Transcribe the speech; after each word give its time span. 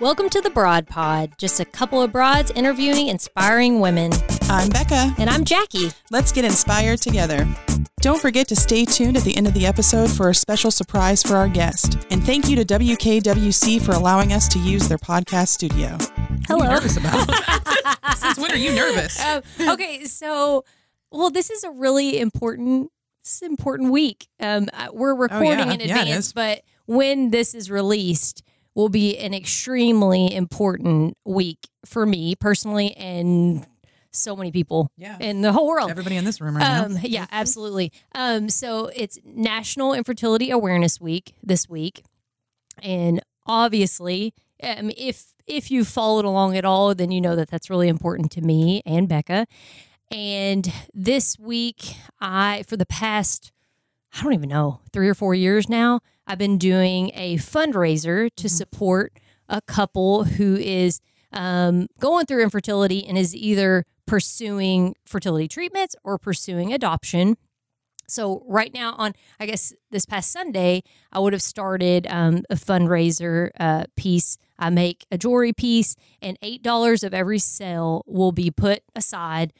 Welcome 0.00 0.28
to 0.30 0.40
the 0.40 0.50
Broad 0.50 0.86
Pod, 0.88 1.34
just 1.38 1.60
a 1.60 1.64
couple 1.64 2.02
of 2.02 2.10
broads 2.10 2.50
interviewing 2.52 3.06
inspiring 3.08 3.80
women. 3.80 4.12
I'm 4.42 4.68
Becca. 4.68 5.14
And 5.18 5.30
I'm 5.30 5.44
Jackie. 5.44 5.90
Let's 6.10 6.32
get 6.32 6.44
inspired 6.44 7.00
together. 7.00 7.46
Don't 8.00 8.20
forget 8.20 8.48
to 8.48 8.56
stay 8.56 8.84
tuned 8.84 9.16
at 9.16 9.22
the 9.22 9.36
end 9.36 9.46
of 9.46 9.54
the 9.54 9.66
episode 9.66 10.10
for 10.10 10.30
a 10.30 10.34
special 10.34 10.70
surprise 10.70 11.22
for 11.22 11.36
our 11.36 11.48
guest. 11.48 11.96
And 12.10 12.24
thank 12.24 12.48
you 12.48 12.56
to 12.56 12.64
WKWC 12.64 13.82
for 13.82 13.92
allowing 13.92 14.32
us 14.32 14.48
to 14.48 14.58
use 14.58 14.88
their 14.88 14.98
podcast 14.98 15.48
studio. 15.48 15.96
Hello. 16.48 16.68
nervous 16.68 16.96
about? 16.96 17.30
Since 18.16 18.38
when 18.38 18.50
are 18.50 18.56
you 18.56 18.74
nervous? 18.74 19.24
Um, 19.24 19.42
okay, 19.60 20.04
so 20.04 20.64
well, 21.12 21.30
this 21.30 21.50
is 21.50 21.62
a 21.62 21.70
really 21.70 22.18
important, 22.18 22.90
this 23.22 23.36
is 23.36 23.42
an 23.42 23.50
important 23.50 23.92
week. 23.92 24.26
Um, 24.40 24.68
uh, 24.72 24.88
we're 24.92 25.14
recording 25.14 25.50
in 25.52 25.58
Oh, 25.68 25.70
Yeah, 25.70 25.74
it 25.74 25.82
advance, 25.90 26.26
is. 26.26 26.32
but 26.32 26.62
when 26.86 27.30
this 27.30 27.54
is 27.54 27.70
released, 27.70 28.42
will 28.74 28.88
be 28.88 29.16
an 29.18 29.32
extremely 29.34 30.34
important 30.34 31.16
week 31.24 31.68
for 31.84 32.04
me 32.06 32.34
personally 32.34 32.94
and 32.96 33.66
so 34.10 34.36
many 34.36 34.52
people 34.52 34.90
Yeah. 34.96 35.16
in 35.20 35.40
the 35.42 35.52
whole 35.52 35.66
world. 35.66 35.90
Everybody 35.90 36.16
in 36.16 36.24
this 36.24 36.40
room 36.40 36.56
right 36.56 36.64
Um, 36.84 36.94
now. 36.94 37.00
yeah, 37.02 37.26
absolutely. 37.32 37.92
Um, 38.14 38.48
so 38.48 38.86
it's 38.94 39.18
National 39.24 39.92
Infertility 39.92 40.50
Awareness 40.50 41.00
Week 41.00 41.34
this 41.42 41.68
week, 41.68 42.04
and 42.82 43.20
obviously, 43.46 44.34
um, 44.62 44.90
if 44.96 45.34
if 45.46 45.70
you 45.70 45.84
followed 45.84 46.24
along 46.24 46.56
at 46.56 46.64
all, 46.64 46.94
then 46.94 47.10
you 47.10 47.20
know 47.20 47.36
that 47.36 47.50
that's 47.50 47.68
really 47.68 47.88
important 47.88 48.30
to 48.32 48.40
me 48.40 48.82
and 48.86 49.08
Becca. 49.08 49.46
And 50.10 50.72
this 50.94 51.38
week, 51.38 51.96
I 52.20 52.62
for 52.68 52.76
the 52.76 52.86
past 52.86 53.50
I 54.16 54.22
don't 54.22 54.32
even 54.32 54.48
know 54.48 54.80
three 54.92 55.08
or 55.08 55.14
four 55.14 55.34
years 55.34 55.68
now, 55.68 56.00
I've 56.26 56.38
been 56.38 56.58
doing 56.58 57.10
a 57.14 57.36
fundraiser 57.36 58.30
to 58.36 58.48
support 58.48 59.18
a 59.48 59.60
couple 59.60 60.24
who 60.24 60.56
is 60.56 61.00
um, 61.32 61.88
going 62.00 62.26
through 62.26 62.42
infertility 62.42 63.06
and 63.06 63.18
is 63.18 63.34
either 63.34 63.84
pursuing 64.06 64.94
fertility 65.04 65.48
treatments 65.48 65.96
or 66.04 66.18
pursuing 66.18 66.72
adoption. 66.72 67.36
So 68.06 68.44
right 68.46 68.72
now, 68.72 68.94
on 68.98 69.14
I 69.40 69.46
guess 69.46 69.72
this 69.90 70.04
past 70.04 70.30
Sunday, 70.30 70.82
I 71.12 71.18
would 71.20 71.32
have 71.32 71.42
started 71.42 72.06
um, 72.08 72.42
a 72.50 72.54
fundraiser 72.54 73.50
uh, 73.58 73.84
piece. 73.96 74.36
I 74.58 74.70
make 74.70 75.06
a 75.10 75.18
jewelry 75.18 75.52
piece, 75.52 75.96
and 76.20 76.38
eight 76.42 76.62
dollars 76.62 77.02
of 77.02 77.14
every 77.14 77.38
sale 77.38 78.02
will 78.06 78.32
be 78.32 78.50
put 78.50 78.82
aside 78.94 79.52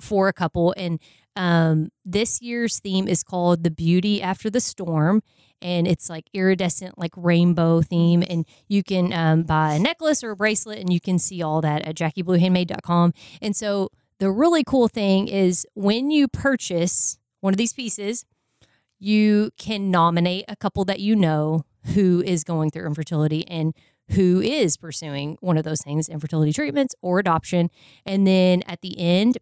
for 0.00 0.28
a 0.28 0.32
couple. 0.32 0.74
And 0.76 1.00
um, 1.36 1.90
this 2.04 2.40
year's 2.40 2.80
theme 2.80 3.08
is 3.08 3.22
called 3.22 3.62
"The 3.62 3.70
Beauty 3.70 4.22
After 4.22 4.48
the 4.48 4.60
Storm," 4.60 5.22
and 5.62 5.86
it's 5.86 6.10
like 6.10 6.28
iridescent, 6.32 6.98
like 6.98 7.12
rainbow 7.16 7.82
theme. 7.82 8.22
And 8.28 8.46
you 8.68 8.82
can 8.82 9.12
um, 9.12 9.42
buy 9.44 9.74
a 9.74 9.78
necklace 9.78 10.22
or 10.22 10.32
a 10.32 10.36
bracelet, 10.36 10.78
and 10.78 10.92
you 10.92 11.00
can 11.00 11.18
see 11.18 11.42
all 11.42 11.60
that 11.60 11.82
at 11.82 11.94
JackieBlueHandmade.com. 11.94 13.14
And 13.40 13.56
so 13.56 13.88
the 14.18 14.30
really 14.30 14.64
cool 14.64 14.88
thing 14.88 15.28
is 15.28 15.66
when 15.74 16.10
you 16.10 16.28
purchase 16.28 17.18
one 17.40 17.54
of 17.54 17.58
these 17.58 17.72
pieces, 17.72 18.24
you 18.98 19.50
can 19.58 19.90
nominate 19.90 20.44
a 20.48 20.56
couple 20.56 20.84
that 20.84 21.00
you 21.00 21.16
know 21.16 21.64
who 21.94 22.22
is 22.24 22.44
going 22.44 22.70
through 22.70 22.86
infertility 22.86 23.46
and 23.48 23.74
who 24.10 24.40
is 24.40 24.76
pursuing 24.76 25.36
one 25.40 25.56
of 25.56 25.64
those 25.64 25.80
things 25.80 26.08
infertility 26.08 26.52
treatments 26.52 26.94
or 27.02 27.18
adoption. 27.18 27.70
And 28.06 28.26
then 28.26 28.62
at 28.66 28.80
the 28.80 28.98
end, 28.98 29.38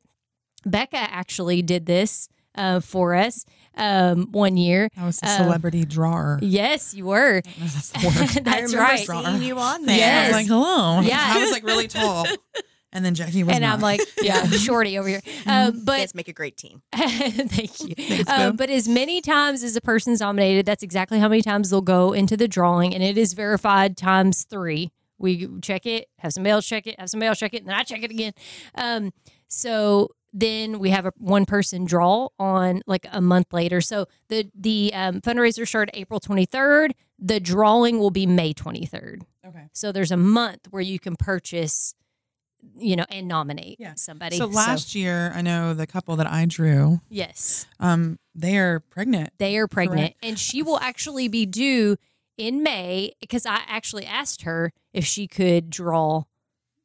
Becca 0.64 0.96
actually 0.96 1.62
did 1.62 1.86
this 1.86 2.28
uh, 2.54 2.80
for 2.80 3.14
us 3.14 3.44
um, 3.76 4.28
one 4.32 4.56
year. 4.56 4.88
I 4.96 5.06
was 5.06 5.20
a 5.22 5.28
um, 5.30 5.36
celebrity 5.44 5.84
drawer. 5.84 6.38
Yes, 6.42 6.94
you 6.94 7.06
were. 7.06 7.42
That's 7.58 7.90
the. 7.90 8.40
That's 8.44 8.48
I 8.48 8.60
remember 8.60 8.78
right. 8.78 8.98
seeing 8.98 9.42
you 9.42 9.58
on 9.58 9.86
there. 9.86 9.96
Yes. 9.96 10.24
I 10.24 10.28
was 10.28 10.36
like, 10.36 10.46
hello. 10.48 11.00
Yeah. 11.00 11.18
I 11.36 11.40
was 11.40 11.50
like 11.50 11.64
really 11.64 11.88
tall. 11.88 12.26
And 12.92 13.04
then 13.04 13.14
Jackie 13.14 13.44
was 13.44 13.54
And 13.54 13.62
not. 13.62 13.74
I'm 13.74 13.80
like, 13.80 14.00
yeah, 14.20 14.44
shorty 14.46 14.98
over 14.98 15.06
here. 15.06 15.20
Um, 15.46 15.74
You 15.76 15.82
but 15.84 15.98
guys 15.98 16.12
make 16.14 16.26
a 16.26 16.32
great 16.32 16.56
team. 16.56 16.82
Thank 16.92 17.80
you. 17.80 17.94
Thanks, 17.94 18.28
Uh, 18.28 18.50
but 18.50 18.68
as 18.68 18.88
many 18.88 19.20
times 19.20 19.62
as 19.62 19.76
a 19.76 19.80
person's 19.80 20.18
nominated, 20.18 20.66
that's 20.66 20.82
exactly 20.82 21.20
how 21.20 21.28
many 21.28 21.40
times 21.40 21.70
they'll 21.70 21.82
go 21.82 22.12
into 22.12 22.36
the 22.36 22.48
drawing, 22.48 22.92
and 22.92 23.00
it 23.04 23.16
is 23.16 23.32
verified 23.32 23.96
times 23.96 24.42
three. 24.42 24.90
We 25.18 25.46
check 25.60 25.86
it, 25.86 26.08
have 26.18 26.32
somebody 26.32 26.50
else 26.50 26.66
check 26.66 26.88
it, 26.88 26.98
have 26.98 27.10
somebody 27.10 27.28
else 27.28 27.38
check 27.38 27.54
it, 27.54 27.58
and 27.58 27.68
then 27.68 27.76
I 27.76 27.84
check 27.84 28.02
it 28.02 28.10
again. 28.10 28.32
Um, 28.74 29.12
so 29.46 30.08
then 30.32 30.78
we 30.78 30.90
have 30.90 31.06
a 31.06 31.12
one 31.18 31.44
person 31.44 31.84
draw 31.84 32.28
on 32.38 32.82
like 32.86 33.06
a 33.10 33.20
month 33.20 33.52
later. 33.52 33.80
So 33.80 34.06
the 34.28 34.50
the 34.54 34.92
um, 34.94 35.20
fundraiser 35.20 35.66
started 35.66 35.96
April 35.98 36.20
23rd. 36.20 36.92
The 37.18 37.40
drawing 37.40 37.98
will 37.98 38.10
be 38.10 38.26
May 38.26 38.54
23rd. 38.54 39.22
okay. 39.46 39.68
So 39.72 39.92
there's 39.92 40.10
a 40.12 40.16
month 40.16 40.68
where 40.70 40.82
you 40.82 40.98
can 40.98 41.16
purchase, 41.16 41.94
you 42.76 42.96
know, 42.96 43.04
and 43.10 43.26
nominate 43.28 43.76
Yeah. 43.78 43.94
somebody. 43.96 44.36
So 44.36 44.46
last 44.46 44.94
year, 44.94 45.32
I 45.34 45.42
know 45.42 45.74
the 45.74 45.86
couple 45.86 46.16
that 46.16 46.26
I 46.26 46.46
drew, 46.46 47.00
yes. 47.10 47.66
um, 47.78 48.18
they 48.34 48.56
are 48.56 48.80
pregnant. 48.80 49.30
They 49.38 49.56
are 49.58 49.66
pregnant, 49.68 50.14
and 50.22 50.38
she 50.38 50.62
will 50.62 50.78
actually 50.78 51.28
be 51.28 51.44
due 51.44 51.96
in 52.38 52.62
May 52.62 53.12
because 53.20 53.44
I 53.44 53.60
actually 53.66 54.06
asked 54.06 54.42
her 54.42 54.72
if 54.94 55.04
she 55.04 55.26
could 55.26 55.68
draw 55.68 56.22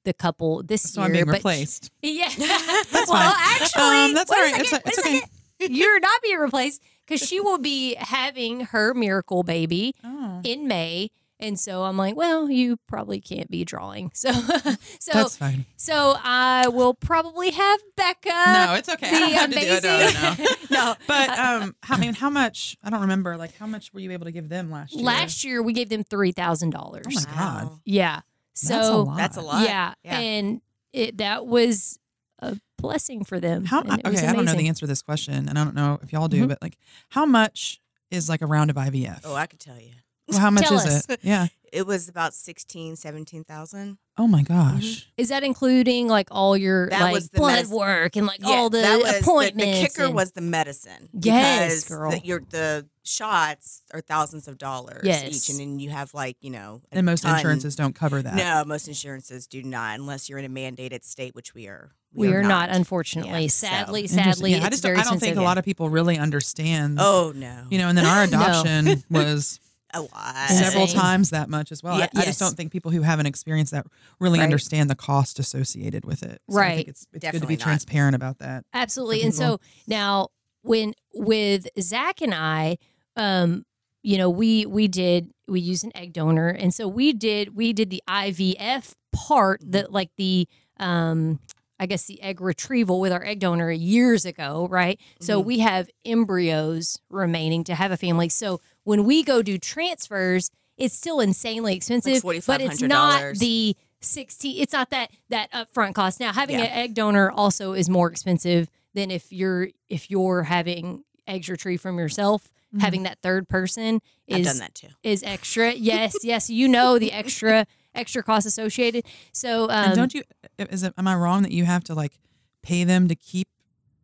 the 0.05 0.13
couple 0.13 0.63
this 0.63 0.81
So 0.83 1.01
year. 1.01 1.05
I'm 1.07 1.11
being 1.13 1.25
but 1.25 1.35
replaced. 1.35 1.91
yeah, 2.01 2.29
That's 2.37 2.93
well, 3.11 3.33
fine. 3.33 3.61
actually, 3.61 3.83
Um, 4.05 4.13
that's 4.13 4.31
wait 4.31 4.37
all 4.37 4.43
a 4.43 4.51
right. 4.51 4.61
It's, 4.61 4.71
it's 4.73 4.85
wait 4.85 4.97
a 4.97 4.99
okay. 5.01 5.19
second. 5.59 5.75
You're 5.75 5.99
not 5.99 6.21
being 6.21 6.37
replaced 6.39 6.81
because 7.05 7.25
she 7.27 7.39
will 7.39 7.57
be 7.57 7.95
having 7.95 8.61
her 8.61 8.93
miracle 8.93 9.43
baby 9.43 9.93
Oh. 10.03 10.41
in 10.43 10.67
May. 10.67 11.11
And 11.37 11.59
so 11.59 11.83
I'm 11.83 11.97
like, 11.97 12.15
well, 12.15 12.49
you 12.49 12.77
probably 12.87 13.19
can't 13.19 13.51
be 13.51 13.65
drawing. 13.65 14.09
So, 14.13 14.31
so, 14.31 15.11
That's 15.13 15.35
fine. 15.35 15.65
so 15.75 16.15
I 16.23 16.69
will 16.69 16.93
probably 16.93 17.51
have 17.51 17.79
Becca. 17.97 18.29
No, 18.29 18.75
it's 18.77 18.87
okay. 18.87 19.07
I 19.09 19.19
don't 19.19 19.29
the 19.29 19.35
have 19.35 19.49
to 19.51 19.59
do 19.59 19.65
it. 19.65 19.83
No, 19.83 19.97
no, 19.97 19.97
no. 19.99 20.33
amazing- 20.33 20.55
no, 20.71 20.95
But 21.09 21.29
um, 21.37 21.75
I 21.89 21.97
mean, 21.99 22.13
how 22.13 22.29
much? 22.29 22.77
I 22.81 22.89
don't 22.89 23.01
remember. 23.01 23.35
Like, 23.35 23.53
how 23.57 23.67
much 23.67 23.93
were 23.93 23.99
you 23.99 24.11
able 24.13 24.25
to 24.25 24.31
give 24.31 24.47
them 24.47 24.71
last 24.71 24.93
year? 24.93 25.03
last 25.03 25.43
year 25.43 25.61
we 25.61 25.73
gave 25.73 25.89
them 25.89 26.05
three 26.05 26.31
thousand 26.31 26.69
dollars. 26.69 27.05
Oh 27.09 27.13
my 27.29 27.35
God. 27.35 27.79
Yeah. 27.83 28.21
So 28.55 28.69
That's 28.73 28.87
a 28.89 28.97
lot. 28.97 29.17
That's 29.17 29.37
a 29.37 29.41
lot. 29.41 29.63
Yeah, 29.67 29.93
Yeah. 30.03 30.19
and 30.19 30.61
it 30.93 31.17
that 31.17 31.45
was 31.45 31.99
a 32.39 32.57
blessing 32.77 33.23
for 33.23 33.39
them. 33.39 33.65
How? 33.65 33.81
and 33.81 33.99
it 33.99 34.05
Okay, 34.05 34.25
I 34.27 34.33
don't 34.33 34.45
know 34.45 34.53
the 34.53 34.67
answer 34.67 34.81
to 34.81 34.87
this 34.87 35.01
question, 35.01 35.33
and 35.49 35.57
I 35.59 35.63
don't 35.63 35.75
know 35.75 35.99
if 36.01 36.11
y'all 36.13 36.27
do, 36.27 36.45
Mhm. 36.45 36.47
but 36.49 36.61
like, 36.61 36.77
how 37.09 37.25
much 37.25 37.79
is 38.11 38.29
like 38.29 38.41
a 38.41 38.45
round 38.45 38.69
of 38.69 38.77
IVF? 38.77 39.21
Oh, 39.23 39.35
I 39.35 39.45
could 39.47 39.59
tell 39.59 39.79
you. 39.79 39.91
well, 40.27 40.39
how 40.39 40.49
much 40.51 40.63
Tell 40.65 40.77
is 40.77 40.85
us. 40.85 41.05
it? 41.09 41.19
Yeah. 41.23 41.47
It 41.75 41.85
was 41.85 42.07
about 42.07 42.33
16, 42.33 42.95
17,000. 42.95 43.97
Oh 44.17 44.27
my 44.27 44.43
mm-hmm. 44.43 44.75
gosh. 44.77 45.11
Is 45.17 45.27
that 45.27 45.43
including 45.43 46.07
like 46.07 46.29
all 46.31 46.55
your 46.55 46.89
That 46.89 47.01
like 47.01 47.13
was 47.13 47.29
the 47.29 47.37
blood 47.39 47.51
medicine. 47.55 47.77
work 47.77 48.15
and 48.15 48.25
like 48.25 48.39
Yeah, 48.39 48.47
all 48.55 48.69
the 48.69 48.77
that 48.77 49.01
was 49.01 49.19
appointments? 49.19 49.65
The, 49.77 49.81
the 49.83 49.87
kicker 49.89 50.05
and- 50.05 50.15
was 50.15 50.31
the 50.31 50.39
medicine. 50.41 51.09
Yes, 51.11 51.87
girl. 51.89 52.11
The, 52.11 52.19
your, 52.25 52.41
the 52.49 52.87
shots 53.03 53.83
are 53.93 53.99
thousands 53.99 54.47
of 54.47 54.57
dollars 54.57 55.01
Yes. 55.03 55.23
each. 55.35 55.49
And 55.49 55.59
then 55.59 55.79
you 55.79 55.89
have 55.89 56.13
like, 56.13 56.37
you 56.39 56.49
know, 56.49 56.81
a 56.93 56.97
And 56.97 57.05
most 57.05 57.23
ton- 57.23 57.35
insurances 57.35 57.75
don't 57.75 57.93
cover 57.93 58.21
that. 58.21 58.35
No, 58.35 58.63
most 58.65 58.87
insurances 58.87 59.45
do 59.45 59.61
not, 59.61 59.99
unless 59.99 60.29
you're 60.29 60.39
in 60.39 60.45
a 60.45 60.49
mandated 60.49 61.03
state, 61.03 61.35
which 61.35 61.53
we 61.53 61.67
are. 61.67 61.91
we 62.13 62.29
are 62.33 62.41
not, 62.41 62.69
unfortunately. 62.69 63.41
Yeah, 63.41 63.47
sadly, 63.49 64.01
Interesting. 64.03 64.23
sadly, 64.33 64.51
Yeah, 64.51 64.57
it's 64.57 64.65
I 64.65 64.69
just 64.69 64.83
don't, 64.83 64.97
I 64.97 65.03
don't 65.03 65.19
think 65.19 65.35
a 65.35 65.41
lot 65.41 65.57
of 65.57 65.65
people 65.65 65.89
really 65.89 66.17
understand. 66.17 66.99
Oh 67.01 67.33
no, 67.35 67.65
You 67.69 67.79
know, 67.79 67.89
and 67.89 67.97
then 67.97 68.05
our 68.05 68.25
No. 68.27 68.39
adoption 68.39 69.03
was 69.09 69.59
a 69.95 70.01
lot. 70.01 70.49
several 70.49 70.87
times 70.87 71.29
that 71.31 71.49
much 71.49 71.71
as 71.71 71.81
well. 71.83 71.97
Yeah, 71.97 72.07
I, 72.15 72.21
I 72.21 72.25
just 72.25 72.39
don't 72.39 72.55
think 72.55 72.71
people 72.71 72.91
who 72.91 73.01
haven't 73.01 73.25
experienced 73.25 73.71
that 73.71 73.85
really 74.19 74.39
Right. 74.39 74.43
understand 74.45 74.89
the 74.89 74.95
cost 74.95 75.39
associated 75.39 76.05
with 76.05 76.23
it. 76.23 76.41
So 76.49 76.57
I 76.57 76.61
Right. 76.61 76.75
think 76.77 76.87
it's, 76.89 77.07
it's 77.13 77.31
good 77.31 77.41
to 77.41 77.47
be 77.47 77.55
not. 77.55 77.63
transparent 77.63 78.15
about 78.15 78.39
that. 78.39 78.63
Absolutely. 78.73 79.23
And 79.23 79.33
so 79.33 79.59
now 79.87 80.27
when 80.61 80.93
with 81.13 81.67
Zach 81.79 82.21
and 82.21 82.33
I, 82.33 82.77
um, 83.15 83.63
you 84.03 84.17
know, 84.17 84.29
we 84.29 84.65
we 84.65 84.87
did 84.87 85.31
we 85.47 85.59
used 85.59 85.83
an 85.83 85.91
egg 85.95 86.13
donor, 86.13 86.47
and 86.49 86.73
so 86.73 86.87
we 86.87 87.11
did 87.13 87.55
we 87.55 87.73
did 87.73 87.89
the 87.89 88.03
IVF 88.07 88.93
part 89.11 89.61
Mm-hmm. 89.61 89.71
that 89.71 89.91
like 89.91 90.09
the 90.17 90.47
um 90.79 91.39
I 91.79 91.85
guess 91.87 92.05
the 92.05 92.21
egg 92.21 92.39
retrieval 92.41 92.99
with 92.99 93.11
our 93.11 93.23
egg 93.23 93.39
donor 93.39 93.69
years 93.71 94.25
ago, 94.25 94.67
right? 94.69 94.99
So 95.19 95.39
Mm-hmm. 95.39 95.47
we 95.47 95.59
have 95.59 95.89
embryos 96.05 96.99
remaining 97.09 97.63
to 97.65 97.75
have 97.75 97.91
a 97.91 97.97
family. 97.97 98.29
So 98.29 98.61
when 98.83 99.03
we 99.03 99.23
go 99.23 99.41
do 99.41 99.57
transfers, 99.57 100.49
it's 100.77 100.95
still 100.95 101.19
insanely 101.19 101.75
expensive, 101.75 102.21
but 102.23 102.61
it's 102.61 102.81
not 102.81 103.35
the 103.35 103.75
60 104.01 104.61
it's 104.61 104.71
not 104.73 104.91
that 104.91 105.09
that 105.29 105.51
upfront 105.51 105.95
cost. 105.95 106.19
Now 106.19 106.31
having 106.31 106.59
Yeah. 106.59 106.65
an 106.65 106.71
egg 106.71 106.93
donor 106.93 107.31
also 107.31 107.73
is 107.73 107.89
more 107.89 108.09
expensive 108.11 108.69
than 108.93 109.09
if 109.11 109.31
you're 109.33 109.69
if 109.89 110.09
you're 110.11 110.43
having 110.43 111.03
eggs 111.27 111.49
retrieved 111.49 111.81
from 111.81 111.97
yourself. 111.97 112.49
Having 112.81 113.03
that 113.03 113.19
third 113.23 113.47
person 113.47 114.01
is 114.27 114.45
done 114.47 114.57
that 114.57 114.75
too. 114.75 114.89
is 115.01 115.23
extra. 115.23 115.71
Yes, 115.71 116.13
yes, 116.23 116.49
you 116.49 116.67
know 116.67 116.99
the 116.99 117.13
extra 117.13 117.65
extra 117.95 118.21
cost 118.23 118.45
associated. 118.45 119.05
So 119.31 119.63
um, 119.63 119.69
and 119.71 119.95
don't 119.95 120.13
you? 120.13 120.23
Is 120.59 120.83
it? 120.83 120.93
Am 120.97 121.07
I 121.07 121.15
wrong 121.15 121.41
that 121.43 121.51
you 121.51 121.65
have 121.65 121.83
to 121.85 121.93
like 121.95 122.19
pay 122.61 122.83
them 122.83 123.07
to 123.07 123.15
keep 123.15 123.47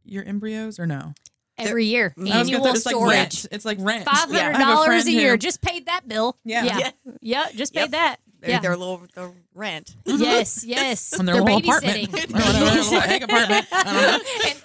your 0.03 0.23
embryos 0.23 0.79
or 0.79 0.85
no? 0.87 1.13
every 1.57 1.85
year 1.85 2.11
I 2.17 2.21
was 2.21 2.31
I 2.31 2.39
was 2.39 2.49
gonna 2.49 2.57
annual 2.57 2.63
say, 2.63 2.71
it's 2.71 2.85
like 2.87 2.95
storage. 2.95 3.13
rent. 3.13 3.45
It's 3.51 3.65
like 3.65 3.77
rent. 3.81 4.05
Five 4.05 4.31
Yeah, 4.33 4.39
I 4.39 4.43
hundred 4.45 4.57
have 4.57 4.67
a 4.67 4.71
dollars 4.77 5.05
a 5.05 5.11
year. 5.11 5.31
who- 5.31 5.37
Just 5.37 5.61
paid 5.61 5.85
that 5.85 6.07
bill. 6.07 6.35
Yeah. 6.43 6.63
yeah, 6.63 6.77
Yeah. 6.79 6.91
yeah. 7.21 7.47
just 7.53 7.73
paid 7.75 7.81
Yep. 7.81 7.91
that. 7.91 8.15
Their, 8.39 8.49
Yeah. 8.49 8.59
their 8.61 8.75
little 8.77 9.03
their 9.13 9.31
rent. 9.53 9.95
Yes, 10.05 10.63
yes. 10.65 11.13
On 11.19 11.25
their 11.27 11.35
They're 11.35 11.43
little 11.43 11.59
apartment. 11.59 12.09
babysitting. 12.11 12.39
Their 12.39 13.23
apartment. 13.23 13.67
I 13.71 13.83
don't 13.83 14.01
know. 14.01 14.19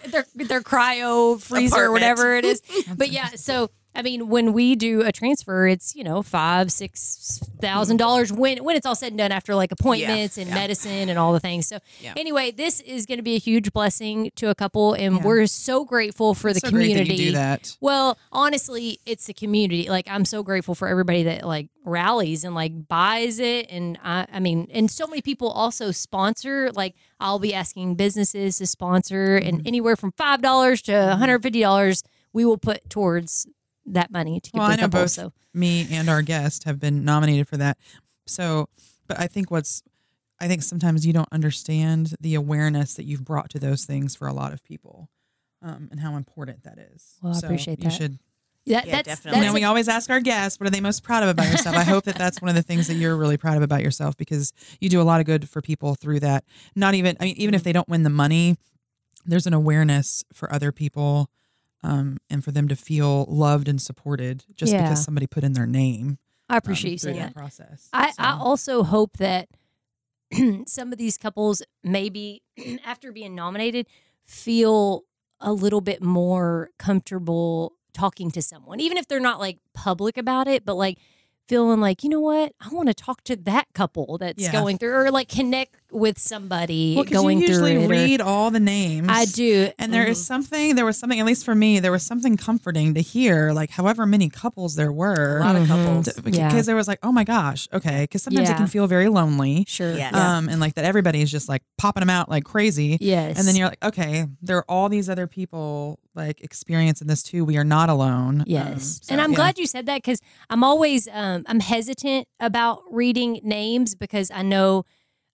and 0.04 0.12
their 0.12 0.46
their 0.46 0.60
cryo 0.62 1.38
freezer, 1.38 1.74
Apartment. 1.74 1.92
whatever 1.92 2.34
it 2.36 2.46
is. 2.46 2.62
But 2.96 3.10
yeah, 3.12 3.26
so 3.34 3.70
I 3.96 4.02
mean, 4.02 4.28
when 4.28 4.52
we 4.52 4.76
do 4.76 5.02
a 5.02 5.10
transfer, 5.12 5.66
it's 5.66 5.94
you 5.96 6.04
know 6.04 6.22
five, 6.22 6.70
six 6.70 7.40
thousand 7.60 7.96
dollars 7.96 8.30
when 8.32 8.62
when 8.62 8.76
it's 8.76 8.84
all 8.86 8.94
said 8.94 9.08
and 9.12 9.18
done 9.18 9.32
after 9.32 9.54
like 9.54 9.72
appointments 9.72 10.36
and 10.38 10.48
yeah. 10.48 10.54
medicine 10.54 11.08
and 11.08 11.18
all 11.18 11.32
the 11.32 11.40
things. 11.40 11.66
So 11.66 11.78
Yeah. 12.00 12.12
anyway, 12.16 12.50
this 12.50 12.80
is 12.80 13.06
going 13.06 13.18
to 13.18 13.22
be 13.22 13.34
a 13.34 13.38
huge 13.38 13.72
blessing 13.72 14.30
to 14.36 14.50
a 14.50 14.54
couple, 14.54 14.92
and 14.92 15.16
Yeah. 15.16 15.22
we're 15.24 15.46
so 15.46 15.84
grateful 15.84 16.34
for 16.34 16.52
the 16.52 16.60
so 16.60 16.70
great 16.70 16.82
community. 16.90 17.08
that 17.16 17.22
you 17.22 17.30
do 17.30 17.36
that. 17.36 17.76
Well, 17.80 18.18
honestly, 18.32 19.00
it's 19.06 19.26
the 19.26 19.34
community. 19.34 19.88
Like 19.88 20.06
I'm 20.10 20.24
so 20.24 20.42
grateful 20.42 20.74
for 20.74 20.86
everybody 20.88 21.22
that 21.24 21.46
like 21.46 21.68
rallies 21.84 22.44
and 22.44 22.54
like 22.54 22.88
buys 22.88 23.38
it. 23.38 23.66
And 23.70 23.98
I, 24.04 24.26
I 24.32 24.40
mean, 24.40 24.68
and 24.72 24.90
so 24.90 25.06
many 25.06 25.22
people 25.22 25.48
also 25.50 25.90
sponsor. 25.92 26.70
Like 26.72 26.94
I'll 27.20 27.38
be 27.38 27.54
asking 27.54 27.94
businesses 27.94 28.58
to 28.58 28.66
sponsor, 28.66 29.38
Mm-hmm. 29.40 29.48
and 29.48 29.66
anywhere 29.66 29.96
from 29.96 30.12
five 30.12 30.42
dollars 30.42 30.82
to 30.82 30.92
150 30.92 31.60
dollars, 31.60 32.02
we 32.32 32.44
will 32.44 32.58
put 32.58 32.88
towards 32.90 33.46
that 33.86 34.10
money 34.10 34.40
to 34.40 34.50
give 34.50 34.58
Well, 34.58 34.68
the 34.68 34.72
I 34.72 34.76
know 34.76 34.82
couple. 34.84 35.00
both 35.02 35.10
So 35.10 35.32
me 35.54 35.86
and 35.90 36.08
our 36.08 36.22
guest 36.22 36.64
have 36.64 36.78
been 36.78 37.04
nominated 37.04 37.48
for 37.48 37.56
that. 37.56 37.78
So, 38.26 38.68
but 39.06 39.18
I 39.20 39.26
think 39.26 39.50
what's, 39.50 39.82
I 40.40 40.48
think 40.48 40.62
sometimes 40.62 41.06
you 41.06 41.12
don't 41.12 41.28
understand 41.32 42.14
the 42.20 42.34
awareness 42.34 42.94
that 42.94 43.04
you've 43.04 43.24
brought 43.24 43.50
to 43.50 43.58
those 43.58 43.84
things 43.84 44.14
for 44.16 44.26
a 44.28 44.32
lot 44.32 44.52
of 44.52 44.62
people, 44.64 45.08
um, 45.62 45.88
and 45.90 46.00
how 46.00 46.16
important 46.16 46.64
that 46.64 46.78
is. 46.78 47.14
Well, 47.22 47.34
I 47.34 47.38
So 47.38 47.46
appreciate 47.46 47.78
that. 47.78 47.84
You 47.84 47.90
should. 47.90 48.12
that, 48.66 48.86
Yeah, 48.86 48.96
that's 48.96 49.08
definitely. 49.08 49.38
You 49.38 49.42
that's 49.44 49.52
know, 49.54 49.60
we 49.60 49.64
always 49.64 49.88
ask 49.88 50.10
our 50.10 50.20
guests, 50.20 50.60
what 50.60 50.66
are 50.66 50.70
they 50.70 50.80
most 50.80 51.02
proud 51.02 51.22
of 51.22 51.28
about 51.28 51.48
yourself? 51.50 51.76
I 51.76 51.84
hope 51.84 52.04
that 52.04 52.16
that's 52.16 52.42
one 52.42 52.48
of 52.48 52.54
the 52.54 52.62
things 52.62 52.88
that 52.88 52.94
you're 52.94 53.16
really 53.16 53.36
proud 53.38 53.56
of 53.56 53.62
about 53.62 53.82
yourself 53.82 54.16
because 54.16 54.52
you 54.80 54.88
do 54.88 55.00
a 55.00 55.04
lot 55.04 55.20
of 55.20 55.26
good 55.26 55.48
for 55.48 55.62
people 55.62 55.94
through 55.94 56.20
that. 56.20 56.44
Not 56.74 56.94
even, 56.94 57.16
I 57.20 57.26
mean, 57.26 57.36
even 57.36 57.54
if 57.54 57.62
they 57.62 57.72
don't 57.72 57.88
win 57.88 58.02
the 58.02 58.10
money, 58.10 58.56
there's 59.24 59.46
an 59.46 59.54
awareness 59.54 60.22
for 60.34 60.52
other 60.52 60.72
people 60.72 61.30
um, 61.82 62.18
and 62.30 62.42
for 62.44 62.50
them 62.52 62.68
to 62.68 62.76
feel 62.76 63.24
loved 63.28 63.68
and 63.68 63.80
supported 63.80 64.44
just 64.54 64.72
Yeah. 64.72 64.82
because 64.82 65.04
somebody 65.04 65.26
put 65.26 65.44
in 65.44 65.52
their 65.52 65.66
name. 65.66 66.18
I 66.48 66.54
um, 66.54 66.58
appreciate 66.58 66.92
you 66.92 66.98
saying 66.98 67.16
that 67.18 67.34
process. 67.34 67.88
I, 67.92 68.12
I 68.18 68.32
also 68.38 68.82
hope 68.82 69.16
that 69.18 69.48
some 70.66 70.92
of 70.92 70.98
these 70.98 71.18
couples 71.18 71.62
maybe 71.84 72.42
after 72.84 73.12
being 73.12 73.34
nominated 73.34 73.86
feel 74.24 75.04
a 75.40 75.52
little 75.52 75.80
bit 75.80 76.02
more 76.02 76.70
comfortable 76.78 77.72
talking 77.92 78.30
to 78.30 78.42
someone 78.42 78.80
even 78.80 78.98
if 78.98 79.06
they're 79.08 79.20
not 79.20 79.38
like 79.40 79.58
public 79.72 80.18
about 80.18 80.46
it 80.48 80.64
but 80.66 80.74
like 80.74 80.98
feeling 81.48 81.80
like 81.80 82.02
you 82.02 82.10
know 82.10 82.20
what 82.20 82.52
i 82.60 82.68
want 82.68 82.88
to 82.88 82.94
talk 82.94 83.22
to 83.24 83.36
that 83.36 83.66
couple 83.72 84.18
that's 84.18 84.42
Yeah. 84.42 84.52
going 84.52 84.76
through 84.78 84.92
or 84.92 85.10
like 85.10 85.28
connect 85.28 85.85
with 85.92 86.18
somebody 86.18 86.94
well, 86.96 87.04
'cause 87.04 87.12
going 87.12 87.40
you 87.40 87.46
usually 87.46 87.74
through 87.74 87.82
it 87.82 87.86
or- 87.86 87.88
read 87.88 88.20
all 88.20 88.50
the 88.50 88.60
names. 88.60 89.06
i 89.10 89.24
do 89.24 89.70
And 89.78 89.92
there 89.94 90.06
is 90.06 90.24
something, 90.26 90.74
there 90.74 90.84
was 90.84 90.98
something, 90.98 91.18
at 91.20 91.26
least 91.26 91.44
for 91.44 91.54
me, 91.54 91.78
there 91.80 91.92
was 91.92 92.02
something 92.02 92.36
comforting 92.36 92.94
to 92.94 93.00
hear, 93.00 93.52
like 93.52 93.70
however 93.70 94.04
many 94.04 94.28
couples 94.28 94.74
there 94.74 94.92
were. 94.92 95.38
A 95.38 95.40
lot 95.44 95.56
of 95.56 95.62
Mhm. 95.64 95.66
couples. 95.68 96.08
because 96.22 96.36
Yeah. 96.38 96.62
there 96.62 96.76
was 96.76 96.88
like, 96.88 96.98
oh 97.02 97.12
my 97.12 97.24
gosh, 97.24 97.68
okay. 97.72 98.02
Because 98.02 98.22
sometimes 98.22 98.50
it 98.50 98.56
can 98.56 98.66
feel 98.66 98.86
very 98.86 99.08
lonely. 99.08 99.64
sure 99.68 99.94
Yes. 99.96 100.10
yeah. 100.12 100.36
Um, 100.38 100.48
and 100.48 100.60
like 100.60 100.74
that 100.74 100.84
everybody 100.84 101.22
is 101.22 101.30
just 101.30 101.48
like 101.48 101.62
popping 101.78 102.00
them 102.00 102.10
out 102.10 102.28
like 102.28 102.44
crazy. 102.44 102.98
yes 103.00 103.38
And 103.38 103.46
then 103.46 103.54
you're 103.56 103.68
like, 103.68 103.84
okay, 103.84 104.26
there 104.42 104.56
are 104.58 104.64
all 104.68 104.88
these 104.88 105.08
other 105.08 105.26
people 105.26 105.98
like 106.14 106.40
experiencing 106.40 107.06
this 107.08 107.22
too. 107.22 107.44
We 107.44 107.58
are 107.58 107.64
not 107.64 107.90
alone. 107.90 108.40
Um, 108.40 108.44
Yes. 108.46 109.00
so, 109.02 109.12
and 109.12 109.20
I'm 109.20 109.32
yeah. 109.32 109.36
glad 109.36 109.58
you 109.58 109.66
said 109.66 109.84
that 109.86 109.96
because 109.96 110.18
I'm 110.50 110.64
always 110.64 111.08
um, 111.12 111.44
I'm 111.46 111.60
hesitant 111.60 112.26
about 112.40 112.82
reading 112.90 113.38
names 113.44 113.94
because 113.94 114.30
I 114.30 114.42
know 114.42 114.84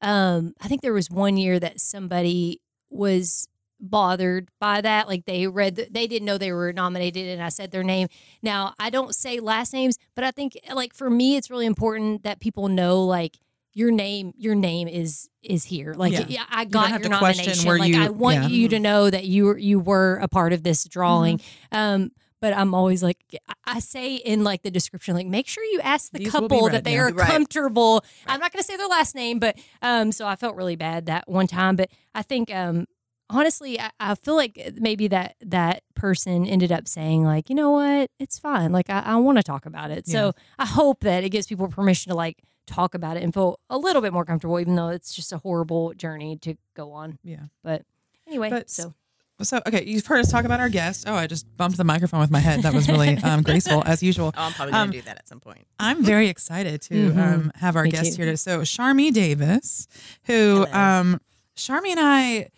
um, 0.02 0.54
I 0.60 0.68
think 0.68 0.82
there 0.82 0.92
was 0.92 1.08
one 1.10 1.36
year 1.36 1.58
that 1.60 1.80
somebody 1.80 2.60
was 2.90 3.48
bothered 3.80 4.48
by 4.60 4.80
that 4.80 5.08
like 5.08 5.24
they 5.24 5.48
read 5.48 5.74
the, 5.74 5.88
they 5.90 6.06
didn't 6.06 6.24
know 6.24 6.38
they 6.38 6.52
were 6.52 6.72
nominated 6.72 7.26
and 7.28 7.42
I 7.42 7.48
said 7.48 7.72
their 7.72 7.82
name 7.82 8.06
now 8.40 8.74
I 8.78 8.90
don't 8.90 9.12
say 9.12 9.40
last 9.40 9.72
names 9.72 9.98
but 10.14 10.22
I 10.22 10.30
think 10.30 10.56
like 10.72 10.94
for 10.94 11.10
me 11.10 11.34
it's 11.34 11.50
really 11.50 11.66
important 11.66 12.22
that 12.22 12.38
people 12.38 12.68
know 12.68 13.02
like 13.02 13.38
your 13.74 13.90
name 13.90 14.34
your 14.36 14.54
name 14.54 14.86
is 14.86 15.28
is 15.42 15.64
here 15.64 15.94
like 15.94 16.12
Yeah. 16.12 16.26
yeah, 16.28 16.44
I 16.48 16.64
got 16.64 16.90
have 16.90 17.00
your 17.00 17.10
nomination 17.10 17.76
like 17.76 17.92
you- 17.92 18.00
I 18.00 18.08
want 18.10 18.42
yeah. 18.42 18.46
you 18.50 18.68
to 18.68 18.78
know 18.78 19.10
that 19.10 19.24
you 19.24 19.46
were 19.46 19.58
you 19.58 19.80
were 19.80 20.14
a 20.22 20.28
part 20.28 20.52
of 20.52 20.62
this 20.62 20.84
drawing 20.84 21.38
Mm-hmm. 21.38 21.76
um 21.76 22.12
but 22.42 22.52
I'm 22.54 22.74
always 22.74 23.02
like 23.02 23.16
I- 23.48 23.54
I 23.64 23.78
say 23.78 24.16
in 24.16 24.44
like 24.44 24.62
the 24.62 24.70
description 24.70 25.14
like 25.14 25.26
make 25.26 25.46
sure 25.48 25.64
you 25.64 25.80
ask 25.80 26.12
the 26.12 26.18
These 26.18 26.30
couple 26.32 26.68
that 26.68 26.84
they 26.84 26.94
yeah. 26.94 27.04
are 27.04 27.12
Right. 27.14 27.26
comfortable. 27.26 28.04
I'm 28.26 28.40
not 28.40 28.52
going 28.52 28.60
to 28.62 28.66
say 28.66 28.76
their 28.76 28.88
last 28.88 29.14
name 29.14 29.38
but 29.38 29.56
um 29.80 30.12
so 30.12 30.26
I 30.26 30.36
felt 30.36 30.56
really 30.56 30.76
bad 30.76 31.06
that 31.06 31.24
one 31.26 31.46
time 31.46 31.76
but 31.76 31.88
I 32.14 32.22
think 32.22 32.54
um 32.54 32.86
honestly 33.30 33.80
I, 33.80 33.90
I 34.00 34.14
feel 34.16 34.36
like 34.36 34.72
maybe 34.76 35.08
that 35.08 35.36
that 35.40 35.82
person 35.94 36.44
ended 36.46 36.70
up 36.72 36.86
saying 36.88 37.24
like 37.24 37.48
you 37.48 37.54
know 37.56 37.70
what? 37.70 38.10
It's 38.18 38.38
fine. 38.38 38.72
Like 38.72 38.90
I, 38.90 39.00
I 39.00 39.16
want 39.16 39.38
to 39.38 39.42
talk 39.44 39.64
about 39.64 39.90
it. 39.90 40.06
So 40.06 40.32
I 40.58 40.66
hope 40.66 41.00
that 41.00 41.24
it 41.24 41.30
gives 41.30 41.46
people 41.46 41.68
permission 41.68 42.10
to 42.10 42.16
like 42.16 42.42
talk 42.66 42.94
about 42.94 43.16
it 43.16 43.22
and 43.22 43.32
feel 43.34 43.58
a 43.70 43.78
little 43.78 44.02
bit 44.02 44.12
more 44.12 44.24
comfortable 44.24 44.58
even 44.60 44.74
though 44.76 44.88
it's 44.88 45.14
just 45.14 45.32
a 45.32 45.38
horrible 45.38 45.94
journey 45.94 46.36
to 46.38 46.54
go 46.74 46.92
on. 46.92 47.18
Yeah. 47.24 47.46
but 47.62 47.82
anyway 48.28 48.50
But 48.50 48.70
so 48.70 48.94
So, 49.42 49.60
okay, 49.66 49.84
you've 49.84 50.06
heard 50.06 50.20
us 50.20 50.30
talk 50.30 50.44
about 50.44 50.60
our 50.60 50.68
guest. 50.68 51.04
Oh, 51.06 51.14
I 51.14 51.26
just 51.26 51.46
bumped 51.56 51.76
the 51.76 51.84
microphone 51.84 52.20
with 52.20 52.30
my 52.30 52.38
head. 52.40 52.62
That 52.62 52.72
was 52.74 52.88
really 52.88 53.16
um, 53.18 53.42
graceful, 53.48 53.82
as 53.84 54.02
usual. 54.02 54.32
Oh, 54.36 54.42
I'm 54.42 54.52
probably 54.52 54.72
gonna 54.72 54.84
Um, 54.84 54.90
do 54.90 55.02
that 55.02 55.18
at 55.18 55.28
some 55.28 55.40
point. 55.40 55.66
I'm 55.78 56.02
very 56.04 56.28
excited 56.28 56.80
to 56.82 56.94
Mhm. 57.12 57.18
um, 57.18 57.52
have 57.56 57.76
our 57.76 57.84
Me 57.84 57.90
guest 57.90 58.12
too. 58.12 58.16
here 58.16 58.26
today. 58.26 58.36
So, 58.36 58.60
Sharmy 58.62 59.12
Davis, 59.12 59.86
who 60.24 60.66
Hello. 60.66 60.72
um, 60.72 61.20
Sharmy 61.56 61.88
and 61.90 62.00
I, 62.00 62.48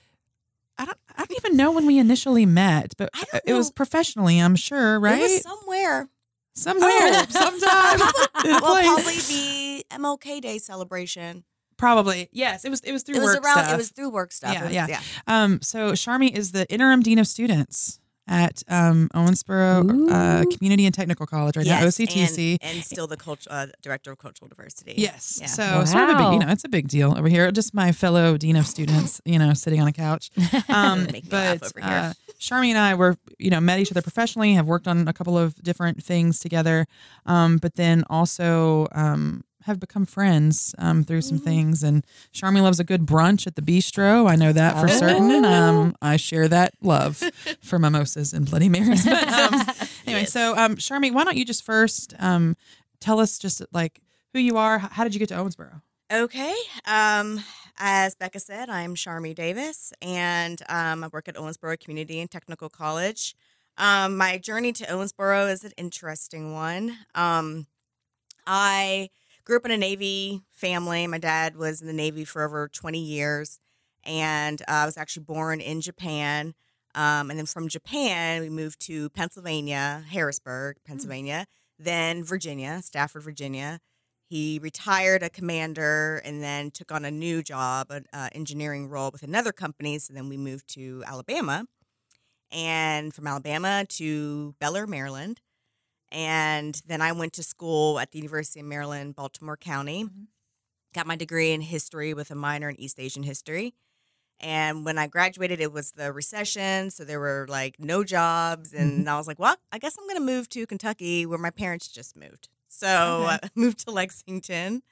I 0.78 0.84
don't, 0.84 0.98
I 1.16 1.24
don't 1.24 1.32
even 1.38 1.56
know 1.56 1.70
when 1.72 1.86
we 1.86 1.98
initially 1.98 2.46
met, 2.46 2.94
but 2.98 3.10
I 3.14 3.24
don't 3.32 3.42
it 3.46 3.54
was 3.54 3.70
professionally, 3.70 4.38
I'm 4.40 4.56
sure, 4.56 4.98
right? 5.00 5.18
It 5.18 5.22
was 5.22 5.42
somewhere. 5.42 6.08
Somewhere, 6.56 6.88
Oh. 6.90 7.26
sometime, 7.30 8.00
in 8.44 8.50
a 8.56 8.60
Well, 8.62 8.72
place. 8.74 8.86
probably 8.86 9.14
the 9.18 9.86
MLK 9.90 10.40
Day 10.40 10.58
celebration. 10.58 11.44
Probably, 11.76 12.28
yes. 12.32 12.64
It 12.64 12.70
was. 12.70 12.80
It 12.80 12.92
was 12.92 13.02
through 13.02 13.16
It 13.16 13.20
was 13.22 13.34
work 13.34 13.44
around. 13.44 13.58
stuff. 13.58 13.72
It 13.74 13.76
was 13.76 13.90
through 13.90 14.10
work 14.10 14.32
stuff. 14.32 14.54
Yeah, 14.54 14.64
was- 14.64 14.72
yeah. 14.74 14.86
yeah. 14.88 15.00
Um, 15.26 15.60
so 15.62 15.92
Sharmy 15.92 16.30
is 16.36 16.52
the 16.52 16.70
interim 16.72 17.00
dean 17.02 17.18
of 17.18 17.26
students 17.26 18.00
at 18.26 18.62
um, 18.68 19.10
Owensboro 19.14 20.10
uh, 20.10 20.44
Community 20.56 20.86
and 20.86 20.94
Technical 20.94 21.26
College 21.26 21.58
right 21.58 21.66
now, 21.66 21.82
OCTC. 21.82 22.56
and, 22.62 22.76
and 22.76 22.82
still 22.82 23.06
the 23.06 23.18
cult, 23.18 23.46
uh, 23.50 23.66
director 23.82 24.12
of 24.12 24.16
cultural 24.18 24.48
diversity. 24.48 24.94
Yes. 24.96 25.38
Yeah. 25.42 25.46
So 25.48 25.84
sort 25.84 26.04
of 26.08 26.16
a 26.16 26.18
big, 26.18 26.32
you 26.32 26.38
know, 26.38 26.48
it's 26.48 26.64
a 26.64 26.70
big 26.70 26.88
deal 26.88 27.14
over 27.18 27.28
here. 27.28 27.50
Just 27.52 27.74
my 27.74 27.92
fellow 27.92 28.38
dean 28.38 28.56
of 28.56 28.66
students, 28.66 29.20
you 29.26 29.38
know, 29.38 29.52
sitting 29.52 29.78
on 29.82 29.88
a 29.88 29.92
couch. 29.92 30.30
Um, 30.70 31.04
Make 31.04 31.24
me 31.24 31.30
laugh 31.30 31.60
but 31.60 31.72
over 31.76 31.86
here. 31.86 31.98
uh, 31.98 32.12
Sharmy 32.40 32.68
and 32.68 32.78
I 32.78 32.94
were, 32.94 33.16
you 33.38 33.50
know, 33.50 33.60
met 33.60 33.78
each 33.78 33.90
other 33.92 34.00
professionally, 34.02 34.54
have 34.54 34.66
worked 34.66 34.88
on 34.88 35.06
a 35.06 35.12
couple 35.12 35.36
of 35.36 35.54
different 35.62 36.02
things 36.02 36.40
together, 36.40 36.86
um, 37.26 37.58
but 37.58 37.74
then 37.76 38.04
also 38.08 38.88
um, 38.92 39.42
have 39.64 39.78
become 39.80 40.06
friends 40.06 40.74
um, 40.78 41.04
through 41.04 41.22
some 41.22 41.38
Mm-hmm. 41.38 41.44
things. 41.46 41.82
And 41.82 42.04
Sharmy 42.32 42.62
loves 42.62 42.78
a 42.80 42.84
good 42.84 43.06
brunch 43.06 43.46
at 43.46 43.56
the 43.56 43.62
bistro. 43.62 44.28
I 44.30 44.36
know 44.36 44.52
that 44.52 44.78
for 44.80 44.88
certain. 44.88 45.30
And 45.30 45.46
um, 45.46 45.96
I 46.02 46.16
share 46.16 46.48
that 46.48 46.74
love 46.82 47.22
for 47.62 47.78
mimosas 47.78 48.32
and 48.32 48.48
Bloody 48.48 48.68
Marys. 48.68 49.04
But 49.04 49.28
um, 49.28 49.54
anyway, 50.06 50.20
Yes. 50.22 50.32
so 50.32 50.56
um, 50.56 50.76
Sharmy, 50.76 51.12
why 51.12 51.24
don't 51.24 51.36
you 51.36 51.44
just 51.44 51.64
first 51.64 52.14
um, 52.18 52.56
tell 53.00 53.20
us 53.20 53.38
just 53.38 53.62
like 53.72 54.00
who 54.32 54.38
you 54.38 54.56
are? 54.56 54.78
How 54.78 55.04
did 55.04 55.14
you 55.14 55.18
get 55.18 55.28
to 55.30 55.34
Owensboro? 55.36 55.80
Okay. 56.12 56.54
Um, 56.86 57.42
as 57.78 58.14
Becca 58.14 58.38
said, 58.40 58.68
I'm 58.70 58.94
Sharmy 58.94 59.34
Davis, 59.34 59.92
and 60.02 60.60
um, 60.68 61.02
I 61.02 61.08
work 61.08 61.26
at 61.28 61.34
Owensboro 61.36 61.80
Community 61.80 62.20
and 62.20 62.30
Technical 62.30 62.68
College. 62.68 63.34
Um, 63.78 64.16
my 64.16 64.38
journey 64.38 64.72
to 64.74 64.84
Owensboro 64.84 65.50
is 65.50 65.64
an 65.64 65.72
interesting 65.76 66.52
one. 66.52 66.96
Um, 67.14 67.66
I 68.46 69.08
grew 69.44 69.56
up 69.58 69.64
in 69.66 69.70
a 69.70 69.76
Navy 69.76 70.42
family. 70.50 71.06
My 71.06 71.18
dad 71.18 71.56
was 71.56 71.80
in 71.80 71.86
the 71.86 71.92
Navy 71.92 72.24
for 72.24 72.42
over 72.42 72.68
20 72.68 72.98
years, 72.98 73.58
and 74.04 74.60
uh, 74.62 74.64
I 74.68 74.86
was 74.86 74.96
actually 74.96 75.24
born 75.24 75.60
in 75.60 75.80
Japan. 75.80 76.54
Um, 76.94 77.28
and 77.30 77.38
then 77.38 77.46
from 77.46 77.68
Japan, 77.68 78.40
we 78.40 78.48
moved 78.48 78.80
to 78.86 79.10
Pennsylvania, 79.10 80.04
Harrisburg, 80.08 80.76
Pennsylvania, 80.86 81.46
then 81.78 82.24
Virginia, 82.24 82.80
Stafford, 82.82 83.22
Virginia. 83.22 83.80
He 84.26 84.58
retired 84.62 85.22
a 85.22 85.28
commander 85.28 86.22
and 86.24 86.42
then 86.42 86.70
took 86.70 86.90
on 86.90 87.04
a 87.04 87.10
new 87.10 87.42
job, 87.42 87.90
an 87.90 88.06
uh, 88.12 88.30
engineering 88.32 88.88
role 88.88 89.10
with 89.12 89.22
another 89.22 89.52
company. 89.52 89.98
So 89.98 90.14
then 90.14 90.28
we 90.28 90.38
moved 90.38 90.68
to 90.74 91.04
Alabama, 91.06 91.66
and 92.50 93.12
from 93.12 93.26
Alabama 93.26 93.84
to 93.90 94.54
Bel 94.58 94.76
Air, 94.76 94.86
Maryland. 94.86 95.40
And 96.14 96.80
then 96.86 97.02
I 97.02 97.10
went 97.12 97.32
to 97.34 97.42
school 97.42 97.98
at 97.98 98.12
the 98.12 98.18
University 98.18 98.60
of 98.60 98.66
Maryland, 98.66 99.16
Baltimore 99.16 99.56
County. 99.56 100.04
Mhm. 100.04 100.26
Got 100.94 101.08
my 101.08 101.16
degree 101.16 101.50
in 101.50 101.60
history 101.60 102.14
with 102.14 102.30
a 102.30 102.36
minor 102.36 102.70
in 102.70 102.78
East 102.80 103.00
Asian 103.00 103.24
history. 103.24 103.74
And 104.38 104.84
when 104.84 104.96
I 104.96 105.08
graduated, 105.08 105.60
it 105.60 105.72
was 105.72 105.90
the 105.92 106.12
recession. 106.12 106.90
So 106.92 107.04
there 107.04 107.18
were 107.18 107.46
like 107.48 107.80
no 107.80 108.04
jobs. 108.04 108.72
And 108.72 109.10
I 109.10 109.16
was 109.18 109.26
like, 109.26 109.40
well, 109.40 109.56
I 109.72 109.78
guess 109.78 109.96
I'm 109.98 110.04
going 110.06 110.16
to 110.18 110.24
move 110.24 110.48
to 110.50 110.66
Kentucky 110.66 111.26
where 111.26 111.38
my 111.38 111.50
parents 111.50 111.88
just 111.88 112.16
moved. 112.16 112.48
So 112.68 113.26
Okay. 113.26 113.38
I 113.42 113.50
moved 113.56 113.80
to 113.86 113.90
Lexington. 113.90 114.82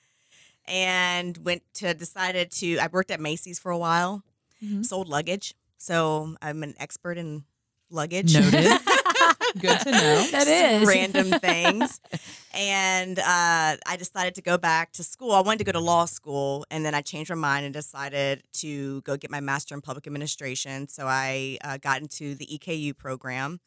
and 0.64 1.38
went 1.38 1.62
to 1.74 1.92
decided 1.94 2.50
to. 2.52 2.78
I 2.78 2.86
worked 2.86 3.10
at 3.10 3.20
Macy's 3.20 3.58
for 3.58 3.72
a 3.72 3.78
while, 3.78 4.22
Mhm. 4.62 4.86
sold 4.86 5.08
luggage, 5.08 5.54
so 5.76 6.36
I'm 6.40 6.62
an 6.62 6.74
expert 6.78 7.18
in 7.18 7.44
luggage. 7.90 8.32
Noted. 8.34 8.70
Good 9.58 9.80
to 9.80 9.90
know. 9.90 10.26
that 10.32 10.46
is 10.46 10.88
random 10.88 11.30
things. 11.40 12.00
And 12.54 13.18
uh, 13.18 13.76
I 13.86 13.96
decided 13.98 14.34
to 14.36 14.42
go 14.42 14.58
back 14.58 14.92
to 14.92 15.02
school. 15.02 15.32
I 15.32 15.40
wanted 15.40 15.58
to 15.58 15.64
go 15.64 15.72
to 15.72 15.80
law 15.80 16.04
school, 16.04 16.66
and 16.70 16.84
then 16.84 16.94
I 16.94 17.00
changed 17.00 17.30
my 17.30 17.36
mind 17.36 17.64
and 17.64 17.74
decided 17.74 18.42
to 18.54 19.00
go 19.02 19.16
get 19.16 19.30
my 19.30 19.40
master 19.40 19.74
in 19.74 19.80
public 19.80 20.06
administration. 20.06 20.88
So 20.88 21.06
I 21.06 21.58
uh, 21.64 21.78
got 21.78 22.00
into 22.00 22.34
the 22.34 22.46
EKU 22.46 22.96
program, 22.96 23.60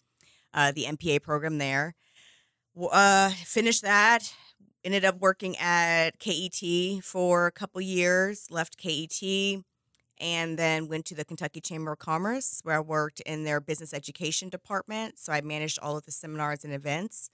uh, 0.54 0.72
the 0.72 0.86
MPA 0.86 1.22
program 1.22 1.58
there. 1.58 1.96
Uh, 2.92 3.30
finished 3.30 3.82
that. 3.84 4.34
Ended 4.84 5.04
up 5.04 5.20
working 5.20 5.58
at 5.58 6.20
KET 6.20 7.04
for 7.04 7.48
a 7.48 7.52
couple 7.52 7.82
years. 7.82 8.48
Left 8.52 8.78
KET 8.78 9.64
and 10.20 10.58
then 10.60 10.88
went 10.88 11.06
to 11.08 11.16
the 11.16 11.26
Kentucky 11.26 11.62
Chamber 11.62 11.92
of 11.94 12.00
Commerce, 12.00 12.62
where 12.64 12.78
I 12.78 12.80
worked 12.80 13.22
in 13.22 13.44
their 13.44 13.60
business 13.60 13.94
education 13.94 14.50
department. 14.50 15.20
So 15.20 15.34
I 15.34 15.42
managed 15.42 15.80
all 15.80 15.98
of 15.98 16.06
the 16.06 16.12
seminars 16.12 16.64
and 16.64 16.74
events 16.74 17.30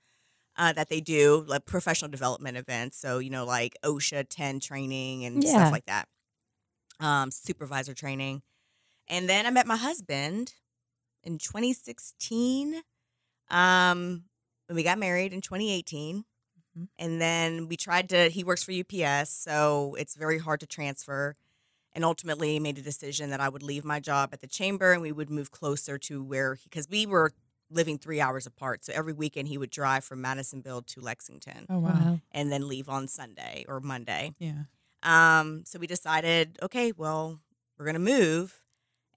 uh, 0.58 0.74
that 0.74 0.90
they 0.90 1.02
do, 1.02 1.46
like 1.48 1.66
professional 1.66 2.12
development 2.12 2.58
events. 2.58 2.98
So, 2.98 3.20
you 3.20 3.30
know, 3.30 3.46
like 3.46 3.76
OSHA 3.84 4.28
10 4.30 4.60
training 4.60 5.26
and 5.26 5.44
Yeah. 5.44 5.52
stuff 5.52 5.72
like 5.72 5.86
that, 5.86 6.08
um, 7.00 7.32
supervisor 7.32 7.94
training. 7.94 8.44
And 9.08 9.30
then 9.30 9.46
I 9.46 9.52
met 9.52 9.68
my 9.68 9.78
husband 9.78 10.56
in 11.24 11.38
2016. 11.40 12.84
Um, 13.50 14.26
and 14.70 14.76
we 14.76 14.84
got 14.84 15.00
married 15.00 15.34
in 15.34 15.42
2018. 15.42 16.26
Mhm. 16.78 16.90
And 17.00 17.22
then 17.22 17.68
we 17.68 17.78
tried 17.78 18.10
to, 18.10 18.30
he 18.30 18.44
works 18.44 18.64
for 18.64 18.72
UPS, 18.72 19.30
so 19.30 19.96
it's 20.00 20.16
very 20.16 20.40
hard 20.40 20.60
to 20.62 20.68
transfer 20.68 21.36
and 21.94 22.04
ultimately 22.06 22.60
made 22.60 22.78
a 22.78 22.82
decision 22.82 23.30
that 23.32 23.40
I 23.42 23.50
would 23.50 23.64
leave 23.64 23.84
my 23.84 24.00
job 24.00 24.30
at 24.34 24.42
the 24.42 24.48
chamber 24.48 24.94
and 24.94 25.02
we 25.02 25.12
would 25.12 25.30
move 25.30 25.52
closer 25.52 25.98
to 25.98 26.24
where 26.24 26.58
because 26.64 26.90
we 26.90 27.06
were 27.06 27.32
living 27.70 27.98
three 27.98 28.20
hours 28.22 28.46
apart. 28.46 28.84
So 28.86 28.94
every 28.94 29.14
weekend 29.14 29.48
he 29.48 29.58
would 29.58 29.70
drive 29.70 30.04
from 30.04 30.22
Madisonville 30.22 30.82
to 30.84 31.02
Lexington 31.02 31.66
Oh 31.70 31.80
wow. 31.80 31.90
Wow. 31.94 32.20
and 32.32 32.52
then 32.52 32.68
leave 32.68 32.90
on 32.90 33.08
Sunday 33.08 33.66
or 33.68 33.80
Monday. 33.80 34.34
Yeah. 34.40 34.64
Um, 35.04 35.64
so 35.66 35.80
we 35.80 35.88
decided, 35.88 36.58
okay, 36.62 36.92
well, 36.92 37.40
we're 37.78 37.86
gonna 37.86 38.00
move. 38.00 38.58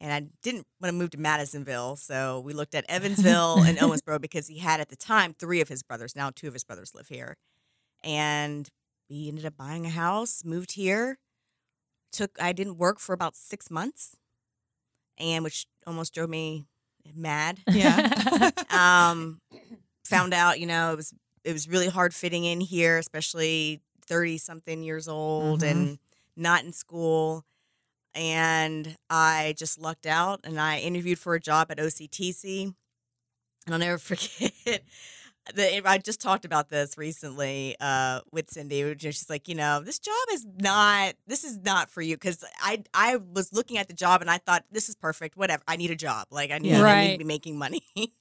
And 0.01 0.13
I 0.13 0.29
didn't 0.43 0.67
want 0.81 0.93
to 0.93 0.99
move 0.99 1.11
to 1.11 1.19
Madisonville, 1.19 1.97
so 1.97 2.41
we 2.41 2.53
looked 2.53 2.75
at 2.75 2.85
Evansville 2.89 3.63
and 3.63 3.79
Owensboro 3.79 4.21
because 4.21 4.49
he 4.49 4.59
had 4.59 4.81
at 4.81 4.89
the 4.89 4.97
time 4.97 5.35
three 5.39 5.61
of 5.61 5.69
his 5.69 5.83
brothers. 5.83 6.15
Now 6.17 6.31
two 6.35 6.49
of 6.49 6.53
his 6.53 6.65
brothers 6.65 6.95
live 6.95 7.09
here, 7.09 7.37
and 8.03 8.69
we 9.09 9.29
ended 9.29 9.47
up 9.47 9.57
buying 9.57 9.87
a 9.87 9.91
house, 9.91 10.43
moved 10.45 10.73
here. 10.73 11.19
Took 12.15 12.39
I 12.41 12.53
didn't 12.53 12.79
work 12.79 12.99
for 13.01 13.13
about 13.13 13.35
six 13.37 13.71
months, 13.71 14.17
and 15.19 15.43
which 15.45 15.67
almost 15.87 16.15
drove 16.15 16.31
me 16.31 16.65
mad. 17.15 17.59
Yeah. 17.71 18.51
Um, 18.71 19.41
found 20.05 20.35
out, 20.35 20.59
you 20.61 20.67
know, 20.67 20.93
it 20.93 20.97
was 20.97 21.13
it 21.45 21.53
was 21.53 21.69
really 21.69 21.89
hard 21.89 22.15
fitting 22.15 22.45
in 22.45 22.61
here, 22.61 22.99
especially 22.99 23.81
thirty 24.07 24.39
something 24.39 24.83
years 24.83 25.09
old 25.09 25.61
Mhm. 25.61 25.71
and 25.71 25.99
not 26.37 26.65
in 26.65 26.73
school. 26.73 27.45
And 28.15 28.97
I 29.11 29.55
just 29.59 29.79
lucked 29.81 30.07
out, 30.07 30.41
and 30.45 30.61
I 30.61 30.79
interviewed 30.79 31.19
for 31.19 31.35
a 31.35 31.41
job 31.41 31.71
at 31.71 31.79
OCTC. 31.79 32.73
And 33.67 33.75
I'll 33.75 33.79
never 33.81 33.99
forget. 34.11 34.85
The, 35.55 35.87
I 35.87 35.99
just 35.99 36.21
talked 36.23 36.47
about 36.47 36.71
this 36.71 36.97
recently 36.97 37.77
uh, 37.79 38.21
with 38.33 38.51
Cindy. 38.51 38.95
She's 38.99 39.29
like, 39.29 39.47
you 39.47 39.55
know, 39.55 39.81
this 39.81 39.99
job 39.99 40.15
is 40.33 40.47
not. 40.59 41.15
This 41.27 41.45
is 41.45 41.59
not 41.59 41.91
for 41.91 42.01
you 42.01 42.17
because 42.17 42.43
I 42.61 42.83
I 42.95 43.17
was 43.17 43.53
looking 43.53 43.77
at 43.77 43.87
the 43.89 43.93
job 43.95 44.23
and 44.23 44.31
I 44.31 44.39
thought 44.39 44.65
this 44.73 44.89
is 44.89 44.95
perfect. 44.97 45.37
Whatever. 45.37 45.63
I 45.69 45.77
need 45.77 45.91
a 45.91 45.97
job. 45.97 46.29
Like 46.31 46.51
I 46.51 46.59
need, 46.59 46.71
Yeah. 46.71 46.83
I 46.83 47.07
need 47.09 47.13
to 47.13 47.19
be 47.19 47.25
making 47.25 47.59
money. 47.59 47.83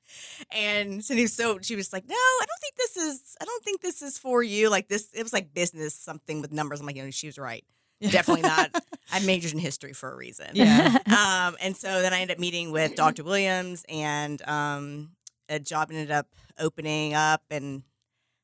and 0.51 1.03
Cindy 1.03 1.23
was 1.23 1.33
so 1.33 1.59
she 1.61 1.75
was 1.75 1.93
like, 1.93 2.07
no, 2.07 2.15
I 2.15 2.45
don't 2.45 2.59
think 2.61 2.75
this 2.75 2.97
is. 2.97 3.37
I 3.41 3.45
don't 3.45 3.63
think 3.63 3.81
this 3.81 4.01
is 4.01 4.17
for 4.17 4.43
you. 4.43 4.69
Like 4.69 4.89
this, 4.89 5.07
it 5.13 5.23
was 5.23 5.31
like 5.33 5.53
business 5.53 5.93
something 5.93 6.41
with 6.41 6.51
numbers. 6.51 6.81
I'm 6.81 6.85
like, 6.85 6.95
you 6.97 7.03
know, 7.03 7.11
she 7.11 7.27
was 7.27 7.37
right. 7.37 7.63
Definitely 8.01 8.41
not. 8.41 8.69
I 9.13 9.21
majored 9.21 9.53
in 9.53 9.59
history 9.59 9.93
for 9.93 10.11
a 10.11 10.15
reason 10.15 10.47
Yeah. 10.53 10.97
um, 11.07 11.55
and 11.61 11.77
so 11.77 12.01
then 12.01 12.11
I 12.13 12.19
ended 12.19 12.35
up 12.35 12.39
meeting 12.41 12.71
with 12.71 12.95
Dr. 12.97 13.23
Williams, 13.23 13.85
and 13.87 14.41
um, 14.47 15.11
a 15.53 15.59
job 15.59 15.89
ended 15.91 16.11
up 16.11 16.27
opening 16.59 17.13
up, 17.13 17.43
and 17.49 17.83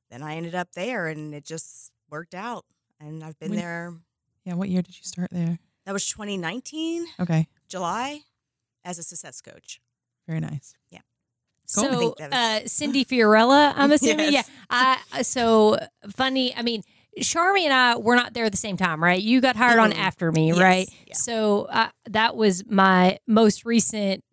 then 0.09 0.23
I 0.23 0.35
ended 0.35 0.55
up 0.55 0.71
there, 0.73 1.07
and 1.07 1.33
it 1.33 1.43
just 1.45 1.91
worked 2.09 2.33
out. 2.35 2.65
And 2.99 3.23
I've 3.23 3.37
been 3.39 3.51
When- 3.51 3.59
there. 3.59 3.93
Yeah. 4.45 4.53
What 4.55 4.69
year 4.69 4.81
did 4.81 4.97
you 4.97 5.03
start 5.03 5.29
there? 5.31 5.59
That 5.85 5.91
was 5.93 6.07
2019 6.07 7.05
Okay. 7.19 7.47
July 7.67 8.21
as 8.83 8.97
a 8.99 9.03
success 9.03 9.41
coach. 9.41 9.81
Very 10.27 10.39
nice. 10.39 10.75
Cool. 11.75 11.83
So, 11.83 12.11
think 12.17 12.33
uh, 12.33 12.61
Cindy 12.65 13.05
Fiorella, 13.05 13.73
I'm 13.75 13.91
assuming. 13.97 14.31
Yes. 14.31 14.49
Yeah. 14.71 14.97
I, 15.11 15.21
so 15.21 15.77
funny. 16.09 16.55
I 16.55 16.63
mean, 16.63 16.81
Sharmy 17.19 17.61
and 17.61 17.71
I 17.73 17.95
were 17.95 18.15
not 18.15 18.33
there 18.33 18.45
at 18.45 18.51
the 18.51 18.57
same 18.57 18.75
time, 18.75 19.03
right? 19.03 19.21
You 19.21 19.39
got 19.39 19.55
hired 19.55 19.77
on 19.77 19.91
Mm-mm. 19.91 19.99
after 19.99 20.31
me, 20.31 20.47
Yes, 20.47 20.57
right? 20.57 20.89
yeah. 21.05 21.13
So 21.13 21.65
uh, 21.65 21.89
that 22.09 22.35
was 22.35 22.63
my 22.67 23.19
most 23.27 23.65
recent 23.65 24.23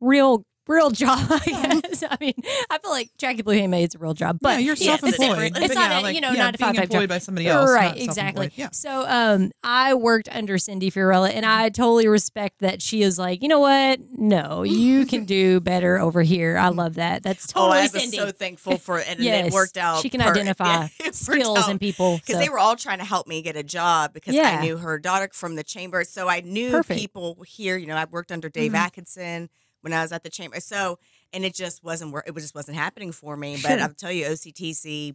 real 0.00 0.44
real 0.66 0.90
job, 0.90 1.18
I 1.30 1.78
guess. 1.82 2.02
I 2.08 2.16
mean, 2.20 2.34
I 2.70 2.78
feel 2.78 2.90
like 2.90 3.10
Jackie 3.18 3.42
Blue 3.42 3.54
Handmade's 3.54 3.94
a 3.94 3.98
real 3.98 4.14
job, 4.14 4.38
but 4.40 4.54
yeah, 4.54 4.58
you're 4.58 4.74
yeah, 4.76 4.96
self-employed. 4.96 5.52
It's 5.56 5.74
yeah, 5.74 5.80
not 5.88 5.92
a, 5.92 6.00
like, 6.02 6.14
you 6.14 6.20
know, 6.20 6.32
yeah, 6.32 6.50
to 6.50 6.58
being 6.58 6.74
five 6.74 6.82
employed 6.84 7.02
job. 7.02 7.08
by 7.08 7.18
somebody 7.18 7.46
else. 7.48 7.70
right, 7.70 7.94
not 7.94 7.98
exactly. 7.98 8.50
Yeah. 8.56 8.68
So 8.72 9.04
um, 9.08 9.52
I 9.62 9.94
worked 9.94 10.28
under 10.32 10.58
Cindy 10.58 10.90
Fiorella, 10.90 11.30
and 11.32 11.46
I 11.46 11.68
totally 11.68 12.08
respect 12.08 12.58
that 12.60 12.82
she 12.82 13.02
is 13.02 13.18
like, 13.18 13.42
you 13.42 13.48
know 13.48 13.60
what? 13.60 14.00
No, 14.16 14.62
you 14.62 15.06
can 15.06 15.24
do 15.24 15.60
better 15.60 15.98
over 15.98 16.22
here. 16.22 16.56
I 16.58 16.68
love 16.68 16.94
that. 16.94 17.22
That's 17.22 17.46
Oh, 17.54 17.60
totally 17.60 17.78
I 17.78 17.82
was 17.82 17.92
Cindy. 17.92 18.16
so 18.16 18.30
thankful 18.32 18.78
for 18.78 18.98
it, 18.98 19.08
and 19.08 19.20
yes, 19.20 19.48
it 19.48 19.52
worked 19.52 19.76
out. 19.76 20.02
She 20.02 20.10
can 20.10 20.20
per- 20.20 20.30
identify 20.30 20.88
yeah, 21.00 21.10
skills 21.12 21.68
in 21.68 21.78
people. 21.78 22.16
because 22.18 22.34
so. 22.36 22.40
they 22.40 22.48
were 22.48 22.58
all 22.58 22.76
trying 22.76 22.98
to 22.98 23.04
help 23.04 23.26
me 23.26 23.42
get 23.42 23.56
a 23.56 23.62
job 23.62 24.12
because 24.12 24.34
Yeah. 24.34 24.58
I 24.60 24.64
knew 24.64 24.76
her 24.78 24.98
daughter 24.98 25.28
from 25.32 25.54
the 25.54 25.64
chamber. 25.64 26.04
So 26.04 26.28
I 26.28 26.40
knew 26.40 26.70
Perfect. 26.70 26.98
people 27.00 27.38
here. 27.46 27.76
You 27.76 27.86
know, 27.86 27.96
I 27.96 28.04
worked 28.06 28.32
under 28.32 28.48
Dave 28.48 28.72
Mhm. 28.72 28.90
Adkisson 28.90 29.48
when 29.86 29.92
I 29.92 30.02
was 30.02 30.10
at 30.10 30.24
the 30.24 30.30
chamber. 30.30 30.58
So 30.58 30.98
and 31.32 31.44
it 31.44 31.54
just 31.54 31.84
wasn't 31.84 32.10
work. 32.10 32.24
It 32.26 32.34
was 32.34 32.42
just 32.42 32.56
wasn't 32.56 32.76
happening 32.76 33.12
for 33.12 33.36
me. 33.36 33.56
But 33.62 33.78
I'll 33.80 33.94
tell 33.94 34.10
you, 34.10 34.24
OCTC 34.26 35.14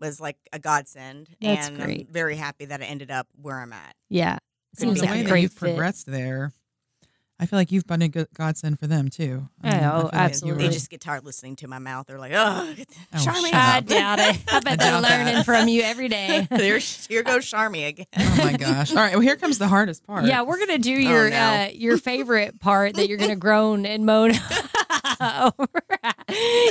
was 0.00 0.20
like 0.20 0.36
a 0.52 0.58
godsend, 0.58 1.28
That's 1.40 1.68
and 1.68 1.76
great. 1.78 2.06
I'm 2.08 2.12
very 2.12 2.34
happy 2.34 2.64
that 2.64 2.80
I 2.82 2.84
ended 2.86 3.12
up 3.12 3.28
where 3.40 3.60
I'm 3.60 3.72
at. 3.72 3.94
yeah, 4.08 4.38
But 4.72 4.80
seems 4.80 5.00
like 5.02 5.20
a 5.20 5.28
great 5.28 5.42
you've 5.42 5.52
fit. 5.52 5.58
progressed 5.60 6.06
there, 6.06 6.52
I 7.42 7.46
feel 7.46 7.58
like 7.58 7.72
you've 7.72 7.86
been 7.86 8.02
a 8.02 8.08
good 8.08 8.28
godsend 8.34 8.78
for 8.78 8.86
them 8.86 9.08
too. 9.08 9.48
I 9.62 9.68
Yeah, 9.68 9.74
mean, 9.76 9.84
I 9.84 9.88
oh, 9.88 9.92
feel 10.00 10.04
like 10.04 10.14
absolutely. 10.14 10.66
They 10.66 10.72
just 10.74 10.90
get 10.90 11.00
tired 11.00 11.24
listening 11.24 11.56
to 11.56 11.68
my 11.68 11.78
mouth. 11.78 12.06
They're 12.06 12.18
like, 12.18 12.32
"Oh, 12.34 12.74
Oh, 12.78 13.16
Sharmy, 13.16 13.46
shut 13.48 13.54
I 13.54 13.80
doubt 13.80 14.18
it. 14.18 14.38
I 14.52 14.60
bet 14.60 14.66
I 14.72 14.76
they're 14.76 14.76
doubt 14.76 15.02
that. 15.02 15.24
learning 15.26 15.44
from 15.44 15.66
you 15.68 15.80
every 15.82 16.08
day. 16.08 16.46
there, 16.50 16.76
here 16.78 17.22
goes 17.22 17.46
Sharmy 17.46 17.88
again." 17.88 18.06
oh 18.18 18.34
my 18.44 18.52
gosh! 18.58 18.90
All 18.90 18.98
right, 18.98 19.12
well 19.12 19.20
here 19.22 19.36
comes 19.36 19.56
the 19.58 19.68
hardest 19.68 20.06
part. 20.06 20.26
Yeah, 20.26 20.42
we're 20.42 20.58
gonna 20.58 20.76
do 20.78 20.92
your 20.92 21.30
no. 21.30 21.36
uh, 21.36 21.68
your 21.72 21.96
favorite 21.96 22.60
part 22.60 22.94
that 22.96 23.08
you're 23.08 23.16
gonna 23.18 23.36
groan 23.48 23.86
and 23.86 24.04
moan 24.04 24.32
over. 25.20 25.68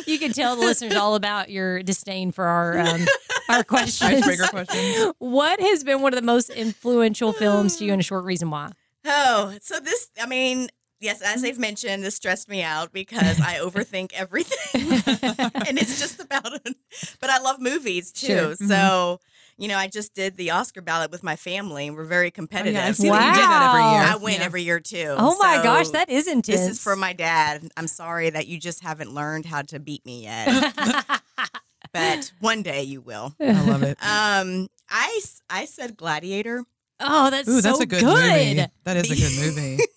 you 0.08 0.20
can 0.20 0.32
tell 0.34 0.56
the 0.56 0.62
listeners 0.62 0.96
all 0.96 1.16
about 1.16 1.50
your 1.50 1.82
disdain 1.84 2.32
for 2.32 2.46
our 2.46 2.78
um, 2.80 3.02
our 3.50 3.64
questions. 3.64 4.24
questions. 4.50 5.14
What 5.18 5.60
has 5.60 5.84
been 5.84 6.02
one 6.02 6.14
of 6.14 6.20
the 6.20 6.26
most 6.26 6.50
influential 6.52 7.34
films 7.34 7.78
to 7.78 7.86
you, 7.86 7.92
and 7.92 8.00
a 8.00 8.04
short 8.04 8.24
reason 8.26 8.50
why? 8.52 8.72
Oh, 9.06 9.58
so 9.62 9.80
this, 9.80 10.10
I 10.22 10.26
mean, 10.26 10.70
yes, 11.00 11.22
as 11.22 11.42
they've 11.42 11.58
mentioned, 11.60 12.04
this 12.04 12.16
stressed 12.16 12.50
me 12.50 12.62
out 12.64 12.92
because 12.92 13.40
I 13.40 13.56
overthink 13.56 14.12
everything. 14.14 14.92
and 15.68 15.78
it's 15.80 16.00
just 16.00 16.20
about 16.20 16.54
it. 16.66 16.76
But 17.20 17.30
I 17.30 17.40
love 17.40 17.60
movies 17.60 18.12
too. 18.12 18.28
Sure. 18.28 18.56
So, 18.56 19.20
you 19.58 19.68
know, 19.68 19.78
I 19.78 19.88
just 19.88 20.14
did 20.14 20.38
the 20.38 20.52
Oscar 20.52 20.82
ballot 20.82 21.12
with 21.12 21.24
my 21.24 21.36
family 21.36 21.88
and 21.88 21.96
we're 21.96 22.04
very 22.06 22.28
Oh, 22.28 22.32
competitive. 22.32 22.76
yeah, 22.76 22.88
I've 22.88 22.98
seen 22.98 23.12
that 23.12 23.26
you 23.26 23.34
do 23.34 23.48
that 23.48 23.62
every 23.62 23.84
Wow. 23.84 23.92
year. 23.92 24.02
I 24.04 24.16
win 24.18 24.40
Yeah. 24.40 24.46
every 24.46 24.64
year 24.64 24.80
too. 24.80 25.16
Oh 25.18 25.38
my 25.40 25.58
So 25.58 25.64
gosh, 25.64 25.90
that 25.90 26.10
is 26.10 26.28
intense. 26.28 26.48
This 26.48 26.68
is 26.68 26.80
for 26.80 26.96
my 26.96 27.14
dad. 27.14 27.70
I'm 27.78 27.88
sorry 27.88 28.30
that 28.30 28.48
you 28.48 28.60
just 28.60 28.84
haven't 28.84 29.14
learned 29.14 29.46
how 29.46 29.62
to 29.64 29.80
beat 29.80 30.06
me 30.06 30.24
yet, 30.24 30.74
but 31.94 32.32
one 32.40 32.62
day 32.64 32.84
you 32.84 33.02
will. 33.02 33.34
I 33.42 33.62
love 33.62 33.84
it. 33.84 33.98
Um, 34.02 34.68
I 34.90 35.22
I 35.50 35.66
said 35.66 35.98
Gladiator. 35.98 36.64
Oh, 37.00 37.30
that's 37.30 37.48
Ooh, 37.48 37.62
that's 37.62 37.78
so 37.78 37.84
a 37.84 37.86
good, 37.86 38.04
movie. 38.04 38.66
That 38.84 38.98
is 38.98 39.12
a 39.12 39.16
good 39.16 39.56
movie. 39.56 39.84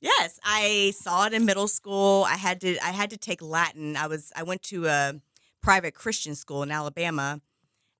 Yes, 0.00 0.38
I 0.44 0.92
saw 0.94 1.26
it 1.26 1.32
in 1.32 1.46
middle 1.46 1.66
school. 1.68 2.24
I 2.28 2.34
had 2.36 2.60
to 2.60 2.76
I 2.84 2.90
had 2.90 3.10
to 3.10 3.16
take 3.16 3.40
Latin. 3.40 3.96
I 3.96 4.06
was 4.06 4.30
I 4.36 4.42
went 4.42 4.62
to 4.64 4.86
a 4.86 5.14
private 5.62 5.94
Christian 5.94 6.34
school 6.34 6.62
in 6.62 6.70
Alabama, 6.70 7.40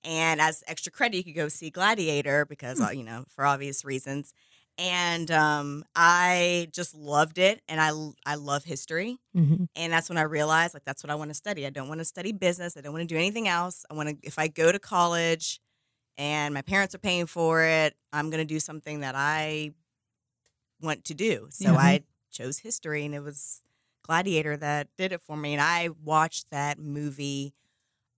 and 0.05 0.41
as 0.41 0.63
extra 0.69 0.93
credit, 0.93 1.17
you 1.17 1.25
could 1.25 1.35
go 1.35 1.49
see 1.49 1.71
Gladiator 1.71 2.45
because 2.45 2.81
uh, 2.81 2.91
you 2.91 3.03
know 3.03 3.25
for 3.29 3.45
obvious 3.47 3.85
reasons. 3.85 4.35
And 4.79 5.31
um, 5.31 5.85
I 5.97 6.69
just 6.71 6.95
loved 6.95 7.39
it, 7.39 7.63
and 7.67 7.81
I 7.81 7.91
I 8.31 8.35
love 8.35 8.65
history, 8.65 9.17
Mhm. 9.35 9.69
and 9.75 9.91
that's 9.93 10.11
when 10.11 10.19
I 10.19 10.23
realized 10.23 10.75
like 10.75 10.85
that's 10.85 11.03
what 11.03 11.11
I 11.11 11.15
want 11.15 11.31
to 11.31 11.35
study. 11.35 11.65
I 11.67 11.71
don't 11.71 11.89
want 11.89 12.01
to 12.01 12.05
study 12.05 12.31
business. 12.33 12.77
I 12.77 12.83
don't 12.83 12.93
want 12.93 13.09
to 13.09 13.13
do 13.13 13.17
anything 13.19 13.49
else. 13.49 13.87
I 13.91 13.95
want 13.95 14.11
to 14.11 14.17
if 14.23 14.39
I 14.39 14.49
go 14.49 14.71
to 14.71 14.79
college 14.79 15.61
and 16.19 16.55
my 16.55 16.63
parents 16.63 16.95
are 16.95 16.99
paying 16.99 17.27
for 17.27 17.63
it. 17.65 17.95
I'm 18.13 18.31
going 18.31 18.41
to 18.43 18.47
do 18.55 18.61
something 18.61 19.01
that 19.01 19.15
I 19.17 19.73
want 20.81 21.05
to 21.05 21.15
do. 21.15 21.49
So 21.51 21.73
Yeah. 21.73 21.79
I 21.79 22.03
chose 22.31 22.59
history, 22.59 23.05
and 23.05 23.15
it 23.15 23.21
was 23.21 23.63
Gladiator 24.03 24.57
that 24.59 24.89
did 24.97 25.13
it 25.13 25.21
for 25.23 25.37
me. 25.37 25.53
And 25.55 25.61
I 25.63 25.89
watched 26.05 26.51
that 26.51 26.79
movie. 26.79 27.55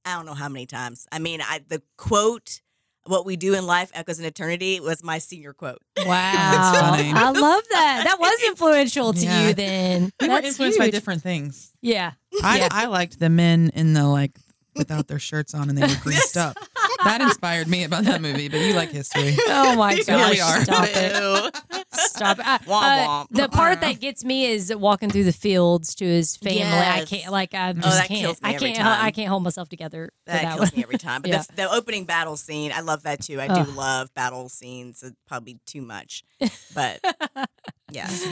I 0.04 0.14
don't 0.16 0.26
know 0.26 0.34
how 0.34 0.48
many 0.48 0.66
times. 0.66 1.06
I 1.12 1.18
mean, 1.18 1.40
I 1.42 1.60
the 1.66 1.82
quote. 1.96 2.60
What 3.04 3.24
we 3.24 3.36
do 3.36 3.54
in 3.54 3.64
life 3.64 3.90
echoes 3.94 4.18
in 4.18 4.26
eternity 4.26 4.80
was 4.80 5.02
my 5.02 5.16
senior 5.16 5.54
quote. 5.54 5.80
Wow. 5.96 6.92
I 6.94 7.30
love 7.30 7.62
that. 7.70 8.02
That 8.04 8.18
was 8.20 8.38
influential 8.48 9.14
to 9.14 9.24
Yeah. 9.24 9.48
you 9.48 9.54
then. 9.54 10.12
We 10.20 10.28
were 10.28 10.34
That's 10.34 10.48
influenced 10.48 10.78
by 10.78 10.90
different 10.90 11.22
things. 11.22 11.72
Yeah. 11.80 12.12
I, 12.42 12.58
Yeah. 12.58 12.68
I 12.70 12.84
liked 12.86 13.18
the 13.18 13.30
men 13.30 13.70
in 13.72 13.94
the 13.94 14.06
like 14.06 14.38
without 14.76 15.08
their 15.08 15.18
shirts 15.18 15.54
on 15.54 15.70
and 15.70 15.78
they 15.78 15.86
were 15.86 16.00
greased 16.02 16.36
up. 16.36 16.58
That 17.04 17.20
inspired 17.20 17.68
me 17.68 17.84
about 17.84 18.04
that 18.04 18.20
movie. 18.20 18.48
But 18.48 18.60
you 18.60 18.74
like 18.74 18.90
history. 18.90 19.36
Oh 19.50 19.76
my 19.76 19.96
gosh. 19.96 20.06
Here 20.06 20.30
we 20.30 20.40
are. 20.40 20.64
Stop 20.64 20.88
it. 20.90 21.56
Stop 21.92 22.38
it. 22.38 22.44
Uh, 22.46 22.58
Womp 22.60 23.22
uh, 23.22 23.24
the 23.30 23.48
part 23.48 23.80
that 23.80 24.00
gets 24.00 24.24
me 24.24 24.46
is 24.46 24.74
walking 24.74 25.08
through 25.10 25.24
the 25.24 25.32
fields 25.32 25.94
to 25.96 26.04
his 26.04 26.36
family. 26.36 26.62
I 26.62 27.04
can't 27.06 27.32
like 27.32 27.54
I 27.54 27.72
just 27.72 27.86
that 27.98 28.08
can't. 28.08 28.20
kills 28.20 28.42
me 28.42 28.50
I 28.50 28.52
every 28.54 28.68
can't 28.72 28.78
time. 28.78 29.04
I 29.04 29.10
can't 29.10 29.28
hold 29.28 29.42
myself 29.42 29.68
together. 29.68 30.10
for 30.26 30.32
That, 30.32 30.42
that 30.42 30.56
kills 30.56 30.70
one. 30.72 30.76
me 30.76 30.82
every 30.82 30.98
time. 30.98 31.22
But 31.22 31.30
Yeah. 31.30 31.42
the, 31.50 31.56
the 31.56 31.72
opening 31.72 32.04
battle 32.04 32.36
scene, 32.36 32.72
I 32.74 32.80
love 32.80 33.02
that 33.04 33.22
too. 33.22 33.40
I 33.40 33.46
do 33.48 33.54
Ugh. 33.54 33.68
love 33.76 34.12
battle 34.14 34.48
scenes. 34.48 35.02
It's 35.02 35.16
probably 35.26 35.58
too 35.66 35.82
much, 35.82 36.24
but 36.74 37.00
yes. 37.90 38.26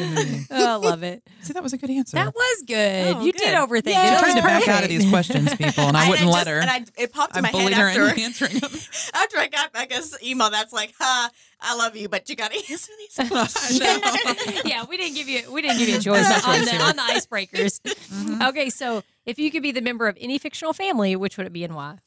Oh, 0.50 0.66
I 0.66 0.74
love 0.76 1.02
it. 1.02 1.22
See, 1.42 1.52
that 1.52 1.62
was 1.62 1.72
a 1.72 1.78
good 1.78 1.90
answer. 1.90 2.16
That 2.16 2.34
was 2.34 2.62
good. 2.66 3.16
Oh, 3.16 3.20
you 3.22 3.32
good. 3.32 3.38
did 3.40 3.54
overthink 3.54 3.86
Yeah. 3.90 4.04
it. 4.04 4.04
She 4.04 4.10
That 4.10 4.18
tried 4.20 4.26
was 4.28 4.34
to 4.36 4.42
back 4.42 4.68
out 4.68 4.82
of 4.82 4.88
these 4.88 5.08
questions, 5.08 5.54
people, 5.56 5.84
and 5.84 5.96
I 5.96 6.02
And 6.02 6.10
wouldn't 6.10 6.26
just- 6.32 6.46
let 6.46 6.46
her. 6.46 6.60
And 6.60 6.70
I, 6.70 6.84
it 6.98 7.12
popped 7.12 7.34
I 7.36 7.38
in 7.38 7.42
my 7.42 7.48
head 7.48 7.52
bullied 7.58 7.74
her 7.76 7.88
after, 7.88 8.20
answering 8.20 8.52
them. 8.52 8.55
after 9.14 9.38
I 9.38 9.48
got 9.50 9.72
Becca's 9.72 10.16
email. 10.22 10.50
That's 10.50 10.72
like, 10.72 10.92
ha, 10.98 11.30
I 11.60 11.76
love 11.76 11.96
you, 11.96 12.08
but 12.08 12.28
you 12.28 12.36
got 12.36 12.52
to 12.52 12.56
answer 12.70 12.92
these 12.98 13.18
I 13.18 13.28
questions. 13.28 13.80
know. 13.80 14.60
yeah, 14.64 14.84
we 14.88 14.96
didn't 14.96 15.14
give 15.14 15.28
you 15.28 15.50
we 15.52 15.62
didn't 15.62 15.78
give 15.78 15.88
you 15.88 15.96
a 15.96 16.00
choice 16.00 16.46
on 16.46 16.64
the 16.64 16.76
on 16.82 16.96
the 16.96 17.02
icebreakers. 17.02 17.80
Mhm. 17.80 18.48
Okay, 18.48 18.70
so 18.70 19.02
if 19.24 19.38
you 19.38 19.50
could 19.50 19.62
be 19.62 19.72
the 19.72 19.80
member 19.80 20.08
of 20.08 20.16
any 20.20 20.38
fictional 20.38 20.72
family, 20.72 21.16
which 21.16 21.36
would 21.36 21.46
it 21.46 21.52
be 21.52 21.64
and 21.64 21.74
why? 21.74 21.98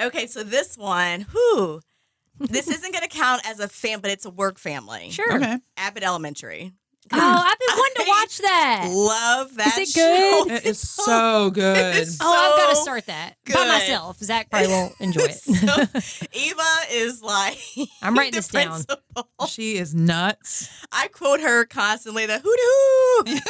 okay, 0.00 0.26
so 0.26 0.42
this 0.42 0.76
one, 0.76 1.22
who? 1.30 1.80
this 2.40 2.66
isn't 2.68 2.92
going 2.92 3.02
to 3.04 3.08
count 3.08 3.42
as 3.48 3.60
a 3.60 3.68
fam, 3.68 4.00
but 4.00 4.10
it's 4.10 4.24
a 4.26 4.30
work 4.30 4.58
family. 4.58 5.10
Sure. 5.10 5.36
Okay. 5.36 5.58
Abbott 5.76 6.02
Elementary. 6.02 6.72
Oh, 7.12 7.18
I've 7.18 7.58
been 7.58 7.76
wanting 7.76 8.04
to 8.04 8.08
watch 8.08 8.38
that. 8.38 8.88
Love 8.90 9.54
that. 9.56 9.78
it 9.78 9.94
good? 9.94 10.48
show. 10.48 10.54
It 10.54 10.64
is 10.66 10.80
so 10.80 11.50
good. 11.50 11.96
It's 11.96 12.18
Oh, 12.20 12.26
I've 12.32 12.58
got 12.58 12.70
to 12.70 12.76
start 12.76 13.06
that 13.06 13.34
by 13.46 13.52
good. 13.52 13.68
myself. 13.68 14.18
Zach 14.18 14.48
probably 14.50 14.68
won't 14.68 14.94
enjoy 15.00 15.22
it. 15.24 15.34
So, 15.34 15.66
Ava 16.32 16.62
is 16.92 17.22
like 17.22 17.58
I'm 18.02 18.14
writing 18.16 18.32
the 18.32 18.38
this 18.38 18.48
down. 18.48 18.82
She 19.48 19.76
is 19.76 19.94
nuts. 19.94 20.68
I 20.92 21.08
quote 21.08 21.40
her 21.40 21.64
constantly. 21.66 22.26
The 22.26 22.38
hoot 22.42 22.58
hoo. 22.62 23.40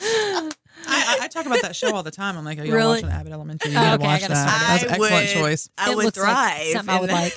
I, 0.00 0.50
I, 0.86 1.18
I 1.22 1.28
talk 1.28 1.46
about 1.46 1.62
that 1.62 1.74
show 1.76 1.94
all 1.94 2.02
the 2.02 2.10
time. 2.10 2.36
I'm 2.36 2.44
like, 2.44 2.58
oh, 2.58 2.62
y'all 2.64 2.74
Really? 2.74 2.94
watching 3.02 3.08
Abbott 3.08 3.32
Elementary? 3.32 3.70
You 3.72 3.78
Oh, 3.78 3.82
need 3.82 3.88
to 3.88 3.94
okay, 3.94 4.04
I 4.04 4.08
watch 4.12 4.20
gotta 4.20 4.34
that. 4.34 4.48
start. 4.48 4.68
That's 4.68 4.82
an 4.82 4.90
excellent 4.90 5.12
would- 5.14 5.32
choice. 5.42 5.70
I 5.78 5.90
It 5.90 5.96
would 5.96 6.04
looks 6.04 6.18
like 6.18 6.26
thrive. 6.26 6.66
something 6.72 6.94
I 6.94 7.00
would 7.00 7.10
like. 7.10 7.32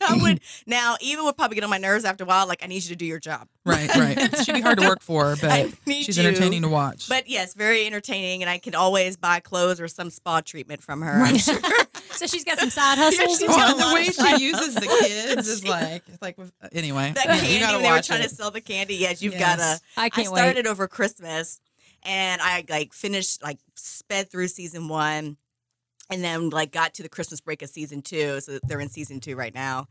I 0.08 0.16
would 0.20 0.40
now. 0.66 0.96
Ava 1.00 1.24
would 1.24 1.36
probably 1.36 1.56
get 1.56 1.64
on 1.64 1.70
my 1.70 1.78
nerves 1.78 2.04
after 2.04 2.24
a 2.24 2.26
while. 2.26 2.46
Like 2.46 2.62
I 2.62 2.66
need 2.66 2.82
you 2.84 2.90
to 2.90 2.96
do 2.96 3.04
your 3.06 3.18
job. 3.20 3.48
Right, 3.64 3.88
right. 3.96 4.36
She'd 4.44 4.54
be 4.54 4.60
hard 4.60 4.78
to 4.78 4.86
work 4.88 5.02
for, 5.02 5.36
but 5.40 5.70
she's 5.86 6.16
you. 6.16 6.26
entertaining 6.26 6.62
to 6.62 6.68
watch. 6.68 7.08
But 7.08 7.28
yes, 7.28 7.54
very 7.54 7.86
entertaining, 7.86 8.42
and 8.42 8.48
I 8.50 8.58
can 8.58 8.74
always 8.74 9.16
buy 9.16 9.40
clothes 9.40 9.80
or 9.80 9.88
some 9.88 10.10
spa 10.10 10.40
treatment 10.40 10.82
from 10.82 11.02
her. 11.02 11.22
I'm 11.22 11.36
sure. 11.36 11.58
So 12.12 12.26
she's 12.26 12.44
got 12.44 12.58
some 12.58 12.70
side 12.70 12.98
hustles. 12.98 13.40
and 13.42 13.50
a 13.50 13.84
the 13.84 13.94
way 13.94 14.04
she 14.04 14.44
uses 14.44 14.74
the 14.74 14.80
kids 14.86 15.46
is 15.48 15.64
like, 15.64 16.02
it's 16.08 16.20
like 16.22 16.36
uh, 16.38 16.68
anyway. 16.72 17.12
that 17.14 17.26
yeah, 17.26 17.36
candy 17.38 17.72
when 17.74 17.82
they 17.82 17.90
were 17.92 18.02
trying 18.02 18.20
it. 18.22 18.28
to 18.28 18.34
sell 18.34 18.50
the 18.50 18.60
candy. 18.60 18.96
Yes, 18.96 19.22
you've 19.22 19.34
Yes. 19.34 19.56
gotta. 19.58 19.80
I 19.96 20.04
I 20.06 20.08
can't 20.08 20.26
started 20.28 20.64
wait. 20.64 20.70
over 20.70 20.88
Christmas, 20.88 21.60
and 22.02 22.40
I 22.42 22.64
like 22.68 22.92
finished 22.92 23.42
like 23.42 23.58
sped 23.74 24.30
through 24.30 24.48
season 24.48 24.88
one, 24.88 25.36
and 26.10 26.22
then 26.24 26.50
like 26.50 26.72
got 26.72 26.94
to 26.94 27.02
the 27.02 27.08
Christmas 27.08 27.40
break 27.40 27.62
of 27.62 27.68
season 27.68 28.02
two. 28.02 28.40
So 28.40 28.58
they're 28.64 28.80
in 28.80 28.88
season 28.88 29.20
two 29.20 29.36
right 29.36 29.54
now, 29.54 29.86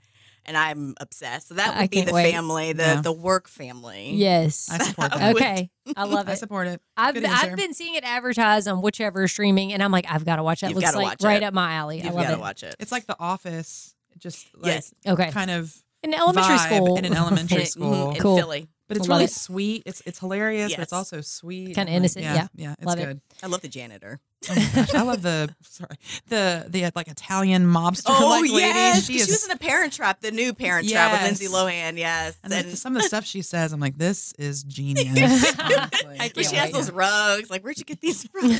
and 0.45 0.57
I'm 0.57 0.95
obsessed. 0.99 1.49
So 1.49 1.53
that 1.55 1.75
I 1.75 1.81
would 1.81 1.89
be 1.89 2.01
the 2.01 2.13
wait. 2.13 2.31
family, 2.33 2.73
the 2.73 2.83
Yeah. 2.83 3.01
the 3.01 3.11
work 3.11 3.47
family. 3.47 4.11
Yes. 4.15 4.69
I 4.71 4.77
support 4.83 5.11
that. 5.13 5.35
Okay. 5.35 5.69
I 5.95 6.03
love 6.05 6.27
it. 6.27 6.31
I 6.31 6.35
support 6.35 6.67
it. 6.67 6.81
I've, 6.97 7.13
Good. 7.15 7.25
I've 7.25 7.55
been 7.55 7.73
seeing 7.73 7.95
it 7.95 8.03
advertised 8.03 8.67
on 8.67 8.81
whichever 8.81 9.27
streaming, 9.27 9.73
and 9.73 9.81
I'm 9.83 9.91
like, 9.91 10.05
I've 10.09 10.25
got 10.25 10.37
to 10.37 10.43
watch 10.43 10.61
that. 10.61 10.69
You've 10.69 10.77
Looks 10.77 10.87
gotta 10.91 10.97
like 10.97 11.05
watch 11.19 11.23
right 11.23 11.41
it. 11.41 11.45
up 11.45 11.53
my 11.53 11.73
alley. 11.73 11.97
You've 11.97 12.07
I 12.07 12.09
love 12.11 12.23
got 12.23 12.27
to 12.29 12.33
it. 12.33 12.39
watch 12.39 12.63
it. 12.63 12.75
It's 12.79 12.91
like 12.91 13.05
The 13.05 13.15
Office, 13.19 13.95
just 14.17 14.47
like 14.55 14.73
Yes. 14.73 14.93
Okay. 15.07 15.31
kind 15.31 15.51
of, 15.51 15.75
In 16.03 16.13
elementary 16.13 16.55
vibe 16.57 16.75
school. 16.77 16.97
in 16.97 17.05
an 17.05 17.13
elementary 17.15 17.61
Mhm, 17.63 17.67
school. 17.67 18.11
in 18.11 18.21
Cool. 18.21 18.37
Philly. 18.37 18.67
but 18.87 18.97
it's 18.97 19.07
Love 19.07 19.17
really 19.17 19.25
it. 19.25 19.31
sweet. 19.31 19.83
It's 19.85 20.01
it's 20.05 20.19
hilarious, 20.19 20.73
but 20.73 20.83
it's 20.83 20.93
also 20.93 21.19
sweet. 21.21 21.75
Kinda 21.75 21.79
and, 21.81 21.87
like, 21.89 21.95
innocent, 21.97 22.23
yeah. 22.25 22.47
yeah, 22.55 22.73
it's 22.77 22.85
Love 22.85 22.99
it. 22.99 23.05
good. 23.05 23.21
I 23.43 23.47
love 23.47 23.61
the 23.61 23.67
janitor. 23.67 24.19
Oh 24.49 24.53
my 24.55 24.69
gosh, 24.75 24.93
I 24.93 25.01
love 25.01 25.21
the 25.23 25.53
sorry 25.63 25.97
the 26.27 26.65
the 26.69 26.85
uh, 26.85 26.91
like 26.95 27.07
Italian 27.07 27.65
mobster 27.65 28.03
Oh 28.07 28.27
like 28.29 28.41
lady. 28.43 28.53
yes, 28.53 29.05
She 29.05 29.13
'cause 29.13 29.25
she, 29.25 29.31
is 29.31 29.37
was 29.37 29.43
in 29.45 29.49
the 29.49 29.57
Parent 29.57 29.93
Trap, 29.93 30.21
the 30.21 30.31
new 30.31 30.53
Parent 30.53 30.87
Trap 30.87 31.11
with 31.13 31.21
Lindsay 31.23 31.47
Lohan. 31.47 31.97
Yes, 31.97 32.37
and 32.43 32.53
and 32.53 32.77
some 32.77 32.95
of 32.95 33.01
the 33.01 33.07
stuff 33.07 33.25
she 33.25 33.41
says, 33.41 33.73
I'm 33.73 33.79
like, 33.79 33.97
this 33.97 34.33
is 34.37 34.63
genius. 34.63 35.07
honestly. 35.59 35.89
I 36.05 36.17
where 36.17 36.29
can't 36.29 36.47
she 36.47 36.55
has 36.55 36.71
those 36.71 36.91
rugs. 36.91 37.49
Like, 37.49 37.63
where'd 37.63 37.77
you 37.79 37.85
get 37.85 37.99
these 37.99 38.27
rugs? 38.33 38.59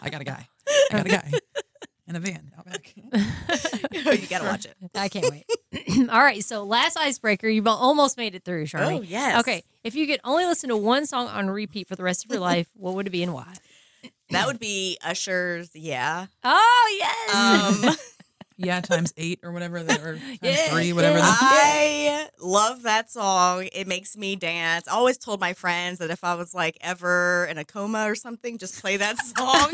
I 0.00 0.08
got 0.10 0.20
a 0.22 0.24
guy. 0.24 0.48
I 0.90 0.96
got 0.96 1.06
a 1.06 1.10
guy 1.10 1.30
in 2.08 2.16
a 2.16 2.20
van 2.20 2.50
out 2.58 2.64
back. 2.66 2.92
you 2.96 4.26
gotta 4.28 4.44
watch 4.44 4.64
it. 4.66 4.74
I 4.94 5.08
can't 5.08 5.30
wait. 5.30 5.44
All 6.10 6.22
right. 6.22 6.42
So 6.42 6.64
last 6.64 6.96
icebreaker, 6.96 7.48
you've 7.48 7.66
almost 7.66 8.16
made 8.16 8.34
it 8.34 8.44
through, 8.44 8.64
Sharmy. 8.64 8.98
Oh 8.98 9.02
yes. 9.02 9.40
Okay. 9.40 9.62
If 9.84 9.94
you 9.94 10.06
could 10.06 10.20
only 10.24 10.46
listen 10.46 10.70
to 10.70 10.76
one 10.76 11.06
song 11.06 11.26
on 11.28 11.50
repeat 11.50 11.86
for 11.88 11.96
the 11.96 12.02
rest 12.02 12.24
of 12.24 12.30
your 12.30 12.40
life, 12.40 12.68
what 12.74 12.94
would 12.94 13.06
it 13.06 13.10
be 13.10 13.22
and 13.22 13.34
why? 13.34 13.52
That 14.32 14.46
would 14.46 14.58
be 14.58 14.98
Usher's. 15.04 15.70
Yeah. 15.74 16.26
Oh 16.44 16.96
yes. 16.98 17.34
Um, 17.88 17.96
Yeah, 18.64 18.80
times 18.80 19.12
eight 19.16 19.40
or 19.42 19.50
whatever, 19.52 19.82
the, 19.82 19.94
or 20.00 20.16
times 20.18 20.38
Yeah, 20.40 20.54
three, 20.70 20.92
whatever. 20.92 21.18
yeah. 21.18 21.24
the- 21.24 21.36
I 21.40 22.28
love 22.40 22.82
that 22.82 23.10
song. 23.10 23.68
It 23.72 23.86
makes 23.88 24.16
me 24.16 24.36
dance. 24.36 24.86
I 24.88 24.92
always 24.92 25.18
told 25.18 25.40
my 25.40 25.52
friends 25.52 25.98
that 25.98 26.10
if 26.10 26.22
I 26.24 26.34
was 26.34 26.54
like 26.54 26.78
ever 26.80 27.46
in 27.50 27.58
a 27.58 27.64
coma 27.64 28.04
or 28.08 28.14
something, 28.14 28.58
just 28.58 28.80
play 28.80 28.96
that 28.98 29.16
song. 29.36 29.72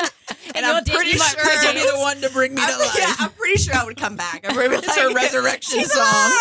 and 0.55 0.64
you'll 0.64 0.77
I'm 0.77 0.85
dance- 0.85 0.90
pretty 0.96 1.11
you 1.12 1.18
might 1.18 1.37
sure 1.62 1.72
Be 1.74 1.81
the 1.81 1.98
one 1.98 2.20
to 2.22 2.31
bring 2.31 2.55
me 2.55 2.62
to 2.62 2.66
I'm, 2.72 2.79
life. 2.79 2.96
yeah, 2.98 3.14
I'm 3.18 3.31
pretty 3.31 3.59
sure 3.62 3.74
I 3.74 3.85
would 3.85 3.96
come 3.96 4.16
back. 4.16 4.44
I'm 4.48 4.57
really 4.57 4.77
It's 4.77 4.98
her 4.98 5.12
resurrection 5.12 5.81
She's 5.81 5.92
song. 5.92 6.33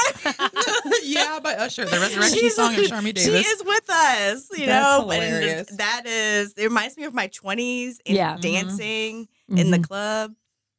yeah, 1.04 1.40
by 1.42 1.54
Usher, 1.56 1.86
the 1.86 2.00
resurrection 2.00 2.40
She's- 2.40 2.56
song 2.56 2.74
of 2.76 2.82
Sharmy 2.82 3.14
Davis. 3.14 3.24
She 3.26 3.48
is 3.48 3.64
with 3.64 3.90
us, 3.90 4.48
you 4.58 4.66
That's 4.66 5.04
know. 5.04 5.12
And 5.12 5.24
hilarious. 5.24 5.68
that 5.78 6.04
is 6.06 6.54
it 6.58 6.64
reminds 6.64 6.98
me 6.98 7.04
of 7.06 7.14
my 7.14 7.28
twenties 7.28 8.00
and 8.06 8.16
Yeah. 8.16 8.36
Mhm. 8.38 8.42
dancing 8.42 9.28
in 9.50 9.72
the 9.72 9.78
Mhm. 9.80 9.88
club 9.88 10.34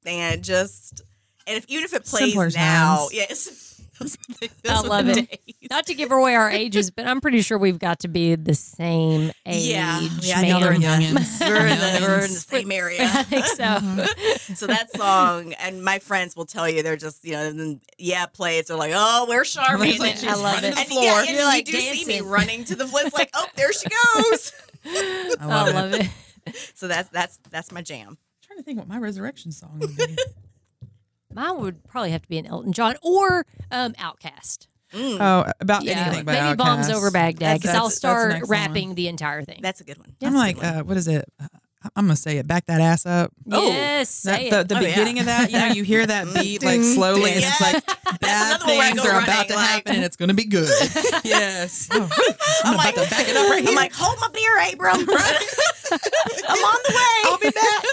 and 0.06 0.42
just 0.44 1.02
and 1.48 1.56
if 1.56 1.64
even 1.68 1.84
if 1.84 1.94
it 1.94 2.04
plays 2.04 2.32
Simpler 2.32 2.50
now, 2.54 2.96
times. 2.96 3.14
yes. 3.14 3.64
Those 3.98 4.16
were 4.40 4.48
I 4.68 4.80
love 4.80 5.08
it. 5.08 5.28
days. 5.28 5.54
Not 5.70 5.86
to 5.86 5.94
give 5.94 6.12
away 6.12 6.34
our 6.36 6.48
ages, 6.50 6.90
but 6.90 7.06
I'm 7.06 7.20
pretty 7.20 7.40
sure 7.40 7.58
we've 7.58 7.78
got 7.78 8.00
to 8.00 8.08
be 8.08 8.36
the 8.36 8.54
same 8.54 9.32
age. 9.44 9.66
Yeah, 9.66 10.00
yeah, 10.20 10.38
I 10.38 10.48
know 10.48 10.60
we're 10.60 10.72
in 10.72 10.80
the, 10.82 11.36
we're 11.40 11.66
in 11.66 11.78
the, 11.78 11.98
we're 12.00 12.14
in 12.24 12.32
the 12.32 12.44
same 12.48 12.70
area. 12.70 13.02
I 13.02 13.22
think 13.24 13.44
so. 13.46 13.64
Mm-hmm. 13.64 14.54
so 14.54 14.66
that 14.68 14.94
song, 14.94 15.52
and 15.54 15.82
my 15.82 15.98
friends 15.98 16.36
will 16.36 16.46
tell 16.46 16.68
you 16.68 16.82
they're 16.82 16.96
just 16.96 17.24
you 17.24 17.32
know, 17.32 17.52
then, 17.52 17.80
yeah, 17.98 18.26
play 18.26 18.58
it. 18.58 18.68
They're 18.68 18.76
like, 18.76 18.92
oh, 18.94 19.26
where's 19.28 19.54
Sharmy? 19.54 19.90
It's 19.90 19.98
like 19.98 20.22
I 20.24 20.34
love 20.34 20.54
running 20.62 20.72
it. 20.72 20.74
the 20.76 20.80
and 20.80 21.04
yeah, 21.04 21.20
and 21.20 21.30
You're 21.30 21.44
like 21.44 21.66
you 21.66 21.72
do 21.72 21.80
see 21.80 22.04
me 22.04 22.20
running 22.20 22.64
to 22.64 22.76
the 22.76 22.86
floor. 22.86 23.02
Like, 23.12 23.30
oh, 23.34 23.46
there 23.56 23.72
she 23.72 23.88
goes. 23.88 24.52
I 24.86 25.34
I 25.40 25.44
love, 25.46 25.74
love, 25.74 25.94
it. 25.94 26.08
it. 26.46 26.72
So 26.74 26.86
that's 26.86 27.08
that's 27.08 27.38
that's 27.50 27.72
my 27.72 27.82
jam. 27.82 28.10
I'm 28.10 28.16
trying 28.42 28.58
to 28.58 28.62
think 28.62 28.78
what 28.78 28.86
my 28.86 28.98
resurrection 28.98 29.50
song 29.50 29.80
would 29.80 29.96
be. 29.96 30.16
Mine 31.32 31.58
would 31.60 31.84
probably 31.84 32.10
have 32.10 32.22
to 32.22 32.28
be 32.28 32.38
an 32.38 32.46
Elton 32.46 32.72
John 32.72 32.96
or 33.02 33.44
um, 33.70 33.92
OutKast. 33.94 34.66
Mm, 34.94 35.18
Oh, 35.20 35.50
about 35.60 35.84
Yeah, 35.84 36.06
anything 36.06 36.24
but 36.24 36.42
maybe 36.42 36.56
bombs 36.56 36.88
over 36.88 37.10
Baghdad 37.10 37.60
because 37.60 37.74
I'll 37.74 37.88
that's- 37.88 37.94
that's 37.94 37.94
an 37.94 37.98
start 37.98 38.30
excellent 38.32 38.50
rapping 38.50 38.88
one. 38.88 38.94
the 38.94 39.08
entire 39.08 39.42
thing. 39.42 39.60
that's 39.62 39.80
a 39.82 39.84
good 39.84 39.98
one. 39.98 40.14
I'm 40.22 40.34
like, 40.34 40.56
one. 40.56 40.64
uh, 40.66 40.80
what 40.80 40.96
is 40.96 41.06
it? 41.08 41.30
Uh, 41.38 41.46
I'm 41.94 42.06
gonna 42.06 42.16
say 42.16 42.38
it. 42.38 42.46
Back 42.46 42.66
that 42.66 42.80
ass 42.80 43.06
up. 43.06 43.30
Oh, 43.52 43.68
yes, 43.68 44.22
That, 44.22 44.36
say 44.40 44.50
the 44.50 44.60
it. 44.60 44.68
the 44.68 44.76
Oh, 44.78 44.80
yeah. 44.80 44.88
beginning 44.88 45.18
of 45.20 45.26
that, 45.26 45.50
you 45.52 45.58
know, 45.58 45.66
you 45.68 45.84
hear 45.84 46.04
that 46.04 46.26
beat 46.34 46.62
like 46.64 46.80
slowly, 46.82 47.30
and 47.34 47.44
it's 47.44 47.60
like 47.60 47.86
bad 48.20 48.56
another 48.60 48.66
one 48.66 48.76
where 48.78 48.82
I 48.82 48.88
things 48.90 49.02
go 49.02 49.08
are 49.10 49.22
about 49.22 49.48
to 49.48 49.54
like- 49.54 49.66
happen, 49.68 49.94
and 49.96 50.04
it's 50.04 50.16
gonna 50.16 50.34
be 50.34 50.44
good. 50.46 50.68
yes. 51.24 51.88
Oh, 51.92 52.10
I'm 52.64 52.74
about 52.74 52.84
like, 52.84 52.94
to 52.96 53.10
back 53.10 53.28
it 53.28 53.36
up 53.36 53.48
right 53.50 53.68
I'm 53.68 53.74
like, 53.76 53.92
hold 53.94 54.18
my 54.20 54.28
beer, 54.32 54.72
Abram. 54.72 55.08
I'm 56.50 56.64
on 56.64 56.78
the 56.86 56.94
way. 56.94 57.22
I'll 57.24 57.38
be 57.38 57.50
back. 57.50 57.84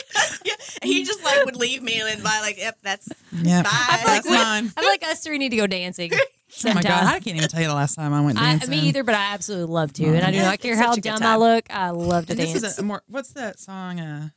Yeah. 0.85 0.91
And 0.91 0.97
he 0.99 1.03
just 1.05 1.23
like 1.23 1.45
would 1.45 1.55
leave 1.55 1.81
me 1.83 2.01
and 2.01 2.23
by 2.23 2.39
like, 2.41 2.57
yep, 2.57 2.77
that's 2.81 3.09
Yeah, 3.31 3.63
Bye. 3.63 4.01
that's 4.05 4.29
mine. 4.29 4.71
I'm 4.77 4.85
like 4.85 5.03
us 5.03 5.21
three 5.23 5.37
need 5.37 5.49
to 5.49 5.57
go 5.57 5.67
dancing. 5.67 6.11
Oh 6.65 6.73
my 6.73 6.81
god. 6.81 7.03
I 7.03 7.19
can't 7.19 7.35
even 7.35 7.49
tell 7.49 7.59
you 7.59 7.67
the 7.67 7.73
last 7.73 7.95
time 7.95 8.13
I 8.13 8.21
went 8.21 8.37
I, 8.39 8.51
dancing. 8.51 8.69
me 8.69 8.79
either, 8.87 9.03
but 9.03 9.13
I 9.13 9.33
absolutely 9.33 9.73
love 9.73 9.91
to, 9.93 10.05
and 10.05 10.23
I 10.23 10.31
do 10.31 10.37
Yeah, 10.37 10.43
not 10.45 10.59
care 10.61 10.71
it's 10.71 10.79
how 10.81 10.91
such 10.91 10.99
a 10.99 11.01
good 11.01 11.09
dumb 11.09 11.17
I 11.23 11.25
time. 11.25 11.39
look. 11.39 11.65
I 11.69 11.89
love 11.89 12.27
to 12.27 12.31
And 12.31 12.39
dance. 12.39 12.53
this 12.53 12.63
is 12.63 12.79
a 12.79 12.83
more. 12.83 13.03
What's 13.09 13.33
that 13.33 13.59
song? 13.59 13.99
Uh, 13.99 14.29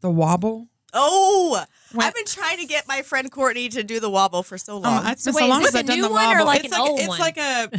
the 0.00 0.10
wobble. 0.10 0.68
oh 0.94 1.62
When- 1.92 2.06
I've 2.06 2.14
been 2.14 2.24
trying 2.24 2.58
to 2.58 2.64
get 2.64 2.88
my 2.88 3.02
friend 3.02 3.30
Courtney 3.30 3.68
to 3.70 3.82
do 3.82 4.00
the 4.00 4.08
wobble 4.08 4.42
for 4.42 4.56
so 4.56 4.76
Um, 4.76 4.82
long. 4.84 5.06
it's 5.08 5.22
So 5.24 5.32
been 5.32 5.34
wait, 5.34 5.40
so 5.40 5.44
is 5.44 5.50
long 5.50 5.60
this 5.60 5.72
since 5.72 5.74
a 5.74 5.78
I've 5.80 5.86
done 5.86 5.96
new 5.96 6.02
the 6.04 6.10
one 6.14 6.24
or 6.24 6.28
wobble. 6.30 6.46
like 6.46 6.64
it's 6.64 6.74
an 6.74 6.80
like 6.80 6.90
old 6.90 6.98
it's 7.00 7.08
one? 7.08 7.18
like 7.20 7.36
a 7.36 7.70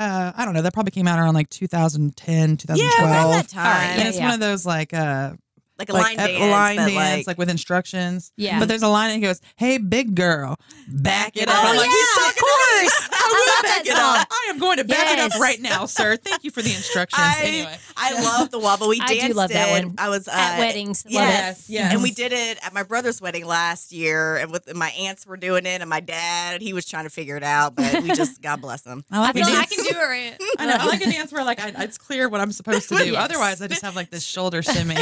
uh, 0.00 0.32
I 0.36 0.44
don't 0.44 0.54
know. 0.54 0.62
That 0.62 0.72
probably 0.74 0.90
came 0.90 1.06
out 1.06 1.20
around 1.20 1.34
like 1.34 1.50
2010, 1.50 2.56
2012. 2.56 2.78
yeah, 2.78 3.04
around 3.04 3.30
that 3.30 3.30
All 3.30 3.30
right, 3.32 3.48
time. 3.48 3.90
and 3.90 4.02
yeah, 4.02 4.08
it's 4.08 4.18
one 4.18 4.32
of 4.32 4.40
those 4.40 4.66
like 4.66 4.92
uh 4.92 5.34
like 5.78 5.88
a 5.88 5.92
like 5.92 6.18
line 6.18 6.28
a 6.28 6.32
dance, 6.32 6.50
line 6.50 6.76
but 6.76 6.86
dance 6.88 6.94
like, 7.18 7.26
like, 7.26 7.38
with 7.38 7.50
instructions. 7.50 8.32
Yeah. 8.36 8.58
But 8.58 8.68
there's 8.68 8.82
a 8.82 8.88
line 8.88 9.20
that 9.20 9.26
goes, 9.26 9.40
"Hey, 9.56 9.78
big 9.78 10.14
girl, 10.14 10.56
back 10.88 11.36
it 11.36 11.48
Oh, 11.48 11.52
up." 11.52 11.64
I'm 11.64 11.76
like, 11.76 11.86
yeah, 11.86 11.92
"He's 11.92 12.10
of 12.10 12.22
talking 12.24 12.42
course. 12.42 13.08
to. 13.08 13.14
I 13.14 13.28
will 13.28 13.62
back 13.62 13.84
that 13.84 13.86
it 13.86 13.96
up. 13.96 14.28
I 14.30 14.46
am 14.50 14.58
going 14.58 14.76
to 14.78 14.84
back 14.84 15.12
it 15.12 15.18
up 15.20 15.40
right 15.40 15.60
now, 15.60 15.86
sir. 15.86 16.16
Thank 16.16 16.44
you 16.44 16.50
for 16.50 16.62
the 16.62 16.70
instructions." 16.70 17.22
I, 17.24 17.42
anyway, 17.44 17.76
I 17.96 18.20
love 18.22 18.50
the 18.50 18.58
wobble. 18.58 18.88
We 18.88 19.00
I 19.00 19.18
do 19.28 19.34
love 19.34 19.50
that 19.50 19.82
one. 19.84 19.94
I 19.98 20.08
was 20.08 20.26
uh, 20.28 20.32
At 20.34 20.58
weddings. 20.58 21.04
Love 21.04 21.12
Yes, 21.14 21.68
it. 21.68 21.72
yes. 21.74 21.92
And 21.92 22.02
we 22.02 22.10
did 22.10 22.32
it 22.32 22.58
at 22.64 22.72
my 22.74 22.82
brother's 22.82 23.20
wedding 23.20 23.44
last 23.46 23.92
year, 23.92 24.36
and 24.36 24.50
with 24.50 24.74
my 24.74 24.90
aunts 24.90 25.26
were 25.26 25.36
doing 25.36 25.64
it, 25.66 25.80
and 25.80 25.88
my 25.88 26.00
dad 26.00 26.60
he 26.60 26.72
was 26.72 26.86
trying 26.86 27.04
to 27.04 27.10
figure 27.10 27.36
it 27.36 27.42
out, 27.44 27.74
but 27.76 28.02
we 28.02 28.08
just 28.14 28.42
God 28.48 28.60
bless 28.60 28.84
him. 28.84 29.04
I 29.10 29.18
I 29.18 29.20
like 29.20 29.36
a 29.36 29.38
feel 29.44 29.48
like 29.54 29.58
I 29.58 29.66
can 29.74 29.84
do 29.84 29.90
it. 29.90 29.96
Right. 29.96 30.36
I 30.58 30.66
know. 30.66 30.76
I 30.80 30.86
like 30.86 31.00
a 31.02 31.10
dance 31.10 31.32
where 31.32 31.44
like 31.44 31.60
I, 31.60 31.72
it's 31.84 31.98
clear 31.98 32.28
what 32.28 32.40
I'm 32.40 32.52
supposed 32.52 32.88
to 32.88 32.96
do. 32.96 33.04
Yes. 33.08 33.24
Otherwise, 33.24 33.62
I 33.62 33.68
just 33.68 33.82
have 33.82 33.96
like 33.96 34.10
this 34.10 34.24
shoulder 34.24 34.60
shimmy. 34.62 34.96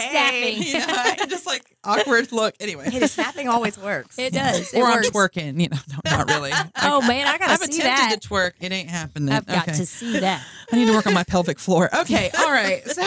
Snapping. 0.00 0.62
you 0.62 0.78
know, 0.78 1.26
just 1.28 1.46
like 1.46 1.62
awkward 1.84 2.30
look. 2.32 2.54
Anyway, 2.60 2.88
Hey, 2.90 2.98
the 2.98 3.08
snapping 3.08 3.48
always 3.48 3.76
works. 3.78 4.18
It 4.18 4.32
does. 4.32 4.72
It 4.72 4.78
or 4.80 4.86
I'm 4.86 4.96
works. 4.96 5.10
twerking. 5.10 5.60
You 5.60 5.68
know, 5.70 5.78
no, 6.04 6.16
not 6.16 6.28
really. 6.28 6.52
Oh 6.80 7.00
man, 7.06 7.26
I 7.26 7.38
gotta 7.38 7.56
see. 7.58 7.64
I've 7.64 7.72
see 7.72 7.80
attempted 7.80 8.12
that. 8.12 8.22
to 8.22 8.28
twerk. 8.28 8.52
It 8.60 8.72
ain't 8.72 8.88
happening. 8.88 9.34
I've 9.34 9.46
got 9.46 9.68
okay. 9.68 9.76
to 9.78 9.86
see 9.86 10.20
that. 10.20 10.44
I 10.72 10.76
need 10.76 10.86
to 10.86 10.92
work 10.92 11.06
on 11.06 11.14
my 11.14 11.24
pelvic 11.24 11.58
floor. 11.58 11.88
Okay. 12.00 12.30
All 12.38 12.50
right. 12.50 12.86
So, 12.88 13.02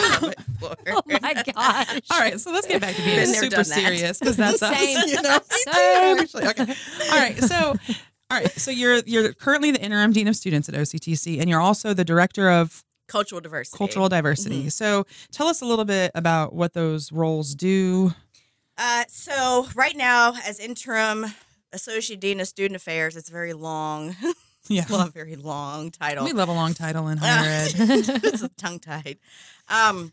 Oh 0.62 1.00
my 1.06 1.34
gosh. 1.34 2.00
all 2.10 2.18
right. 2.20 2.38
So 2.40 2.52
let's 2.52 2.66
get 2.66 2.80
back 2.80 2.94
to 2.96 3.02
being 3.02 3.16
Been 3.16 3.34
super 3.34 3.64
serious 3.64 4.18
because 4.18 4.36
that's 4.36 4.60
Same. 4.60 4.96
us. 4.98 5.10
You 5.12 5.22
know. 5.22 5.38
Same. 5.48 6.18
Actually, 6.18 6.46
okay. 6.48 6.74
All 7.10 7.18
right. 7.18 7.38
So, 7.42 7.56
all 8.30 8.38
right. 8.38 8.50
So 8.52 8.70
you're 8.70 8.98
you're 9.06 9.32
currently 9.32 9.70
the 9.70 9.80
interim 9.82 10.12
dean 10.12 10.28
of 10.28 10.36
students 10.36 10.68
at 10.68 10.74
OCTC, 10.74 11.40
and 11.40 11.48
you're 11.48 11.60
also 11.60 11.94
the 11.94 12.04
director 12.04 12.50
of 12.50 12.84
Cultural 13.12 13.42
diversity. 13.42 13.76
cultural 13.76 14.08
diversity. 14.08 14.60
Mm-hmm. 14.60 14.68
So 14.70 15.04
tell 15.30 15.46
us 15.46 15.60
a 15.60 15.66
little 15.66 15.84
bit 15.84 16.10
about 16.14 16.54
what 16.54 16.72
those 16.72 17.12
roles 17.12 17.54
do. 17.54 18.14
Uh, 18.78 19.04
so 19.06 19.68
right 19.74 19.94
now, 19.94 20.32
as 20.46 20.58
interim 20.58 21.26
associate 21.74 22.20
dean 22.20 22.40
of 22.40 22.48
student 22.48 22.74
affairs, 22.76 23.14
it's 23.16 23.28
very 23.28 23.52
long. 23.52 24.16
Yeah. 24.68 24.84
well, 24.88 25.08
a 25.08 25.10
very 25.10 25.34
long 25.34 25.90
title. 25.90 26.24
we 26.24 26.32
love 26.32 26.48
a 26.48 26.52
long 26.52 26.72
title 26.72 27.08
in 27.08 27.18
higher 27.18 27.50
ed. 27.50 27.72
it's 27.74 28.48
tongue 28.56 28.78
tied. 28.78 29.18
Um, 29.68 30.12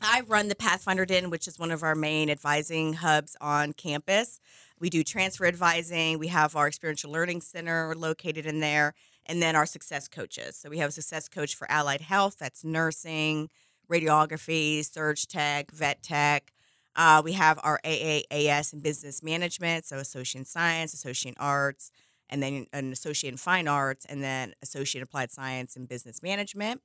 I 0.00 0.22
run 0.26 0.48
the 0.48 0.54
Pathfinder 0.54 1.04
Den, 1.04 1.28
which 1.28 1.46
is 1.46 1.58
one 1.58 1.70
of 1.70 1.82
our 1.82 1.94
main 1.94 2.30
advising 2.30 2.94
hubs 2.94 3.36
on 3.38 3.74
campus. 3.74 4.40
We 4.80 4.88
do 4.88 5.04
transfer 5.04 5.44
advising. 5.44 6.18
We 6.18 6.28
have 6.28 6.56
our 6.56 6.68
experiential 6.68 7.12
learning 7.12 7.42
center 7.42 7.94
located 7.94 8.46
in 8.46 8.60
there, 8.60 8.94
and 9.26 9.42
then 9.42 9.56
our 9.56 9.66
success 9.66 10.08
coaches. 10.08 10.56
So 10.56 10.68
we 10.70 10.78
have 10.78 10.90
a 10.90 10.92
success 10.92 11.28
coach 11.28 11.54
for 11.54 11.70
allied 11.70 12.00
health, 12.00 12.36
that's 12.38 12.64
nursing, 12.64 13.50
radiography, 13.90 14.84
surge 14.84 15.26
tech, 15.28 15.70
vet 15.70 16.02
tech. 16.02 16.52
Uh, 16.94 17.22
we 17.24 17.32
have 17.32 17.58
our 17.62 17.80
AAAS 17.84 18.72
in 18.72 18.80
business 18.80 19.22
management, 19.22 19.86
so 19.86 19.96
associate 19.96 20.40
in 20.40 20.44
science, 20.44 20.92
associate 20.92 21.34
in 21.36 21.42
arts, 21.42 21.90
and 22.28 22.42
then 22.42 22.66
an 22.72 22.92
associate 22.92 23.30
in 23.30 23.36
fine 23.36 23.68
arts, 23.68 24.04
and 24.06 24.22
then 24.22 24.54
associate 24.62 25.00
in 25.00 25.04
applied 25.04 25.30
science 25.30 25.76
and 25.76 25.88
business 25.88 26.22
management. 26.22 26.82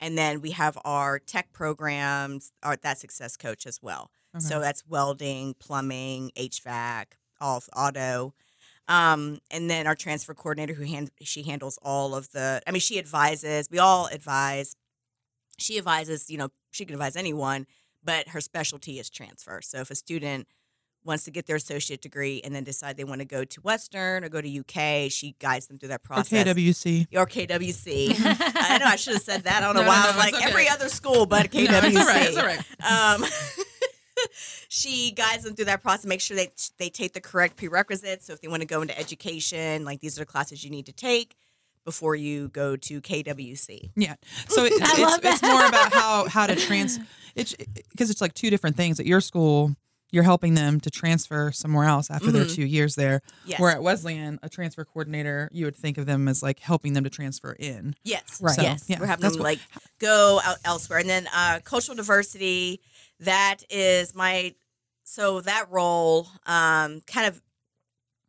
And 0.00 0.18
then 0.18 0.40
we 0.40 0.50
have 0.52 0.78
our 0.84 1.18
tech 1.18 1.52
programs, 1.52 2.52
our 2.62 2.76
that 2.76 2.98
success 2.98 3.36
coach 3.36 3.66
as 3.66 3.80
well. 3.82 4.10
So 4.38 4.58
that's 4.58 4.84
welding, 4.86 5.54
plumbing, 5.60 6.32
HVAC, 6.36 7.04
all 7.40 7.62
auto. 7.76 8.34
Um, 8.86 9.38
and 9.50 9.70
then 9.70 9.86
our 9.86 9.94
transfer 9.94 10.34
coordinator 10.34 10.74
who 10.74 10.84
hand, 10.84 11.10
she 11.22 11.42
handles 11.42 11.78
all 11.82 12.14
of 12.14 12.30
the 12.32 12.60
I 12.66 12.70
mean 12.70 12.80
she 12.80 12.98
advises, 12.98 13.68
we 13.70 13.78
all 13.78 14.06
advise. 14.06 14.76
She 15.58 15.78
advises, 15.78 16.28
you 16.28 16.36
know, 16.36 16.48
she 16.72 16.84
can 16.84 16.94
advise 16.94 17.16
anyone, 17.16 17.66
but 18.02 18.28
her 18.28 18.40
specialty 18.40 18.98
is 18.98 19.08
transfer. 19.08 19.60
So 19.62 19.78
if 19.80 19.90
a 19.90 19.94
student 19.94 20.48
wants 21.04 21.24
to 21.24 21.30
get 21.30 21.46
their 21.46 21.56
associate 21.56 22.00
degree 22.00 22.40
and 22.44 22.54
then 22.54 22.64
decide 22.64 22.96
they 22.96 23.04
want 23.04 23.20
to 23.20 23.26
go 23.26 23.44
to 23.44 23.60
Western 23.60 24.24
or 24.24 24.28
go 24.28 24.40
to 24.40 24.48
UK, 24.60 25.10
she 25.12 25.36
guides 25.38 25.66
them 25.66 25.78
through 25.78 25.90
that 25.90 26.00
Or 26.02 26.06
process 26.06 26.44
KWC. 26.48 27.06
or 27.14 27.26
KWC. 27.26 28.14
I 28.56 28.78
know 28.78 28.86
I 28.86 28.96
should 28.96 29.12
have 29.14 29.22
said 29.22 29.44
that. 29.44 29.62
I 29.62 29.66
don't 29.66 29.74
know 29.76 29.82
No, 29.82 29.88
why. 29.88 29.96
no, 29.96 30.02
I 30.02 30.06
was 30.08 30.16
like 30.16 30.34
okay. 30.34 30.44
every 30.50 30.68
other 30.68 30.88
school 30.88 31.24
but 31.26 31.50
KWC. 31.50 31.70
No, 31.70 31.80
it's 31.84 31.96
all 31.96 32.06
right. 32.06 32.26
It's 32.28 32.36
all 32.36 32.46
right. 32.46 33.14
Um, 33.14 33.24
she 34.68 35.12
guides 35.12 35.44
them 35.44 35.54
through 35.54 35.66
that 35.66 35.82
process, 35.82 36.06
make 36.06 36.20
sure 36.20 36.36
they 36.36 36.50
they 36.78 36.88
take 36.88 37.12
the 37.14 37.20
correct 37.20 37.56
prerequisites. 37.56 38.26
So 38.26 38.32
if 38.32 38.40
they 38.40 38.48
want 38.48 38.62
to 38.62 38.66
go 38.66 38.82
into 38.82 38.98
education, 38.98 39.84
like 39.84 40.00
these 40.00 40.18
are 40.18 40.22
the 40.22 40.26
classes 40.26 40.64
you 40.64 40.70
need 40.70 40.86
to 40.86 40.92
take 40.92 41.36
before 41.84 42.16
you 42.16 42.48
go 42.48 42.76
to 42.76 43.00
KWC. 43.02 43.90
Yeah. 43.94 44.14
So 44.48 44.64
it's, 44.64 44.76
it's, 44.80 45.18
it's 45.24 45.42
more 45.42 45.66
about 45.66 45.92
how 45.92 46.28
how 46.28 46.46
to 46.46 46.56
trans. 46.56 46.98
It's 47.34 47.54
because 47.90 48.10
it's 48.10 48.20
like 48.20 48.34
two 48.34 48.50
different 48.50 48.76
things. 48.76 49.00
At 49.00 49.06
your 49.06 49.20
school, 49.20 49.74
you're 50.10 50.22
helping 50.22 50.54
them 50.54 50.78
to 50.80 50.90
transfer 50.90 51.50
somewhere 51.50 51.86
else 51.86 52.08
after 52.08 52.30
their 52.30 52.44
Mhm. 52.44 52.54
two 52.54 52.64
years 52.64 52.94
there. 52.94 53.20
Yes. 53.44 53.58
Where 53.58 53.70
at 53.72 53.82
Wesleyan, 53.82 54.38
a 54.44 54.48
transfer 54.48 54.84
coordinator, 54.84 55.48
you 55.52 55.64
would 55.64 55.74
think 55.74 55.98
of 55.98 56.06
them 56.06 56.28
as 56.28 56.40
like 56.40 56.60
helping 56.60 56.92
them 56.92 57.02
to 57.02 57.10
transfer 57.10 57.52
in. 57.52 57.96
Yes. 58.04 58.38
Right. 58.40 58.54
So, 58.54 58.62
Yes. 58.62 58.84
yeah, 58.86 59.00
We're 59.00 59.06
having 59.06 59.22
them 59.24 59.32
cool. 59.32 59.42
like 59.42 59.58
go 59.98 60.40
out 60.44 60.58
elsewhere. 60.64 61.00
And 61.00 61.10
then 61.10 61.26
uh, 61.34 61.58
cultural 61.64 61.96
diversity, 61.96 62.80
that 63.20 63.58
is 63.70 64.14
my 64.14 64.54
so 65.04 65.40
that 65.42 65.66
role 65.70 66.28
um, 66.46 67.02
kind 67.06 67.26
of 67.26 67.42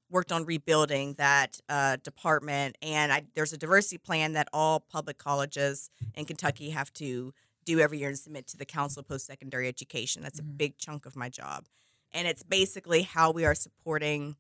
worked 0.10 0.32
on 0.32 0.45
rebuilding 0.45 1.13
that 1.13 1.60
uh, 1.67 1.98
department. 1.98 2.78
And 2.82 3.12
I, 3.12 3.24
there's 3.34 3.54
a 3.54 3.58
diversity 3.58 3.98
plan 3.98 4.34
that 4.34 4.48
all 4.54 4.80
public 4.80 5.17
colleges 5.17 5.89
in 6.13 6.26
Kentucky 6.26 6.69
have 6.69 6.93
to 6.93 7.34
do 7.65 7.80
every 7.80 7.98
year 7.98 8.10
and 8.10 8.17
submit 8.17 8.48
to 8.48 8.58
the 8.58 8.65
Council 8.65 9.00
of 9.00 9.08
Post 9.08 9.26
Secondary 9.26 9.67
Education. 9.67 10.21
That's 10.21 10.39
a 10.39 10.43
big 10.43 10.78
chunk 10.78 11.06
of 11.06 11.15
my 11.15 11.30
job. 11.30 11.65
And 12.13 12.28
it's 12.28 12.43
basically 12.43 13.02
how 13.02 13.32
we 13.32 13.45
are 13.45 13.56
supporting 13.56 14.36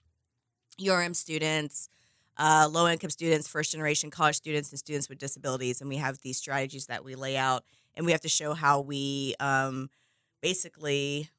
URM 0.79 1.15
students, 1.15 1.89
uh, 2.37 2.69
low 2.71 2.87
income 2.87 3.09
students, 3.09 3.47
first 3.47 3.71
generation 3.71 4.11
college 4.11 4.35
students, 4.35 4.69
and 4.71 4.79
students 4.79 5.09
with 5.09 5.17
disabilities. 5.17 5.81
And 5.81 5.89
we 5.89 5.97
have 5.97 6.19
these 6.21 6.37
strategies 6.37 6.85
that 6.85 7.03
we 7.03 7.15
lay 7.15 7.35
out, 7.37 7.63
and 7.95 8.05
we 8.05 8.11
have 8.11 8.21
to 8.21 8.29
show 8.29 8.53
how 8.53 8.81
we 8.81 9.35
um, 9.39 9.89
basically 10.49 11.29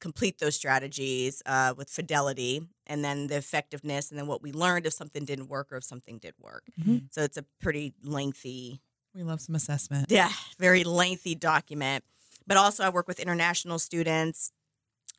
complete 0.00 0.38
those 0.38 0.54
strategies 0.54 1.42
uh, 1.44 1.74
with 1.76 1.90
fidelity 1.90 2.62
and 2.86 3.04
then 3.04 3.26
the 3.26 3.36
effectiveness 3.36 4.10
and 4.10 4.18
then 4.18 4.26
what 4.26 4.40
we 4.42 4.50
learned 4.50 4.86
if 4.86 4.94
something 4.94 5.26
didn't 5.26 5.48
work 5.48 5.70
or 5.70 5.76
if 5.76 5.84
something 5.84 6.16
did 6.18 6.32
work. 6.38 6.64
Mhm. 6.80 7.02
So 7.14 7.20
it's 7.22 7.36
a 7.36 7.44
pretty 7.60 7.92
lengthy 8.02 8.80
We 9.14 9.22
love 9.24 9.40
some 9.42 9.54
assessment. 9.54 10.06
yeah, 10.10 10.32
very 10.58 10.84
lengthy 10.84 11.34
document. 11.34 12.02
But 12.46 12.56
also, 12.56 12.82
I 12.82 12.88
work 12.88 13.06
with 13.06 13.20
international 13.20 13.78
students, 13.78 14.52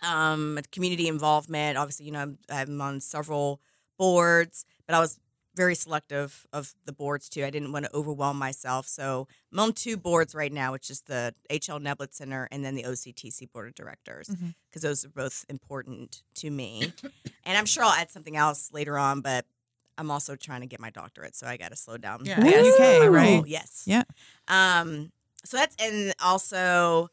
um, 0.01 0.57
community 0.71 1.07
involvement. 1.07 1.77
Obviously, 1.77 2.05
you 2.07 2.11
know, 2.11 2.21
I'm, 2.25 2.37
I'm 2.49 2.81
on 2.81 2.99
several 3.01 3.61
boards, 3.99 4.65
but 4.87 4.95
I 4.95 4.99
was 4.99 5.19
very 5.55 5.75
selective 5.75 6.47
of 6.53 6.73
the 6.85 6.93
boards 6.93 7.27
too. 7.29 7.43
I 7.43 7.49
didn't 7.49 7.71
want 7.71 7.85
to 7.85 7.93
overwhelm 7.95 8.37
myself. 8.37 8.87
So 8.87 9.27
I'm 9.51 9.59
on 9.59 9.73
two 9.73 9.97
boards 9.97 10.33
right 10.33 10.51
now, 10.51 10.71
which 10.71 10.89
is 10.89 11.01
the 11.01 11.33
HL 11.49 11.81
Neblett 11.81 12.13
Center 12.13 12.47
and 12.51 12.63
then 12.63 12.75
the 12.75 12.83
OCTC 12.83 13.51
Board 13.51 13.67
of 13.67 13.75
Directors, 13.75 14.29
because 14.69 14.81
those 14.81 15.03
are 15.05 15.09
both 15.09 15.45
important 15.49 16.23
to 16.35 16.49
me. 16.49 16.93
and 17.45 17.57
I'm 17.57 17.65
sure 17.65 17.83
I'll 17.83 17.91
add 17.91 18.11
something 18.11 18.37
else 18.37 18.71
later 18.71 18.97
on, 18.97 19.21
but 19.21 19.45
I'm 19.97 20.09
also 20.09 20.35
trying 20.35 20.61
to 20.61 20.67
get 20.67 20.79
my 20.79 20.89
doctorate, 20.89 21.35
so 21.35 21.45
I 21.47 21.57
got 21.57 21.69
to 21.71 21.75
slow 21.75 21.97
down. 21.97 22.21
Yeah, 22.23 22.39
I 22.41 22.47
UK, 22.47 22.75
slow 22.75 22.99
my 22.99 23.07
roll. 23.07 23.11
right? 23.13 23.43
Yes. 23.45 23.83
Yeah. 23.85 24.03
Um. 24.47 25.11
So 25.43 25.57
that's 25.57 25.75
and 25.83 26.13
also, 26.23 27.09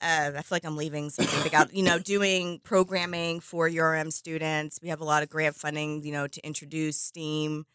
uh, 0.00 0.32
I 0.36 0.42
feel 0.42 0.56
like 0.56 0.64
I'm 0.64 0.76
leaving 0.76 1.10
something 1.10 1.42
big 1.42 1.54
out. 1.54 1.74
You 1.74 1.82
know, 1.82 1.98
doing 1.98 2.60
programming 2.62 3.40
for 3.40 3.68
URM 3.68 4.12
students. 4.12 4.78
We 4.82 4.88
have 4.88 5.00
a 5.00 5.04
lot 5.04 5.22
of 5.22 5.28
grant 5.28 5.56
funding. 5.56 6.04
You 6.04 6.12
know, 6.12 6.26
to 6.26 6.46
introduce 6.46 6.96
STEAM 6.96 7.66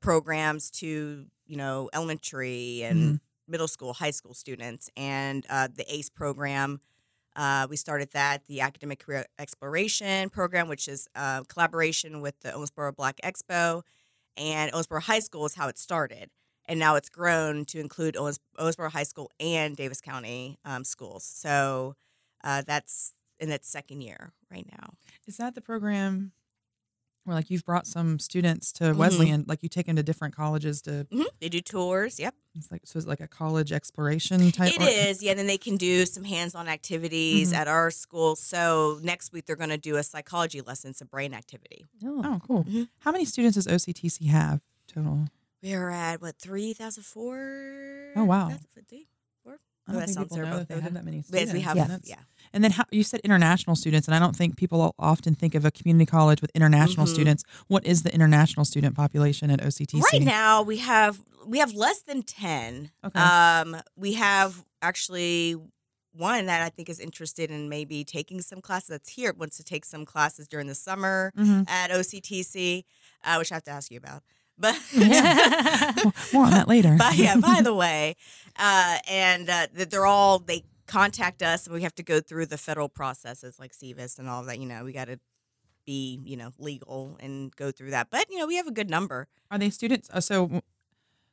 programs 0.00 0.70
to 0.70 1.26
you 1.46 1.56
know 1.56 1.88
elementary 1.92 2.82
and 2.82 3.20
middle 3.48 3.68
school, 3.68 3.92
high 3.92 4.10
school 4.10 4.34
students, 4.34 4.90
and 4.96 5.46
uh, 5.48 5.68
the 5.74 5.84
ACE 5.92 6.10
program. 6.10 6.80
Uh, 7.34 7.66
we 7.70 7.76
started 7.76 8.10
that, 8.12 8.46
the 8.46 8.60
Academic 8.60 8.98
Career 8.98 9.24
Exploration 9.38 10.28
Program, 10.28 10.68
which 10.68 10.86
is 10.86 11.08
uh, 11.14 11.42
collaboration 11.44 12.20
with 12.20 12.38
the 12.40 12.50
Owensboro 12.50 12.94
Black 12.94 13.20
Expo. 13.24 13.82
And 14.36 14.70
Owensboro 14.72 15.02
High 15.02 15.20
School 15.20 15.46
is 15.46 15.54
how 15.54 15.68
it 15.68 15.78
started. 15.78 16.30
And 16.66 16.78
now 16.78 16.94
it's 16.94 17.08
grown 17.08 17.64
to 17.66 17.80
include 17.80 18.16
Owens, 18.16 18.38
Owensboro 18.58 18.90
High 18.90 19.02
School 19.02 19.30
and 19.40 19.76
Daviess 19.76 20.00
County 20.02 20.58
um, 20.64 20.84
schools. 20.84 21.24
So 21.24 21.96
uh, 22.44 22.62
that's 22.66 23.14
in 23.40 23.50
its 23.50 23.68
second 23.68 24.00
year 24.02 24.32
right 24.50 24.66
now. 24.78 24.94
Is 25.26 25.36
that 25.38 25.54
the 25.54 25.60
program 25.60 26.32
where 27.24 27.36
like 27.36 27.50
you've 27.50 27.64
brought 27.64 27.86
some 27.86 28.18
students 28.18 28.72
to 28.72 28.84
Mhm. 28.84 28.96
Wesleyan, 28.96 29.44
like 29.46 29.62
you 29.62 29.68
take 29.68 29.86
them 29.86 29.94
to 29.96 30.02
different 30.02 30.34
colleges 30.34 30.82
to 30.82 31.06
Mhm. 31.12 31.26
They 31.40 31.48
do 31.48 31.60
tours. 31.60 32.18
Yep. 32.18 32.34
it's 32.54 32.70
like 32.70 32.82
so 32.84 32.98
it's 32.98 33.06
like 33.06 33.20
a 33.20 33.28
college 33.28 33.72
exploration 33.72 34.52
type. 34.52 34.74
It 34.74 34.82
is, 34.82 35.22
yeah. 35.22 35.34
Then 35.34 35.46
they 35.46 35.56
can 35.58 35.76
do 35.76 36.04
some 36.04 36.24
hands-on 36.24 36.68
activities 36.68 37.52
Mhm. 37.52 37.56
at 37.56 37.68
our 37.68 37.90
school. 37.90 38.34
So 38.36 38.98
next 39.02 39.32
week 39.32 39.46
they're 39.46 39.56
going 39.56 39.70
to 39.70 39.78
do 39.78 39.96
a 39.96 40.02
psychology 40.02 40.60
lesson, 40.60 40.90
it's 40.90 41.00
a 41.00 41.04
brain 41.06 41.32
activity. 41.32 41.86
Oh, 42.04 42.20
Oh, 42.24 42.40
cool. 42.46 42.64
Mhm. 42.64 42.88
How 43.00 43.10
many 43.12 43.24
students 43.24 43.54
does 43.54 43.66
OCTC 43.66 44.26
have 44.26 44.60
total? 44.86 45.28
We're 45.62 45.90
at 45.90 46.20
what 46.20 46.38
three 46.38 46.72
thousand 46.72 47.04
four? 47.04 48.12
Oh, 48.16 48.24
wow. 48.24 48.50
I 48.50 49.90
Oh, 49.90 49.94
don't 49.94 50.00
that 50.00 50.06
think 50.06 50.14
sounds 50.16 50.28
people 50.28 50.48
know 50.48 50.58
that 50.58 50.68
they 50.68 50.78
have 50.80 50.94
that 50.94 51.04
many 51.04 51.16
Yes, 51.16 51.26
students. 51.26 51.52
we 51.54 51.60
have. 51.60 51.76
Yeah. 51.76 51.98
Yeah. 52.04 52.14
And 52.52 52.62
then 52.62 52.70
how, 52.70 52.84
you 52.92 53.02
said 53.02 53.18
international 53.24 53.74
students, 53.74 54.06
and 54.06 54.14
I 54.14 54.20
don't 54.20 54.36
think 54.36 54.56
people 54.56 54.94
often 54.96 55.34
think 55.34 55.56
of 55.56 55.64
a 55.64 55.72
community 55.72 56.06
college 56.06 56.40
with 56.40 56.52
international 56.54 57.04
Mhm. 57.06 57.12
students. 57.12 57.42
What 57.66 57.84
is 57.84 58.04
the 58.04 58.14
international 58.14 58.64
student 58.64 58.94
population 58.94 59.50
at 59.50 59.60
OCTC? 59.60 60.00
Right 60.12 60.22
now 60.22 60.62
we 60.62 60.78
have 60.78 61.20
we 61.44 61.58
have 61.58 61.74
less 61.74 62.00
than 62.02 62.22
ten. 62.22 62.92
Okay. 63.04 63.18
Um, 63.18 63.82
we 63.96 64.12
have 64.12 64.64
actually 64.82 65.56
one 66.12 66.46
that 66.46 66.62
I 66.62 66.68
think 66.68 66.88
is 66.88 67.00
interested 67.00 67.50
in 67.50 67.68
maybe 67.68 68.04
taking 68.04 68.40
some 68.40 68.60
classes. 68.60 68.90
That's 68.90 69.08
here 69.08 69.32
wants 69.36 69.56
to 69.56 69.64
take 69.64 69.84
some 69.84 70.04
classes 70.06 70.46
during 70.46 70.68
the 70.68 70.76
summer 70.76 71.32
Mhm. 71.36 71.68
at 71.68 71.90
OCTC, 71.90 72.84
uh, 73.24 73.34
which 73.36 73.50
I 73.50 73.56
have 73.56 73.64
to 73.64 73.72
ask 73.72 73.90
you 73.90 73.98
about. 73.98 74.22
But 74.62 74.76
More- 76.04 76.12
More 76.32 76.44
on 76.46 76.50
that 76.52 76.68
later. 76.68 76.94
But 76.98 77.16
yeah, 77.16 77.36
by 77.36 77.60
the 77.62 77.74
way, 77.74 78.16
uh, 78.56 78.98
and 79.10 79.48
uh, 79.50 79.66
that 79.74 79.90
they're 79.90 80.06
all 80.06 80.38
they 80.38 80.64
contact 80.86 81.42
us, 81.42 81.66
and 81.66 81.74
we 81.74 81.82
have 81.82 81.94
to 81.96 82.02
go 82.02 82.20
through 82.20 82.46
the 82.46 82.58
federal 82.58 82.88
processes 82.88 83.58
like 83.58 83.72
SEVIS 83.72 84.18
and 84.18 84.28
all 84.28 84.40
of 84.40 84.46
that. 84.46 84.58
You 84.58 84.66
know, 84.66 84.84
we 84.84 84.92
got 84.92 85.06
to 85.06 85.18
be 85.84 86.20
you 86.24 86.36
know 86.36 86.50
legal 86.58 87.16
and 87.20 87.54
go 87.56 87.70
through 87.72 87.90
that. 87.90 88.08
But 88.10 88.26
you 88.30 88.38
know, 88.38 88.46
we 88.46 88.56
have 88.56 88.66
a 88.68 88.72
good 88.72 88.88
number. 88.88 89.26
Are 89.50 89.58
they 89.58 89.68
students? 89.70 90.08
Uh, 90.12 90.20
so, 90.20 90.62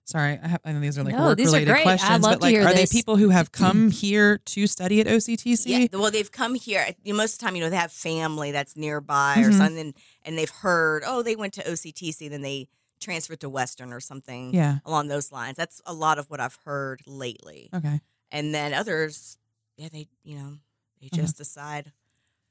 sorry, 0.06 0.40
I, 0.42 0.48
have, 0.48 0.62
I 0.66 0.72
know 0.72 0.80
these 0.80 0.98
are 0.98 1.04
like 1.04 1.14
No, 1.16 1.26
work 1.28 1.38
related 1.38 1.68
great. 1.70 1.82
I'd 1.82 2.00
questions, 2.00 2.24
love 2.24 2.32
but 2.34 2.36
to 2.40 2.42
like, 2.46 2.52
hear 2.52 2.64
are 2.68 2.74
this. 2.74 2.90
they 2.90 2.98
people 2.98 3.16
who 3.18 3.30
have 3.30 3.52
come 3.52 3.92
here 4.04 4.40
to 4.46 4.66
study 4.68 5.00
at 5.02 5.08
OCTC? 5.08 5.64
Yeah, 5.68 5.86
well, 6.00 6.10
they've 6.12 6.32
come 6.32 6.56
here. 6.56 6.86
Most 7.06 7.34
of 7.34 7.40
the 7.40 7.46
time, 7.46 7.56
you 7.56 7.62
know, 7.62 7.70
they 7.70 7.76
have 7.78 7.92
family 7.92 8.52
that's 8.52 8.76
nearby 8.76 9.36
or 9.40 9.50
Mhm. 9.52 9.58
something, 9.58 9.94
and 10.24 10.38
they've 10.38 10.50
heard, 10.50 11.04
oh, 11.06 11.22
they 11.22 11.36
went 11.36 11.54
to 11.54 11.62
OCTC, 11.64 12.28
then 12.30 12.42
they 12.42 12.68
transferred 13.00 13.40
to 13.42 13.50
Western 13.50 13.92
or 13.94 14.00
something 14.00 14.54
Yeah. 14.54 14.80
along 14.86 15.08
those 15.08 15.32
lines. 15.32 15.58
That's 15.58 15.82
a 15.86 15.94
lot 15.94 16.20
of 16.20 16.30
what 16.30 16.40
I've 16.40 16.58
heard 16.66 17.02
lately. 17.08 17.70
Okay. 17.74 18.02
And 18.32 18.54
then 18.54 18.74
others, 18.74 19.38
yeah, 19.78 19.90
they, 19.92 20.08
you 20.24 20.36
know, 20.38 20.58
they 21.02 21.08
Mhm. 21.08 21.16
just 21.16 21.38
decide, 21.38 21.92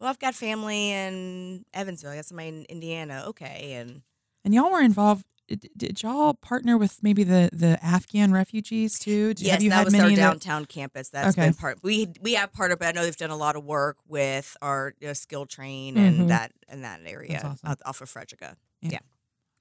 well, 0.00 0.08
I've 0.08 0.18
got 0.18 0.34
family 0.34 0.90
in 0.90 1.64
Evansville. 1.74 2.10
I 2.10 2.16
got 2.16 2.24
somebody 2.26 2.48
in 2.48 2.64
Indiana. 2.64 3.24
Okay, 3.28 3.74
and 3.74 4.02
And 4.44 4.54
y'all 4.54 4.70
were 4.70 4.80
involved. 4.80 5.24
Did, 5.48 5.70
did 5.76 6.02
y'all 6.02 6.34
partner 6.34 6.76
with 6.76 7.02
maybe 7.02 7.24
the 7.24 7.48
the 7.52 7.82
Afghan 7.82 8.32
refugees 8.32 8.98
too? 8.98 9.32
Did- 9.34 9.40
yes, 9.46 9.52
have 9.54 9.62
you 9.62 9.70
that 9.70 9.76
had 9.76 9.84
was 9.86 9.94
our 9.94 10.02
many 10.02 10.14
that- 10.16 10.20
downtown 10.20 10.66
campus. 10.66 11.08
That's 11.08 11.36
Okay. 11.36 11.46
been 11.48 11.54
part. 11.54 11.82
We 11.82 12.08
we 12.20 12.34
have 12.34 12.52
part 12.52 12.70
of 12.70 12.80
it. 12.82 12.84
I 12.84 12.92
know 12.92 13.02
they've 13.02 13.16
done 13.16 13.30
a 13.30 13.36
lot 13.36 13.56
of 13.56 13.64
work 13.64 13.96
with 14.06 14.56
our 14.62 14.94
you 15.00 15.06
know, 15.08 15.12
skill 15.14 15.46
train 15.46 15.94
Mhm. 15.96 16.06
and 16.06 16.30
that 16.30 16.52
in 16.68 16.82
that 16.82 17.00
area 17.06 17.38
awesome. 17.44 17.58
off- 17.70 17.80
off 17.86 18.00
of 18.02 18.10
Frederica. 18.10 18.56
Yeah. 18.82 18.98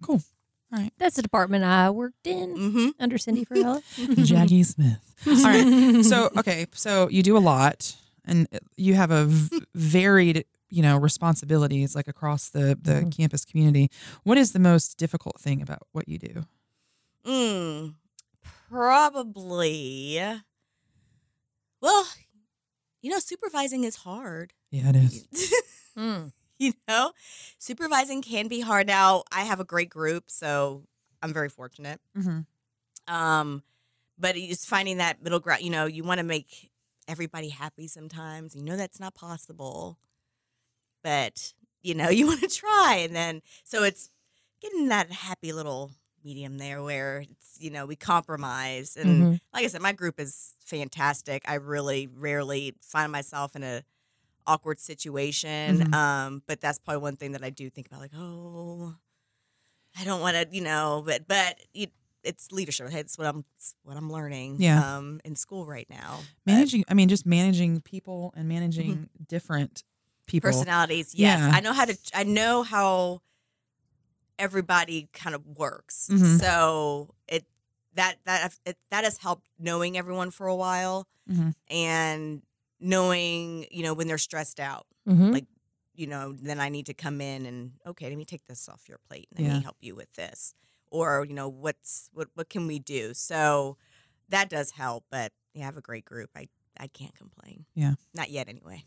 Cool. 0.02 0.21
All 0.73 0.80
right. 0.80 0.91
That's 0.97 1.15
the 1.15 1.21
department 1.21 1.63
I 1.63 1.89
worked 1.91 2.27
in 2.27 2.56
Mm-hmm. 2.56 2.88
under 2.99 3.17
Cindy 3.17 3.45
Ferrella. 3.49 3.82
Jackie 4.25 4.63
Smith. 4.63 4.99
All 5.25 5.34
right. 5.43 6.03
So 6.06 6.30
okay, 6.38 6.67
so 6.73 7.08
you 7.10 7.23
do 7.23 7.38
a 7.38 7.39
lot, 7.39 7.95
and 8.25 8.47
you 8.75 8.93
have 8.95 9.10
a 9.12 9.25
v- 9.25 9.62
varied, 9.73 10.45
you 10.69 10.82
know, 10.82 10.97
responsibilities 10.97 11.95
like 11.95 12.08
across 12.08 12.49
the 12.49 12.77
the 12.82 13.03
Mhm. 13.03 13.15
campus 13.15 13.45
community. 13.45 13.89
What 14.23 14.38
is 14.38 14.51
the 14.51 14.60
most 14.60 14.97
difficult 14.97 15.39
thing 15.39 15.62
about 15.62 15.84
what 15.93 16.08
you 16.10 16.17
do? 16.19 16.43
Mm, 17.25 17.95
probably. 18.69 20.19
Well, 21.82 22.08
you 23.01 23.10
know, 23.12 23.19
supervising 23.19 23.84
is 23.86 23.97
hard. 23.97 24.53
Yeah, 24.71 24.89
it 24.89 24.95
is. 24.97 25.27
Mm. 25.97 26.32
you 26.60 26.74
know, 26.88 27.12
supervising 27.60 28.22
can 28.22 28.48
be 28.48 28.60
hard. 28.62 28.88
Now, 28.88 29.24
I 29.32 29.41
have 29.43 29.60
a 29.60 29.65
great 29.65 29.89
group, 29.89 30.30
so 30.32 30.84
I'm 31.22 31.34
very 31.34 31.50
fortunate. 31.50 32.00
Mm-hmm. 32.17 33.13
Um, 33.13 33.63
but 34.17 34.36
it's 34.36 34.65
finding 34.65 34.98
that 34.98 35.22
middle 35.24 35.39
ground. 35.39 35.62
You 35.62 35.70
know, 35.70 35.86
you 35.86 36.04
want 36.04 36.20
to 36.20 36.24
make 36.26 36.72
everybody 37.08 37.50
happy 37.50 37.88
sometimes. 37.88 38.56
You 38.56 38.63
know 38.63 38.76
that's 38.76 39.00
not 39.00 39.13
possible, 39.15 39.98
but 41.04 41.54
you 41.82 41.93
know 41.96 42.10
you 42.17 42.28
want 42.28 42.41
to 42.41 42.48
try, 42.48 43.00
and 43.04 43.15
then 43.15 43.41
so 43.63 43.84
it's 43.84 44.10
getting 44.62 44.88
that 44.89 45.12
happy 45.12 45.54
little 45.54 45.91
medium 46.24 46.58
there 46.58 46.82
where 46.84 47.20
it's 47.30 47.58
you 47.60 47.70
know 47.70 47.86
we 47.86 47.96
compromise 47.96 48.98
and 48.98 49.24
Mhm. 49.24 49.39
like 49.54 49.63
I 49.63 49.67
said, 49.67 49.82
my 49.82 49.93
group 49.93 50.20
is 50.20 50.56
fantastic. 50.65 51.43
I 51.48 51.56
really 51.56 52.08
rarely 52.08 52.76
find 52.82 53.12
myself 53.12 53.56
in 53.56 53.63
a 53.63 53.84
awkward 54.48 54.80
situation. 54.80 55.80
Mhm. 55.82 55.94
Um, 55.94 56.42
but 56.48 56.60
that's 56.62 56.80
probably 56.80 57.02
one 57.04 57.16
thing 57.18 57.34
that 57.34 57.44
I 57.44 57.50
do 57.52 57.70
think 57.70 57.86
about, 57.88 58.00
like, 58.00 58.14
oh, 58.16 58.96
I 60.00 60.04
don't 60.04 60.22
want 60.22 60.36
to, 60.38 60.48
you 60.56 60.62
know, 60.62 61.04
but 61.06 61.28
but 61.28 61.60
it, 61.74 61.92
it's 62.24 62.52
leadership. 62.52 62.88
It's 62.92 63.18
what 63.18 63.28
I'm 63.28 63.46
it's 63.58 63.76
what 63.84 63.98
I'm 63.98 64.12
learning. 64.12 64.58
Yeah. 64.60 64.98
Um, 64.98 65.20
in 65.26 65.36
school 65.36 65.66
right 65.66 65.88
now. 65.90 66.20
But 66.46 66.54
Managing, 66.54 66.84
I 66.88 66.94
mean, 66.94 67.10
just 67.10 67.26
managing 67.26 67.82
people 67.82 68.34
and 68.36 68.48
managing 68.48 69.10
different 69.28 69.84
people. 70.28 70.50
personalities. 70.52 71.14
Yes, 71.16 71.40
Yeah. 71.40 71.52
I 71.54 71.60
know 71.62 71.74
how 71.74 71.86
to. 71.86 71.98
I 72.14 72.24
know 72.24 72.64
how 72.64 73.22
everybody 74.40 75.10
kind 75.14 75.36
of 75.36 75.46
works. 75.58 76.10
Mhm. 76.12 76.40
So 76.40 77.16
it 77.28 77.46
that 77.96 78.18
that 78.26 78.54
it, 78.66 78.78
that 78.92 79.04
has 79.04 79.18
helped 79.18 79.48
knowing 79.58 79.98
everyone 79.98 80.30
for 80.32 80.48
a 80.48 80.56
while 80.56 81.08
Mhm. 81.30 81.56
and 81.70 82.44
knowing 82.80 83.66
you 83.72 83.84
know 83.84 83.94
when 83.94 84.08
they're 84.08 84.18
stressed 84.18 84.60
out. 84.60 84.86
Mhm. 85.08 85.34
Like, 85.34 85.46
You 85.96 86.06
know, 86.06 86.34
then 86.34 86.60
I 86.60 86.70
need 86.70 86.86
to 86.86 86.94
come 86.94 87.22
in 87.22 87.48
and 87.48 87.72
okay, 87.84 88.08
let 88.08 88.18
me 88.20 88.24
take 88.26 88.46
this 88.46 88.70
off 88.70 88.88
your 88.88 89.00
plate. 89.10 89.28
And 89.32 89.40
let 89.40 89.52
Yeah. 89.52 89.58
me 89.58 89.63
help 89.63 89.78
you 89.82 89.96
with 89.96 90.13
this, 90.13 90.54
or 90.92 91.26
you 91.28 91.34
know, 91.34 91.50
what's 91.50 92.10
what 92.13 92.28
what 92.36 92.50
can 92.50 92.68
we 92.68 92.78
do? 92.78 93.16
So 93.16 93.78
that 94.30 94.48
does 94.48 94.72
help. 94.72 95.06
But 95.10 95.32
yeah, 95.56 95.63
I 95.63 95.66
have 95.66 95.78
a 95.78 95.82
great 95.82 96.06
group. 96.06 96.30
I 96.36 96.50
I 96.80 96.86
can't 96.88 97.16
complain. 97.16 97.66
Yeah. 97.74 97.96
not 98.13 98.30
yet 98.30 98.48
anyway. 98.48 98.86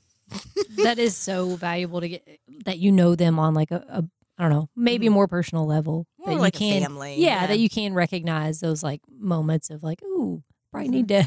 that 0.85 1.01
is 1.01 1.17
so 1.17 1.57
valuable 1.57 2.01
to 2.01 2.09
get 2.09 2.39
that 2.65 2.79
you 2.79 2.93
know 2.93 3.17
them 3.17 3.41
on 3.41 3.55
like 3.55 3.73
a, 3.73 3.85
a 3.89 4.05
I 4.39 4.45
don't 4.45 4.53
know, 4.53 4.71
maybe 4.77 5.09
a 5.09 5.11
more 5.11 5.27
personal 5.27 5.67
level. 5.67 6.07
More 6.17 6.29
that 6.29 6.35
you 6.35 6.41
like 6.41 6.55
can, 6.55 6.81
family. 6.83 7.17
Yeah, 7.21 7.47
that 7.49 7.59
you 7.59 7.69
can 7.69 7.93
recognize 7.93 8.61
those 8.61 8.83
like 8.85 9.01
moments 9.11 9.69
of 9.69 9.83
like, 9.83 10.01
ooh, 10.05 10.45
probably 10.71 10.89
need 10.91 11.09
to. 11.09 11.25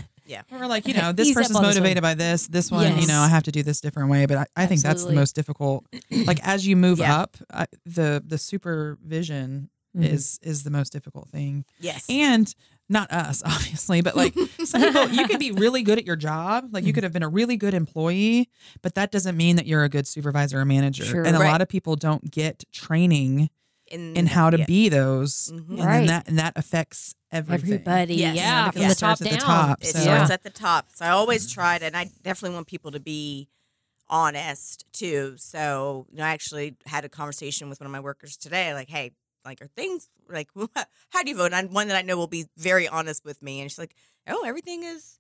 Or 0.51 0.67
like, 0.67 0.87
you 0.87 0.93
know, 0.93 1.11
this 1.11 1.29
ease 1.29 1.35
person's 1.35 1.57
this 1.57 1.61
motivated 1.67 2.01
by 2.01 2.13
this. 2.13 2.47
This 2.47 2.71
one, 2.71 2.97
you 2.99 3.07
know, 3.07 3.19
I 3.19 3.27
have 3.27 3.43
to 3.43 3.51
do 3.51 3.63
this 3.63 3.81
different 3.81 4.09
way. 4.09 4.25
But 4.25 4.37
I, 4.37 4.45
I 4.55 4.65
think 4.65 4.81
that's 4.81 5.03
the 5.03 5.13
most 5.13 5.35
difficult. 5.35 5.85
Like 6.25 6.39
as 6.47 6.65
you 6.67 6.75
move 6.75 6.99
Yeah. 6.99 7.17
up, 7.19 7.37
I, 7.53 7.65
the 7.85 8.23
the 8.25 8.37
supervision 8.37 9.69
Mhm. 9.95 10.07
is 10.09 10.39
is 10.41 10.63
the 10.63 10.71
most 10.71 10.91
difficult 10.91 11.29
thing. 11.29 11.65
yes. 11.79 12.05
And 12.09 12.51
not 12.89 13.11
us, 13.11 13.43
obviously, 13.45 14.01
but 14.01 14.15
like 14.15 14.33
some 14.65 14.81
people, 14.81 15.07
you 15.09 15.27
could 15.27 15.39
be 15.39 15.51
really 15.51 15.83
good 15.83 15.97
at 15.99 16.05
your 16.05 16.15
job. 16.15 16.69
Like 16.71 16.81
Mm-hmm. 16.81 16.87
you 16.87 16.93
could 16.93 17.03
have 17.03 17.13
been 17.13 17.21
a 17.23 17.29
really 17.29 17.57
good 17.57 17.73
employee, 17.75 18.49
but 18.81 18.95
that 18.95 19.11
doesn't 19.11 19.37
mean 19.37 19.55
that 19.57 19.67
you're 19.67 19.83
a 19.83 19.89
good 19.89 20.07
supervisor 20.07 20.59
or 20.59 20.65
manager. 20.65 21.05
Sure. 21.05 21.23
and 21.23 21.35
a 21.35 21.39
Right. 21.39 21.51
lot 21.51 21.61
of 21.61 21.67
people 21.69 21.95
don't 21.95 22.29
get 22.31 22.63
training 22.71 23.49
in, 23.93 24.15
in 24.17 24.25
how 24.27 24.49
to 24.49 24.57
yeah. 24.59 24.65
be 24.65 24.89
those, 24.89 25.51
Mhm. 25.53 25.69
and 25.69 25.79
Right. 25.79 25.97
then 25.99 26.05
that 26.07 26.27
and 26.27 26.39
that 26.39 26.53
affects 26.55 27.15
everything. 27.31 27.73
Everybody, 27.73 28.15
Yes. 28.15 28.35
yeah, 28.35 28.65
Yeah, 28.65 28.71
from 28.71 28.81
it 28.81 28.89
the 28.89 28.95
top 28.95 29.21
at 29.21 29.23
down. 29.29 29.33
the 29.33 29.37
top. 29.45 29.77
It 29.83 29.87
So- 29.93 29.99
starts 30.01 30.31
at 30.31 30.43
the 30.43 30.49
top. 30.49 30.87
So 30.93 31.05
I 31.05 31.09
always 31.09 31.51
try 31.51 31.77
to, 31.79 31.85
and 31.85 31.95
I 31.95 32.09
definitely 32.21 32.55
want 32.55 32.67
people 32.67 32.91
to 32.91 32.99
be 32.99 33.47
honest 34.09 34.85
too. 34.93 35.35
So, 35.37 36.05
you 36.11 36.17
know, 36.17 36.25
I 36.25 36.29
actually 36.29 36.75
had 36.85 37.05
a 37.05 37.09
conversation 37.09 37.69
with 37.69 37.79
one 37.79 37.85
of 37.85 37.91
my 37.91 37.99
workers 37.99 38.37
today, 38.37 38.73
like, 38.73 38.89
hey, 38.89 39.11
like, 39.45 39.61
are 39.61 39.67
things 39.67 40.09
like, 40.29 40.49
how 41.09 41.23
do 41.23 41.29
you 41.29 41.37
vote? 41.37 41.53
And 41.53 41.71
one 41.71 41.87
that 41.87 41.97
I 41.97 42.01
know 42.01 42.17
will 42.17 42.27
be 42.27 42.45
very 42.57 42.87
honest 42.87 43.25
with 43.25 43.41
me. 43.41 43.61
And 43.61 43.71
she's 43.71 43.79
like, 43.79 43.95
oh, 44.27 44.43
everything 44.45 44.83
is, 44.83 45.19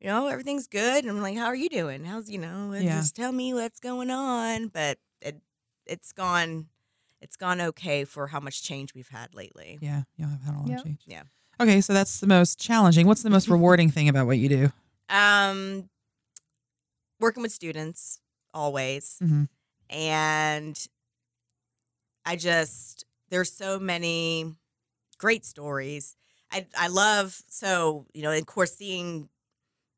you 0.00 0.08
know, 0.08 0.26
everything's 0.26 0.66
good. 0.66 1.04
And 1.04 1.10
I'm 1.10 1.22
like, 1.22 1.36
how 1.36 1.46
are 1.46 1.54
you 1.54 1.68
doing? 1.68 2.04
How's, 2.04 2.28
you 2.28 2.38
know, 2.38 2.72
Yeah. 2.74 2.96
just 2.98 3.14
tell 3.16 3.32
me 3.32 3.54
what's 3.54 3.80
going 3.80 4.10
on. 4.10 4.68
But 4.68 4.98
it, 5.20 5.40
it's 5.86 6.12
gone, 6.12 6.66
it's 7.24 7.36
gone 7.36 7.60
okay 7.60 8.04
for 8.04 8.26
how 8.28 8.38
much 8.38 8.62
change 8.62 8.94
we've 8.94 9.08
had 9.08 9.34
lately. 9.34 9.78
Yeah, 9.80 10.02
y'all 10.16 10.28
have 10.28 10.42
had 10.42 10.54
a 10.54 10.58
lot 10.58 10.68
Yep. 10.68 10.78
of 10.78 10.84
change. 10.84 11.00
Yeah. 11.06 11.22
Okay, 11.58 11.80
so 11.80 11.92
that's 11.92 12.20
the 12.20 12.26
most 12.26 12.58
challenging. 12.60 13.06
What's 13.06 13.22
the 13.22 13.30
most 13.30 13.48
rewarding 13.48 13.90
thing 13.90 14.08
about 14.08 14.26
what 14.26 14.38
you 14.38 14.48
do? 14.48 14.72
Um, 15.08 15.88
working 17.20 17.42
with 17.42 17.52
students 17.52 18.20
always, 18.52 19.18
Mhm. 19.22 19.48
and 19.90 20.86
I 22.26 22.36
just 22.36 23.04
there's 23.30 23.52
so 23.52 23.78
many 23.78 24.52
great 25.18 25.44
stories. 25.44 26.16
I 26.52 26.66
I 26.76 26.88
love 26.88 27.40
so 27.48 28.06
you 28.14 28.22
know, 28.22 28.30
and 28.30 28.40
of 28.40 28.46
course, 28.46 28.74
seeing 28.74 29.28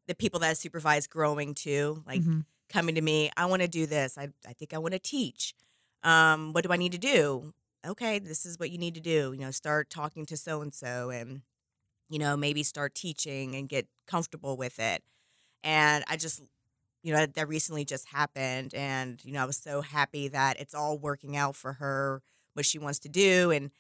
the 0.07 0.15
people 0.15 0.41
that 0.41 0.51
I 0.51 0.53
supervise 0.55 1.07
growing 1.07 1.55
too, 1.55 2.03
like 2.07 2.23
Mhm. 2.23 2.45
coming 2.69 2.95
to 2.95 3.01
me, 3.01 3.31
I 3.37 3.47
want 3.47 3.63
to 3.63 3.69
do 3.69 3.87
this. 3.87 4.17
I 4.19 4.29
I 4.47 4.53
think 4.53 4.73
I 4.75 4.79
want 4.79 4.93
to 4.93 4.99
teach. 5.01 5.55
Um, 6.03 6.53
what 6.53 6.65
do 6.65 6.73
I 6.73 6.77
need 6.77 6.93
to 6.93 6.99
do? 6.99 7.53
okay, 7.87 8.19
this 8.19 8.45
is 8.45 8.59
what 8.59 8.71
you 8.71 8.79
need 8.79 8.95
to 8.97 9.01
do. 9.01 9.33
You 9.33 9.39
know, 9.39 9.53
start 9.53 9.91
talking 9.91 10.27
to 10.27 10.37
so 10.37 10.61
and 10.61 10.75
so 10.75 11.11
and, 11.11 11.43
you 12.09 12.19
know, 12.19 12.37
maybe 12.37 12.63
start 12.63 12.95
teaching 12.95 13.55
and 13.57 13.69
get 13.69 13.89
comfortable 14.07 14.57
with 14.57 14.79
it. 14.79 15.03
And 15.65 16.05
I 16.09 16.17
just, 16.17 16.43
you 17.03 17.13
know, 17.15 17.27
that 17.27 17.49
recently 17.49 17.85
just 17.85 18.09
happened. 18.09 18.75
And, 18.75 19.25
you 19.25 19.33
know, 19.33 19.43
I 19.43 19.47
was 19.47 19.59
so 19.59 19.83
happy 19.83 20.29
that 20.29 20.61
it's 20.61 20.75
all 20.75 20.99
working 20.99 21.37
out 21.37 21.57
for 21.57 21.75
her, 21.75 22.23
what 22.55 22.67
she 22.67 22.79
wants 22.79 23.01
to 23.01 23.09
do. 23.09 23.51
And 23.51 23.71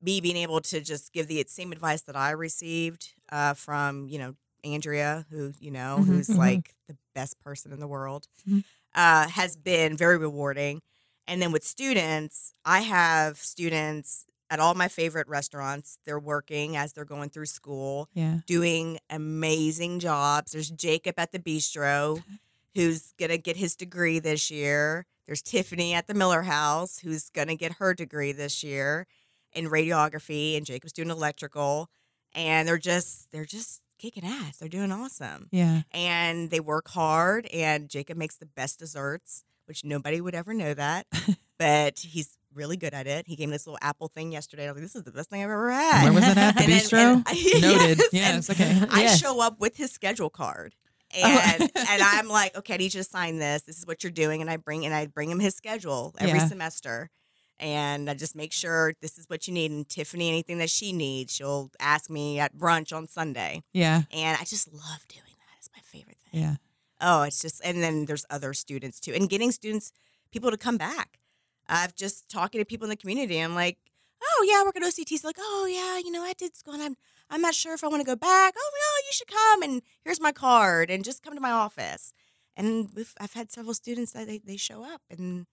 me 0.00 0.20
being 0.20 0.36
able 0.36 0.60
to 0.60 0.80
just 0.80 1.12
give 1.12 1.26
the 1.26 1.44
same 1.48 1.72
advice 1.72 2.02
that 2.02 2.16
I 2.16 2.30
received 2.30 3.14
uh, 3.30 3.54
from, 3.54 4.08
you 4.08 4.18
know, 4.18 4.34
Andrea, 4.64 5.26
who, 5.30 5.52
you 5.60 5.70
know, 5.70 6.04
Mhm, 6.04 6.04
who's 6.04 6.36
mhm. 6.36 6.36
like 6.36 6.74
the 6.88 6.96
best 7.14 7.38
person 7.40 7.72
in 7.72 7.80
the 7.80 7.86
world, 7.88 8.28
Mhm. 8.44 8.62
uh, 8.94 9.28
has 9.28 9.56
been 9.56 9.96
very 9.96 10.18
rewarding. 10.18 10.82
And 11.28 11.42
then 11.42 11.52
with 11.52 11.64
students, 11.64 12.52
I 12.64 12.80
have 12.80 13.38
students 13.38 14.26
at 14.48 14.60
all 14.60 14.74
my 14.74 14.86
favorite 14.88 15.26
restaurants. 15.28 15.98
They're 16.04 16.20
working 16.20 16.76
as 16.76 16.92
they're 16.92 17.04
going 17.04 17.30
through 17.30 17.46
school, 17.46 18.08
Yeah. 18.14 18.38
doing 18.46 18.98
amazing 19.10 19.98
jobs. 19.98 20.52
There's 20.52 20.70
Jacob 20.70 21.18
at 21.18 21.32
the 21.32 21.38
bistro, 21.40 22.22
who's 22.74 23.12
going 23.18 23.30
to 23.30 23.38
get 23.38 23.56
his 23.56 23.74
degree 23.74 24.18
this 24.20 24.50
year. 24.50 25.06
There's 25.26 25.42
Tiffany 25.42 25.94
at 25.94 26.06
the 26.06 26.14
Miller 26.14 26.42
House, 26.42 26.98
who's 27.00 27.30
going 27.30 27.48
to 27.48 27.56
get 27.56 27.72
her 27.74 27.92
degree 27.94 28.30
this 28.32 28.62
year 28.62 29.06
in 29.52 29.66
radiography, 29.66 30.56
and 30.56 30.64
Jacob's 30.64 30.92
doing 30.92 31.10
electrical. 31.10 31.88
And 32.34 32.68
they're 32.68 32.78
just, 32.78 33.32
they're 33.32 33.44
just 33.46 33.80
kicking 33.98 34.24
ass. 34.24 34.58
They're 34.58 34.68
doing 34.68 34.92
awesome 34.92 35.48
Yeah. 35.50 35.82
and 35.90 36.50
they 36.50 36.60
work 36.60 36.88
hard 36.88 37.46
and 37.46 37.88
Jacob 37.88 38.18
makes 38.18 38.36
the 38.36 38.44
best 38.46 38.78
desserts, 38.78 39.42
which 39.66 39.84
nobody 39.84 40.20
would 40.20 40.34
ever 40.34 40.54
know 40.54 40.74
that. 40.74 41.06
but 41.58 41.98
he's 42.00 42.36
really 42.54 42.76
good 42.76 42.94
at 42.94 43.06
it. 43.06 43.26
He 43.26 43.36
gave 43.36 43.48
me 43.48 43.52
this 43.52 43.66
little 43.66 43.78
apple 43.82 44.08
thing 44.08 44.32
yesterday. 44.32 44.64
I 44.68 44.72
was 44.72 44.76
like, 44.76 44.84
this 44.84 44.96
is 44.96 45.02
the 45.02 45.12
best 45.12 45.28
thing 45.30 45.42
I've 45.42 45.50
ever 45.50 45.70
had. 45.70 46.04
Where 46.04 46.12
was 46.14 46.26
it 46.28 46.36
at? 46.38 46.54
The 46.56 46.62
And 46.64 46.72
bistro? 46.72 46.98
and 47.16 47.24
I- 47.26 47.32
Noted. 47.60 47.98
yes, 47.98 48.08
Yes. 48.12 48.48
and 48.48 48.60
Okay. 48.60 48.86
I 48.90 49.02
Yes. 49.02 49.20
show 49.20 49.40
up 49.40 49.60
with 49.60 49.76
his 49.76 49.90
schedule 49.92 50.30
card. 50.30 50.74
Oh. 51.22 51.42
And 51.58 51.62
and 51.62 52.02
I'm 52.02 52.28
like, 52.28 52.56
okay, 52.56 52.74
I 52.74 52.76
need 52.78 52.94
you 52.94 53.00
to 53.02 53.04
sign 53.04 53.38
this. 53.38 53.62
This 53.62 53.78
is 53.78 53.86
what 53.86 54.02
you're 54.02 54.10
doing. 54.10 54.40
And 54.40 54.50
I 54.50 54.56
bring 54.56 54.84
and 54.84 54.94
I 54.94 55.06
bring 55.06 55.30
him 55.30 55.38
his 55.38 55.54
schedule 55.54 56.14
every 56.18 56.38
Yeah. 56.38 56.46
semester. 56.48 57.10
And 57.58 58.10
I 58.10 58.14
just 58.14 58.34
make 58.36 58.52
sure 58.52 58.92
this 59.00 59.16
is 59.16 59.24
what 59.28 59.46
you 59.48 59.54
need. 59.54 59.70
And 59.70 59.88
Tiffany, 59.88 60.28
anything 60.28 60.58
that 60.58 60.68
she 60.68 60.92
needs, 60.92 61.32
she'll 61.34 61.70
ask 61.80 62.10
me 62.10 62.38
at 62.38 62.54
brunch 62.56 62.94
on 62.94 63.06
Sunday. 63.06 63.62
Yeah. 63.72 64.02
And 64.12 64.36
I 64.38 64.44
just 64.44 64.70
love 64.72 65.06
doing 65.08 65.22
that. 65.38 65.56
It's 65.58 65.70
my 65.74 65.80
favorite 65.84 66.18
thing. 66.30 66.42
Yeah. 66.42 66.56
Oh, 67.00 67.22
it's 67.22 67.40
just, 67.42 67.60
and 67.64 67.82
then 67.82 68.06
there's 68.06 68.24
other 68.30 68.54
students 68.54 69.00
too, 69.00 69.12
and 69.12 69.28
getting 69.28 69.52
students, 69.52 69.92
people 70.32 70.50
to 70.50 70.56
come 70.56 70.76
back. 70.76 71.18
I've 71.68 71.94
just 71.94 72.28
talking 72.28 72.60
to 72.60 72.64
people 72.64 72.84
in 72.86 72.90
the 72.90 72.96
community. 72.96 73.38
I'm 73.38 73.54
like, 73.54 73.78
oh 74.22 74.46
yeah, 74.48 74.60
I 74.60 74.62
work 74.64 74.76
at 74.76 74.82
OCTC. 74.82 75.24
Like, 75.24 75.36
oh 75.38 75.66
yeah, 75.70 75.98
you 75.98 76.10
know, 76.10 76.22
I 76.22 76.32
did 76.32 76.56
school, 76.56 76.74
and 76.74 76.82
I'm, 76.82 76.96
I'm 77.28 77.40
not 77.42 77.54
sure 77.54 77.74
if 77.74 77.82
I 77.84 77.88
want 77.88 78.00
to 78.00 78.06
go 78.06 78.16
back. 78.16 78.54
Oh 78.56 78.70
no, 78.72 79.06
you 79.06 79.12
should 79.12 79.26
come, 79.28 79.62
and 79.62 79.82
here's 80.04 80.20
my 80.20 80.32
card, 80.32 80.90
and 80.90 81.04
just 81.04 81.22
come 81.22 81.34
to 81.34 81.40
my 81.40 81.50
office. 81.50 82.12
And 82.56 82.88
we've, 82.94 83.12
I've 83.20 83.34
had 83.34 83.50
several 83.52 83.74
students 83.74 84.12
that 84.12 84.26
they, 84.26 84.38
they 84.38 84.56
show 84.56 84.82
up, 84.84 85.02
and 85.10 85.46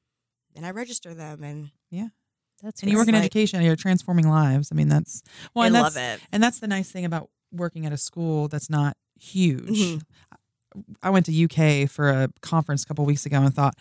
then 0.56 0.64
I 0.64 0.72
register 0.72 1.14
them, 1.14 1.44
and 1.44 1.72
yeah. 1.90 2.08
That's 2.62 2.82
And 2.82 2.90
you 2.90 2.98
work 2.98 3.10
in 3.10 3.16
like- 3.16 3.24
education. 3.26 3.62
You're 3.62 3.76
transforming 3.76 4.30
lives. 4.30 4.70
I 4.72 4.76
mean, 4.76 4.88
that's 4.88 5.22
well, 5.54 5.64
I 5.64 5.66
and 5.68 5.74
love 5.74 5.96
that's, 5.96 6.22
it. 6.22 6.28
And 6.32 6.42
that's 6.42 6.60
the 6.60 6.68
nice 6.68 6.90
thing 6.90 7.04
about 7.04 7.30
working 7.52 7.86
at 7.86 7.92
a 7.92 7.98
school 7.98 8.48
that's 8.48 8.70
not 8.70 8.96
huge. 9.20 9.68
Mhm. 9.68 10.02
I 11.02 11.10
went 11.10 11.26
to 11.28 11.32
UK 11.46 11.90
for 11.90 12.10
a 12.10 12.30
conference 12.42 12.84
a 12.84 12.88
couple 12.88 13.06
weeks 13.06 13.26
ago 13.26 13.42
and 13.42 13.54
thought, 13.54 13.76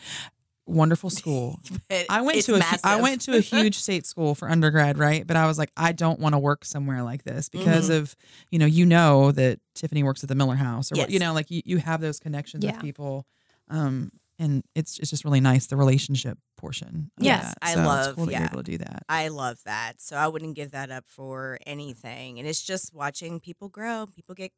wonderful 0.67 1.11
school. 1.11 1.59
I 2.09 2.21
went 2.21 2.43
to 2.45 2.55
a 2.55 2.59
massive. 2.59 2.81
I 2.85 3.01
went 3.01 3.21
to 3.23 3.37
a 3.37 3.41
huge 3.41 3.79
state 3.87 4.07
school 4.07 4.35
for 4.35 4.49
undergrad, 4.49 4.97
right? 4.99 5.27
But 5.27 5.37
I 5.37 5.47
was 5.47 5.59
like, 5.59 5.71
I 5.77 5.93
don't 5.93 6.21
want 6.21 6.35
to 6.35 6.39
work 6.39 6.65
somewhere 6.65 7.03
like 7.03 7.25
this 7.25 7.49
because 7.49 7.91
Mhm. 7.91 7.97
of 7.99 8.17
you 8.51 8.59
know 8.59 8.67
you 8.67 8.87
know 8.87 9.33
that 9.33 9.59
Tiffany 9.75 10.03
works 10.03 10.23
at 10.23 10.29
the 10.29 10.35
Miller 10.35 10.57
House 10.57 10.93
or 10.93 10.97
what 10.97 11.11
you 11.11 11.19
know 11.19 11.33
like 11.33 11.51
you, 11.51 11.63
you 11.65 11.79
have 11.79 12.01
those 12.01 12.19
connections 12.21 12.65
Yeah. 12.65 12.73
with 12.73 12.81
people, 12.81 13.27
um, 13.69 14.13
and 14.39 14.63
it's 14.75 14.99
it's 15.01 15.11
just 15.11 15.25
really 15.25 15.41
nice 15.41 15.67
the 15.67 15.77
relationship 15.77 16.39
portion. 16.57 17.11
Yes. 17.19 17.53
I 17.61 17.75
So 17.75 17.83
love- 17.85 18.15
cool 18.17 18.31
yeah. 18.31 18.45
able 18.45 18.63
to 18.63 18.71
do 18.71 18.79
that. 18.79 19.03
I 19.09 19.29
love 19.29 19.59
that. 19.65 20.01
So 20.01 20.17
I 20.17 20.29
wouldn't 20.29 20.55
give 20.55 20.71
that 20.71 20.93
up 20.93 21.05
for 21.09 21.59
anything. 21.67 22.39
And 22.39 22.47
it's 22.47 22.63
just 22.63 22.95
watching 22.95 23.41
people 23.41 23.69
grow. 23.69 24.07
People 24.07 24.37
get, 24.37 24.53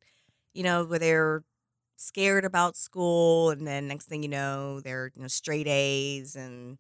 you 0.53 0.63
know, 0.63 0.85
where 0.85 0.99
they're 0.99 1.45
scared 1.97 2.45
about 2.45 2.77
school 2.77 3.51
and 3.51 3.67
then 3.67 3.89
next 3.89 4.07
thing 4.07 4.23
you 4.23 4.29
know, 4.29 4.81
they're, 4.81 5.13
you 5.15 5.23
know, 5.23 5.29
straight 5.29 5.67
A's 5.69 6.37
and 6.37 6.79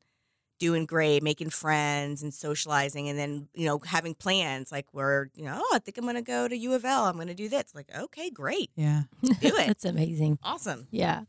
doing 0.58 0.86
great, 0.86 1.22
making 1.22 1.50
friends 1.50 2.22
and 2.22 2.32
socializing 2.32 3.08
and 3.08 3.18
then, 3.18 3.48
you 3.54 3.66
know, 3.66 3.80
having 3.84 4.14
plans 4.14 4.70
like 4.70 4.86
we're 4.92 5.28
you 5.34 5.44
know, 5.44 5.60
oh, 5.60 5.72
I 5.74 5.78
think 5.78 5.98
I'm 5.98 6.04
going 6.04 6.14
to 6.16 6.22
go 6.22 6.48
to 6.48 6.56
U 6.56 6.74
of 6.74 6.84
L. 6.84 7.04
I'm 7.04 7.16
going 7.16 7.28
to 7.28 7.34
do 7.34 7.48
this. 7.48 7.74
Like, 7.74 7.88
okay, 7.96 8.30
great. 8.30 8.70
Yeah, 8.76 9.02
Do 9.22 9.30
it. 9.42 9.66
That's 9.66 9.84
amazing. 9.84 10.38
Awesome. 10.42 10.86
Yeah. 10.90 11.22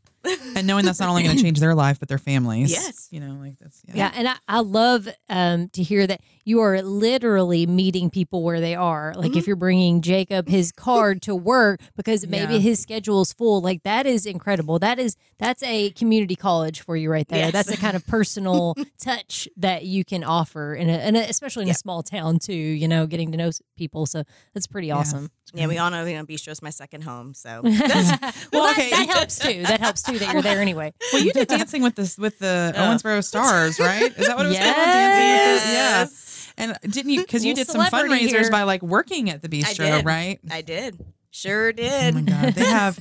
And 0.56 0.66
knowing 0.66 0.84
that's 0.84 1.00
not 1.00 1.08
only 1.08 1.22
going 1.22 1.36
to 1.36 1.42
change 1.42 1.60
their 1.60 1.74
life 1.74 1.98
but 1.98 2.08
their 2.08 2.18
families. 2.18 2.70
Yes. 2.70 3.08
you 3.10 3.20
know, 3.20 3.34
like 3.40 3.58
that's 3.60 3.82
yeah. 3.86 3.94
Yeah, 3.96 4.12
and 4.14 4.28
I, 4.28 4.36
I 4.48 4.60
love 4.60 5.08
um, 5.28 5.68
to 5.70 5.82
hear 5.82 6.06
that 6.06 6.20
you 6.44 6.60
are 6.60 6.80
literally 6.82 7.66
meeting 7.66 8.10
people 8.10 8.42
where 8.42 8.60
they 8.60 8.74
are. 8.74 9.12
Like 9.16 9.36
if 9.36 9.46
you're 9.46 9.56
bringing 9.56 10.00
Jacob 10.02 10.48
his 10.48 10.72
card 10.72 11.22
to 11.22 11.34
work 11.34 11.80
because 11.96 12.26
maybe 12.28 12.54
Yeah. 12.54 12.60
his 12.60 12.78
schedule 12.80 13.20
is 13.22 13.32
full, 13.32 13.60
like 13.60 13.82
that 13.84 14.06
is 14.06 14.26
incredible. 14.26 14.78
That 14.78 14.98
is 14.98 15.16
that's 15.38 15.62
a 15.62 15.90
community 15.90 16.36
college 16.36 16.80
for 16.80 16.96
you 16.96 17.10
right 17.10 17.26
there. 17.28 17.38
Yes. 17.46 17.52
That's 17.52 17.70
a 17.70 17.76
kind 17.76 17.96
of 17.96 18.06
personal 18.06 18.74
touch 19.00 19.48
that 19.56 19.84
you 19.84 20.04
can 20.04 20.22
offer, 20.24 20.74
in 20.74 20.88
a, 20.88 20.92
and 20.94 21.16
especially 21.16 21.62
in 21.62 21.68
Yeah. 21.68 21.72
a 21.74 21.76
small 21.76 22.02
town 22.02 22.38
too. 22.38 22.52
You 22.54 22.88
know, 22.88 23.06
getting 23.06 23.32
to 23.32 23.38
know 23.38 23.50
people. 23.76 24.06
So 24.06 24.22
that's 24.54 24.66
pretty 24.66 24.90
awesome. 24.90 25.22
Yeah, 25.22 25.28
we 25.54 25.78
all 25.78 25.90
know, 25.90 26.04
you 26.04 26.16
know, 26.16 26.24
Bistro's 26.24 26.62
my 26.62 26.70
second 26.70 27.02
home. 27.02 27.34
So 27.34 27.60
well, 27.62 27.72
that, 27.72 28.72
okay. 28.72 28.90
that 28.90 29.06
helps 29.08 29.38
too. 29.38 29.62
That 29.62 29.80
helps 29.80 30.02
too 30.02 30.18
that 30.18 30.32
you're 30.32 30.42
there 30.42 30.60
anyway. 30.60 30.92
Well, 31.12 31.22
you 31.22 31.32
did 31.32 31.48
dancing 31.48 31.82
with 31.82 31.94
this 31.94 32.18
with 32.18 32.38
the 32.38 32.72
Oh. 32.76 32.80
Owensboro 32.80 33.22
Stars, 33.24 33.78
right? 33.78 34.02
Is 34.16 34.26
that 34.26 34.36
what 34.36 34.46
it 34.46 34.50
was 34.50 34.58
called? 34.58 34.66
Yes. 34.76 35.62
Dancing 35.64 36.08
with 36.08 36.56
the, 36.56 36.62
yeah. 36.62 36.76
And 36.82 36.92
didn't 36.92 37.12
you? 37.12 37.20
Because 37.22 37.44
you 37.44 37.54
did 37.54 37.66
some 37.68 37.82
fundraisers 37.86 38.28
here. 38.30 38.50
by 38.50 38.64
like 38.64 38.82
working 38.82 39.30
at 39.30 39.42
the 39.42 39.48
bistro, 39.48 39.96
did. 39.98 40.04
right? 40.06 40.38
I 40.50 40.62
did. 40.62 40.98
Sure 41.30 41.70
did. 41.72 42.14
Oh 42.14 42.20
my 42.20 42.22
god, 42.22 42.54
they 42.54 42.64
have. 42.64 42.98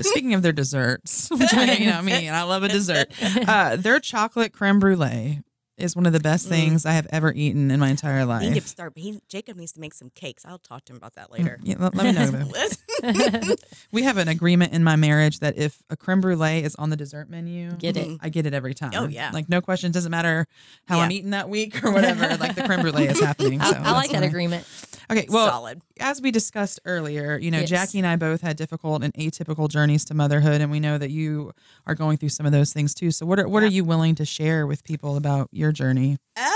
speaking 0.00 0.32
of 0.34 0.42
their 0.42 0.52
desserts, 0.52 1.28
which 1.30 1.52
I, 1.52 1.74
you 1.74 1.90
know 1.90 2.00
me, 2.00 2.26
and 2.26 2.34
I 2.34 2.42
love 2.44 2.62
a 2.62 2.68
dessert. 2.68 3.08
Uh, 3.22 3.76
their 3.76 4.00
chocolate 4.00 4.52
creme 4.54 4.78
brulee 4.78 5.42
is 5.76 5.96
one 5.96 6.06
of 6.06 6.12
the 6.12 6.20
best 6.20 6.46
Mm. 6.46 6.50
things 6.50 6.86
I 6.86 6.92
have 6.92 7.06
ever 7.10 7.32
eaten 7.34 7.70
in 7.70 7.80
my 7.80 7.88
entire 7.88 8.20
He 8.20 8.24
life. 8.24 8.42
need 8.42 8.62
to 8.62 8.68
start. 8.68 8.92
He, 8.96 9.20
Jacob 9.28 9.56
needs 9.56 9.72
to 9.72 9.80
make 9.80 9.92
some 9.94 10.10
cakes. 10.10 10.44
I'll 10.46 10.58
talk 10.58 10.84
to 10.86 10.92
him 10.92 10.96
about 10.96 11.14
that 11.14 11.32
later. 11.32 11.58
Yeah, 11.62 11.76
let, 11.78 11.94
let 11.94 12.06
me 12.06 12.12
know. 12.12 12.26
though. 12.30 13.54
We 13.92 14.02
have 14.02 14.16
an 14.18 14.28
agreement 14.28 14.72
in 14.72 14.82
my 14.84 14.96
marriage 14.96 15.40
that 15.40 15.56
if 15.58 15.82
a 15.90 15.96
creme 15.96 16.20
brulee 16.20 16.62
is 16.62 16.74
on 16.76 16.90
the 16.90 16.96
dessert 16.96 17.28
menu, 17.28 17.72
Get 17.72 17.96
it. 17.96 18.18
I 18.20 18.28
get 18.28 18.46
it 18.46 18.54
every 18.54 18.74
time. 18.74 18.92
Oh, 18.94 19.08
yeah. 19.08 19.30
like 19.32 19.48
no 19.48 19.60
question. 19.60 19.92
Doesn't 19.92 20.10
matter 20.10 20.46
how 20.86 21.00
I'm 21.00 21.10
eating 21.12 21.30
that 21.30 21.48
week 21.48 21.82
or 21.84 21.92
whatever. 21.92 22.36
like 22.36 22.54
the 22.54 22.62
creme 22.62 22.80
brulee 22.80 23.06
is 23.06 23.20
happening. 23.24 23.60
I, 23.60 23.70
so 23.70 23.76
I 23.76 23.90
like 23.92 24.10
that's 24.10 24.12
that 24.12 24.20
why. 24.22 24.26
agreement. 24.26 24.66
Okay, 25.10 25.26
well, 25.28 25.48
Solid. 25.48 25.82
as 26.00 26.20
we 26.22 26.30
discussed 26.30 26.80
earlier, 26.84 27.36
you 27.38 27.50
know, 27.50 27.60
Yes. 27.60 27.68
Jackie 27.68 27.98
and 27.98 28.06
I 28.06 28.16
both 28.16 28.40
had 28.40 28.56
difficult 28.56 29.02
and 29.04 29.12
atypical 29.14 29.68
journeys 29.68 30.04
to 30.06 30.14
motherhood, 30.14 30.60
and 30.60 30.70
we 30.70 30.80
know 30.80 30.96
that 30.98 31.10
you 31.10 31.52
are 31.86 31.94
going 31.94 32.16
through 32.16 32.30
some 32.30 32.46
of 32.46 32.52
those 32.52 32.72
things 32.72 32.94
too. 32.94 33.10
So, 33.10 33.26
what 33.26 33.38
are 33.38 33.46
what 33.48 33.62
are 33.62 33.66
you 33.66 33.84
willing 33.84 34.14
to 34.16 34.24
share 34.24 34.66
with 34.66 34.82
people 34.84 35.16
about 35.16 35.48
your 35.52 35.72
journey? 35.72 36.16
Um. 36.36 36.52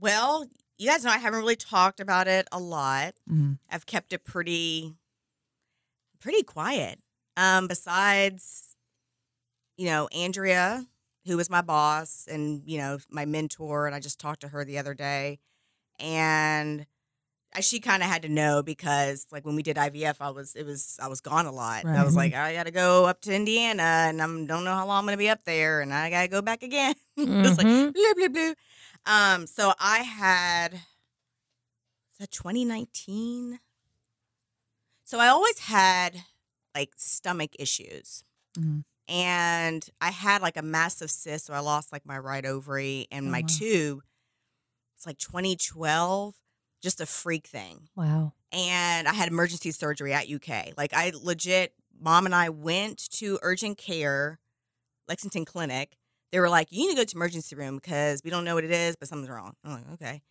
Well, 0.00 0.46
you 0.78 0.88
guys 0.88 1.04
know 1.04 1.10
I 1.10 1.18
haven't 1.18 1.40
really 1.40 1.56
talked 1.56 2.00
about 2.00 2.28
it 2.28 2.46
a 2.52 2.58
lot. 2.58 3.14
Mhm. 3.30 3.58
I've 3.70 3.86
kept 3.86 4.12
it 4.12 4.24
pretty, 4.24 4.94
pretty 6.20 6.42
quiet. 6.42 6.98
Um. 7.36 7.68
Besides, 7.68 8.76
you 9.76 9.86
know, 9.86 10.08
Andrea, 10.08 10.86
who 11.26 11.36
was 11.36 11.50
my 11.50 11.60
boss 11.62 12.26
and 12.30 12.62
you 12.66 12.78
know 12.78 12.98
my 13.10 13.24
mentor, 13.24 13.86
and 13.86 13.94
I 13.94 14.00
just 14.00 14.18
talked 14.18 14.40
to 14.42 14.48
her 14.48 14.64
the 14.64 14.78
other 14.78 14.94
day, 14.94 15.38
and 16.00 16.86
she 17.60 17.80
kind 17.80 18.02
of 18.02 18.08
had 18.08 18.22
to 18.22 18.28
know 18.28 18.62
because 18.62 19.26
like 19.32 19.44
when 19.44 19.56
we 19.56 19.62
did 19.62 19.76
IVF, 19.76 20.20
I 20.20 20.30
was 20.30 20.54
it 20.54 20.64
was 20.64 20.96
I 21.02 21.08
was 21.08 21.20
gone 21.20 21.46
a 21.46 21.52
lot. 21.52 21.84
I 21.86 22.04
was 22.04 22.14
like, 22.16 22.34
I 22.34 22.54
got 22.54 22.66
to 22.66 22.70
go 22.70 23.06
up 23.06 23.20
to 23.22 23.34
Indiana, 23.34 23.82
and 23.82 24.20
I 24.22 24.26
don't 24.26 24.46
know 24.64 24.74
how 24.74 24.86
long 24.86 24.98
I'm 25.00 25.04
gonna 25.06 25.16
be 25.16 25.28
up 25.30 25.44
there, 25.44 25.80
and 25.80 25.92
I 25.92 26.10
got 26.10 26.22
to 26.22 26.28
go 26.28 26.42
back 26.42 26.62
again. 26.62 26.94
it's 27.16 27.58
like 27.58 27.66
Mhm. 27.66 27.92
blah 27.94 28.14
blah 28.16 28.28
blah. 28.28 28.54
Um, 29.06 29.46
so 29.46 29.72
I 29.80 29.98
had 30.00 30.80
that 32.18 32.30
2019. 32.30 33.60
So 35.04 35.18
I 35.18 35.28
always 35.28 35.58
had 35.60 36.22
like 36.74 36.90
stomach 36.96 37.52
issues. 37.58 38.24
Mhm. 38.58 38.84
And 39.08 39.88
I 40.02 40.10
had 40.10 40.42
like 40.42 40.58
a 40.58 40.62
massive 40.62 41.10
cyst, 41.10 41.46
so 41.46 41.54
I 41.54 41.60
lost 41.60 41.92
like 41.92 42.04
my 42.04 42.18
right 42.18 42.44
ovary 42.44 43.06
and 43.10 43.28
Oh, 43.28 43.30
my 43.30 43.40
wow. 43.40 43.46
tube. 43.48 44.00
It's 44.96 45.06
like 45.06 45.16
2012, 45.18 46.34
just 46.82 47.00
a 47.00 47.06
freak 47.06 47.46
thing 47.46 47.88
Wow. 47.96 48.32
and 48.52 49.08
I 49.08 49.12
had 49.14 49.28
emergency 49.28 49.70
surgery 49.72 50.12
at 50.12 50.28
UK. 50.28 50.72
Like 50.76 50.92
I 50.94 51.12
legit, 51.22 51.74
mom 52.00 52.24
and 52.26 52.34
I 52.34 52.48
went 52.50 53.10
to 53.12 53.38
urgent 53.42 53.78
care, 53.78 54.38
Lexington 55.08 55.44
Clinic. 55.44 55.96
They 56.32 56.40
were 56.40 56.48
like, 56.50 56.68
"You 56.70 56.86
need 56.86 56.94
to 56.94 56.96
go 57.00 57.04
to 57.04 57.16
emergency 57.16 57.56
room 57.56 57.76
because 57.76 58.22
we 58.22 58.30
don't 58.30 58.44
know 58.44 58.54
what 58.54 58.64
it 58.64 58.70
is, 58.70 58.96
but 58.96 59.08
something's 59.08 59.30
wrong." 59.30 59.54
I'm 59.64 59.72
like, 59.72 59.92
"Okay." 59.94 60.22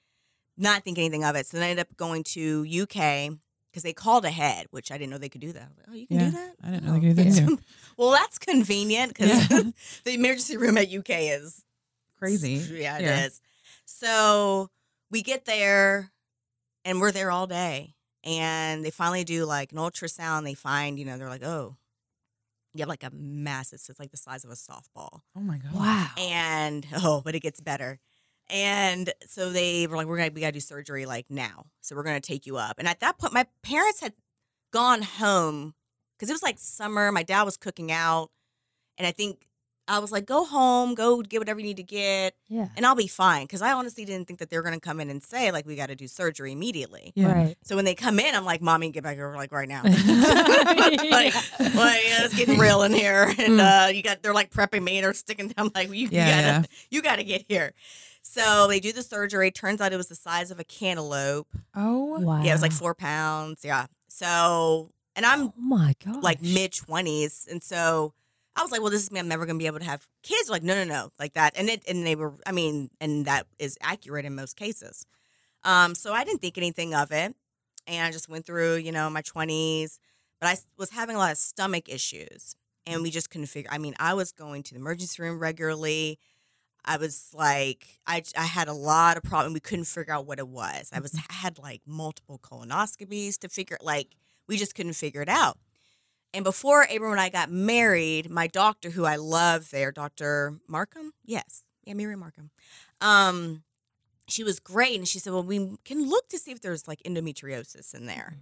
not 0.57 0.83
think 0.83 0.97
anything 0.97 1.23
of 1.23 1.35
it. 1.35 1.45
So 1.45 1.57
then 1.57 1.67
I 1.67 1.69
ended 1.69 1.85
up 1.85 1.95
going 1.97 2.23
to 2.23 2.63
UK 2.65 3.29
because 3.69 3.83
they 3.83 3.93
called 3.93 4.25
ahead, 4.25 4.65
which 4.71 4.91
I 4.91 4.97
didn't 4.97 5.11
know 5.11 5.19
they 5.19 5.29
could 5.29 5.39
do 5.41 5.51
that. 5.51 5.61
I 5.61 5.67
was 5.67 5.77
like, 5.77 5.85
oh, 5.89 5.93
you 5.93 6.07
can 6.07 6.17
Yeah, 6.19 6.25
do 6.25 6.31
that? 6.31 6.55
I 6.63 6.71
didn't 6.71 6.83
know 6.85 6.91
Oh, 6.95 6.99
they 6.99 7.13
could 7.13 7.15
do 7.15 7.23
that 7.31 7.59
well, 7.97 8.11
that's 8.11 8.39
convenient 8.39 9.09
because 9.13 9.37
Yeah. 9.51 9.61
the 10.03 10.13
emergency 10.15 10.57
room 10.57 10.77
at 10.79 10.89
UK 10.89 11.09
is 11.09 11.63
Crazy. 12.17 12.67
Yeah, 12.73 12.97
it 12.97 13.05
is. 13.05 13.39
So 13.85 14.71
we 15.11 15.21
get 15.21 15.45
there 15.45 16.09
and 16.87 17.01
we're 17.01 17.11
there 17.11 17.29
all 17.29 17.47
day. 17.47 17.93
And 18.23 18.83
they 18.83 18.91
finally 18.91 19.25
do 19.25 19.45
like 19.45 19.73
an 19.73 19.77
ultrasound. 19.77 20.45
They 20.45 20.53
find, 20.53 20.97
you 20.97 21.05
know, 21.05 21.17
they're 21.17 21.29
like, 21.29 21.43
oh, 21.43 21.75
you 22.73 22.81
have 22.81 22.89
like 22.89 23.03
a 23.03 23.11
massive, 23.13 23.79
so 23.79 23.91
it's 23.91 23.99
like 23.99 24.11
the 24.11 24.17
size 24.17 24.45
of 24.45 24.51
a 24.51 24.53
softball. 24.53 25.21
Oh 25.35 25.41
my 25.41 25.57
god. 25.57 25.73
Wow. 25.73 26.07
And 26.17 26.87
oh, 26.95 27.21
but 27.23 27.35
it 27.35 27.41
gets 27.41 27.59
better. 27.59 27.99
And 28.49 29.11
so 29.25 29.51
they 29.51 29.85
were 29.87 29.97
like, 29.97 30.07
we're 30.07 30.17
gonna 30.17 30.31
we 30.33 30.41
gotta 30.41 30.53
do 30.53 30.59
surgery 30.61 31.05
like 31.05 31.25
now. 31.29 31.65
So 31.81 31.95
we're 31.95 32.03
gonna 32.03 32.21
take 32.21 32.45
you 32.45 32.55
up. 32.55 32.79
And 32.79 32.87
at 32.87 33.01
that 33.01 33.17
point, 33.17 33.33
my 33.33 33.45
parents 33.61 33.99
had 33.99 34.13
gone 34.71 35.01
home 35.01 35.73
because 36.17 36.29
it 36.29 36.33
was 36.33 36.43
like 36.43 36.57
summer. 36.57 37.11
My 37.11 37.23
dad 37.23 37.43
was 37.43 37.57
cooking 37.57 37.91
out. 37.91 38.29
And 38.97 39.05
I 39.05 39.11
think 39.11 39.45
I 39.87 39.99
was 39.99 40.11
like, 40.11 40.25
go 40.25 40.43
home, 40.45 40.95
go 40.95 41.21
get 41.21 41.39
whatever 41.39 41.59
you 41.59 41.65
need 41.65 41.77
to 41.77 41.83
get 41.83 42.35
Yeah. 42.49 42.67
and 42.75 42.85
I'll 42.85 42.95
be 42.95 43.07
fine 43.07 43.43
because 43.45 43.61
I 43.61 43.71
honestly 43.73 44.03
didn't 44.05 44.27
think 44.27 44.39
that 44.39 44.49
they 44.49 44.57
were 44.57 44.63
going 44.63 44.73
to 44.75 44.79
come 44.79 44.99
in 44.99 45.09
and 45.09 45.23
say 45.23 45.51
like 45.51 45.65
we 45.65 45.75
got 45.75 45.87
to 45.87 45.95
do 45.95 46.07
surgery 46.07 46.51
immediately. 46.51 47.13
Yeah. 47.15 47.31
Right. 47.31 47.57
So 47.63 47.75
when 47.75 47.85
they 47.85 47.95
come 47.95 48.19
in, 48.19 48.35
I'm 48.35 48.45
like, 48.45 48.61
"Mommy, 48.61 48.91
get 48.91 49.03
back 49.03 49.15
here 49.15 49.33
like 49.35 49.51
right 49.51 49.69
now." 49.69 49.81
Yeah. 49.85 51.11
like, 51.11 51.33
like 51.59 52.01
yeah, 52.05 52.23
it's 52.25 52.35
getting 52.35 52.57
real 52.57 52.83
in 52.83 52.93
here, 52.93 53.23
and 53.39 53.59
Mm. 53.59 53.85
uh, 53.85 53.87
you 53.89 54.03
got 54.03 54.21
they're 54.23 54.33
like 54.33 54.51
prepping 54.51 54.83
me, 54.83 55.01
they're 55.01 55.13
sticking. 55.13 55.53
I'm 55.57 55.71
like, 55.75 55.89
"You, 55.93 56.09
Yeah, 56.11 56.29
gotta, 56.29 56.41
yeah. 56.47 56.63
you 56.91 57.01
gotta 57.01 57.23
get 57.23 57.45
here." 57.47 57.73
So 58.21 58.67
they 58.67 58.79
do 58.81 58.91
the 58.91 59.03
surgery. 59.03 59.51
Turns 59.51 59.79
out 59.79 59.93
it 59.93 59.97
was 59.97 60.07
the 60.07 60.15
size 60.15 60.51
of 60.51 60.59
a 60.59 60.63
cantaloupe. 60.65 61.47
Oh. 61.75 62.19
Wow. 62.19 62.41
Yeah, 62.43 62.51
it 62.51 62.55
was 62.55 62.61
like 62.61 62.73
four 62.73 62.93
pounds. 62.93 63.63
Yeah. 63.63 63.85
So, 64.09 64.91
and 65.15 65.25
I'm 65.25 65.43
Oh 65.47 65.53
my 65.57 65.95
god. 66.03 66.21
like 66.23 66.41
mid 66.41 66.73
twenties, 66.73 67.47
and 67.49 67.63
so 67.63 68.13
I 68.57 68.63
was 68.63 68.71
like, 68.71 68.81
"Well, 68.81 68.89
this 68.89 69.03
is 69.03 69.11
me. 69.11 69.19
I'm 69.19 69.27
never 69.27 69.45
gonna 69.45 69.59
be 69.59 69.67
able 69.67 69.79
to 69.79 69.85
have 69.85 70.07
kids." 70.23 70.49
Like, 70.49 70.63
no, 70.63 70.73
no, 70.75 70.83
no, 70.83 71.11
like 71.19 71.33
that. 71.33 71.53
And 71.55 71.69
it, 71.69 71.83
and 71.87 72.05
they 72.05 72.15
were, 72.15 72.33
I 72.45 72.51
mean, 72.51 72.89
and 72.99 73.25
that 73.25 73.47
is 73.59 73.77
accurate 73.81 74.25
in 74.25 74.35
most 74.35 74.57
cases. 74.57 75.05
Um, 75.63 75.95
so 75.95 76.13
I 76.13 76.23
didn't 76.23 76.41
think 76.41 76.57
anything 76.57 76.95
of 76.95 77.11
it, 77.11 77.35
and 77.85 78.07
I 78.07 78.11
just 78.11 78.27
went 78.29 78.45
through, 78.45 78.77
you 78.77 78.91
know, 78.91 79.09
my 79.09 79.21
twenties. 79.21 79.99
But 80.41 80.47
I 80.49 80.57
was 80.77 80.91
having 80.91 81.15
a 81.15 81.19
lot 81.19 81.31
of 81.31 81.37
stomach 81.37 81.87
issues, 81.89 82.55
and 82.85 83.01
we 83.03 83.11
just 83.11 83.29
couldn't 83.29 83.47
figure. 83.47 83.69
I 83.71 83.77
mean, 83.77 83.95
I 83.99 84.13
was 84.15 84.31
going 84.31 84.63
to 84.63 84.73
the 84.73 84.79
emergency 84.79 85.21
room 85.21 85.39
regularly. 85.39 86.19
I 86.85 86.97
was 86.97 87.31
like, 87.33 87.99
I, 88.07 88.23
I 88.37 88.45
had 88.45 88.69
a 88.69 88.73
lot 88.73 89.17
of 89.17 89.23
problem. 89.23 89.53
We 89.53 89.59
couldn't 89.59 89.85
figure 89.85 90.13
out 90.13 90.25
what 90.25 90.39
it 90.39 90.47
was. 90.47 90.89
I 90.93 90.99
was 90.99 91.13
I 91.15 91.33
had 91.33 91.59
like 91.59 91.81
multiple 91.85 92.39
colonoscopies 92.39 93.37
to 93.39 93.49
figure. 93.49 93.77
Like, 93.81 94.15
we 94.47 94.57
just 94.57 94.73
couldn't 94.73 94.93
figure 94.93 95.21
it 95.21 95.29
out. 95.29 95.57
And 96.33 96.43
before 96.43 96.83
Abram 96.93 97.11
and 97.13 97.21
I 97.21 97.29
got 97.29 97.49
married, 97.49 98.29
my 98.29 98.47
doctor, 98.47 98.89
who 98.89 99.05
I 99.05 99.15
love 99.15 99.71
there, 99.71 99.91
Dr. 99.91 100.59
Markham, 100.67 101.13
yes, 101.25 101.63
yeah, 101.83 101.93
Miriam 101.93 102.19
Markham, 102.19 102.51
um, 103.01 103.63
she 104.27 104.43
was 104.43 104.59
great. 104.59 104.97
And 104.97 105.07
she 105.07 105.19
said, 105.19 105.31
Well, 105.33 105.43
we 105.43 105.77
can 105.85 106.07
look 106.09 106.27
to 106.29 106.37
see 106.37 106.51
if 106.51 106.61
there's 106.61 106.87
like 106.87 107.01
endometriosis 107.03 107.93
in 107.95 108.05
there. 108.07 108.37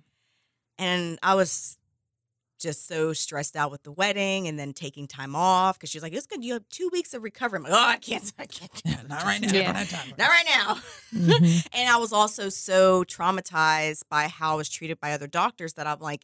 And 0.77 1.19
I 1.23 1.35
was 1.35 1.77
just 2.57 2.87
so 2.87 3.11
stressed 3.13 3.55
out 3.55 3.69
with 3.69 3.83
the 3.83 3.91
wedding 3.91 4.47
and 4.47 4.57
then 4.57 4.71
taking 4.73 5.07
time 5.07 5.35
off 5.35 5.77
because 5.77 5.89
she 5.91 5.97
was 5.97 6.03
like, 6.03 6.13
It's 6.13 6.25
good. 6.25 6.43
You 6.43 6.53
have 6.53 6.67
two 6.69 6.89
weeks 6.91 7.13
of 7.13 7.21
recovery. 7.21 7.57
I'm 7.57 7.63
like, 7.63 7.73
Oh, 7.73 7.77
I 7.77 7.97
can't, 7.97 8.33
I 8.39 8.45
can't. 8.47 8.81
Yeah, 8.83 9.01
not 9.07 9.23
right 9.23 9.39
now. 9.41 9.53
Yeah. 9.53 9.71
Not 9.73 9.87
time. 9.87 10.13
Not 10.17 10.29
right 10.29 10.45
now. 10.47 10.77
Mhm. 11.13 11.67
And 11.73 11.87
I 11.89 11.97
was 11.97 12.11
also 12.11 12.49
so 12.49 13.03
traumatized 13.03 14.03
by 14.09 14.27
how 14.27 14.53
I 14.53 14.55
was 14.55 14.69
treated 14.69 14.99
by 14.99 15.11
other 15.11 15.27
doctors 15.27 15.73
that 15.73 15.85
I'm 15.85 15.99
like, 15.99 16.23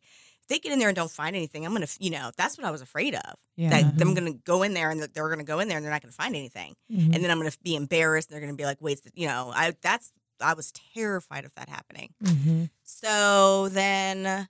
they 0.51 0.59
get 0.59 0.71
in 0.73 0.79
there 0.79 0.89
and 0.89 0.95
don't 0.95 1.09
find 1.09 1.35
anything, 1.35 1.65
I'm 1.65 1.73
gonna, 1.73 1.87
you 1.99 2.09
know, 2.11 2.29
that's 2.37 2.57
what 2.57 2.67
I 2.67 2.71
was 2.71 2.81
afraid 2.81 3.15
of. 3.15 3.35
Yeah. 3.55 3.69
That 3.69 4.01
I'm 4.01 4.13
gonna 4.13 4.33
go 4.33 4.63
in 4.63 4.73
there 4.73 4.89
and 4.91 5.01
they're 5.01 5.29
gonna 5.29 5.43
go 5.43 5.59
in 5.59 5.67
there 5.67 5.77
and 5.77 5.83
they're 5.85 5.91
not 5.91 6.01
gonna 6.01 6.11
find 6.11 6.35
anything, 6.35 6.75
Mhm. 6.91 7.15
and 7.15 7.23
then 7.23 7.31
I'm 7.31 7.37
gonna 7.39 7.51
be 7.63 7.75
embarrassed. 7.75 8.29
And 8.29 8.35
they're 8.35 8.41
gonna 8.45 8.57
be 8.57 8.65
like, 8.65 8.81
wait, 8.81 8.99
you 9.15 9.27
know, 9.27 9.51
I 9.55 9.75
that's 9.81 10.11
I 10.39 10.53
was 10.53 10.71
terrified 10.93 11.45
of 11.45 11.53
that 11.55 11.69
happening. 11.69 12.13
Mhm. 12.23 12.69
So 12.83 13.69
then 13.69 14.47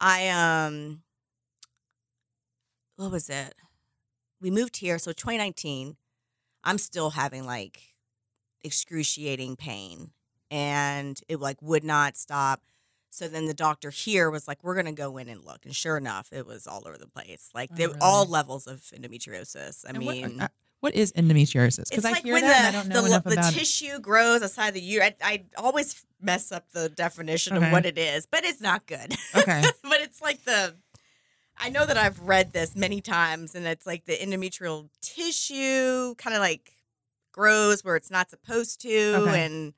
I 0.00 0.28
um 0.28 1.02
what 2.96 3.10
was 3.10 3.28
it? 3.28 3.54
We 4.40 4.50
moved 4.50 4.76
here, 4.76 4.98
so 4.98 5.12
2019, 5.12 5.96
I'm 6.62 6.78
still 6.78 7.10
having 7.10 7.44
like 7.44 7.80
excruciating 8.62 9.56
pain 9.56 10.12
and 10.50 11.20
it 11.28 11.40
like 11.40 11.60
would 11.60 11.84
not 11.84 12.16
stop. 12.16 12.62
So 13.14 13.28
then 13.28 13.46
the 13.46 13.54
doctor 13.54 13.90
here 13.90 14.28
was 14.30 14.48
like, 14.48 14.64
"We're 14.64 14.74
gonna 14.74 14.92
go 14.92 15.16
in 15.18 15.28
and 15.28 15.44
look," 15.44 15.64
and 15.64 15.74
sure 15.74 15.96
enough, 15.96 16.32
it 16.32 16.46
was 16.46 16.66
all 16.66 16.82
over 16.86 16.98
the 16.98 17.06
place. 17.06 17.48
Like 17.54 17.70
Oh, 17.72 17.76
they 17.76 17.86
really? 17.86 17.98
all 18.00 18.26
levels 18.26 18.66
of 18.66 18.80
endometriosis. 18.94 19.84
I 19.86 19.90
And 19.90 20.04
what- 20.04 20.16
mean, 20.16 20.40
uh, 20.40 20.48
what 20.80 20.94
is 20.96 21.12
endometriosis? 21.12 21.78
it's 21.78 21.90
Because 21.90 22.04
I 22.06 22.10
like 22.10 22.24
hear 22.24 22.34
when 22.34 22.42
that 22.42 22.50
the 22.50 22.66
and 22.66 22.76
I 22.76 22.80
don't 22.80 22.88
the, 22.88 22.94
know 23.00 23.06
enough 23.06 23.24
the 23.24 23.32
about 23.34 23.52
it. 23.52 23.56
tissue 23.58 24.00
grows 24.00 24.42
outside 24.42 24.74
the 24.74 24.80
uterus. 24.80 25.12
I, 25.22 25.30
I 25.32 25.44
always 25.56 26.04
mess 26.20 26.50
up 26.50 26.70
the 26.72 26.88
definition 26.88 27.56
Okay. 27.56 27.66
of 27.66 27.72
what 27.72 27.86
it 27.86 27.96
is, 27.98 28.26
but 28.26 28.44
it's 28.44 28.60
not 28.60 28.86
good. 28.86 29.14
Okay. 29.34 29.62
but 29.82 30.00
it's 30.00 30.20
like 30.20 30.42
the 30.44 30.74
I 31.56 31.70
know 31.70 31.86
that 31.86 31.96
I've 31.96 32.18
read 32.18 32.52
this 32.52 32.74
many 32.74 33.00
times, 33.00 33.54
and 33.54 33.64
it's 33.64 33.86
like 33.86 34.06
the 34.06 34.16
endometrial 34.16 34.88
tissue 35.00 36.16
kind 36.16 36.34
of 36.34 36.40
like 36.40 36.72
grows 37.30 37.84
where 37.84 37.94
it's 37.94 38.10
not 38.10 38.28
supposed 38.30 38.80
to, 38.80 39.14
Okay. 39.22 39.44
and 39.44 39.74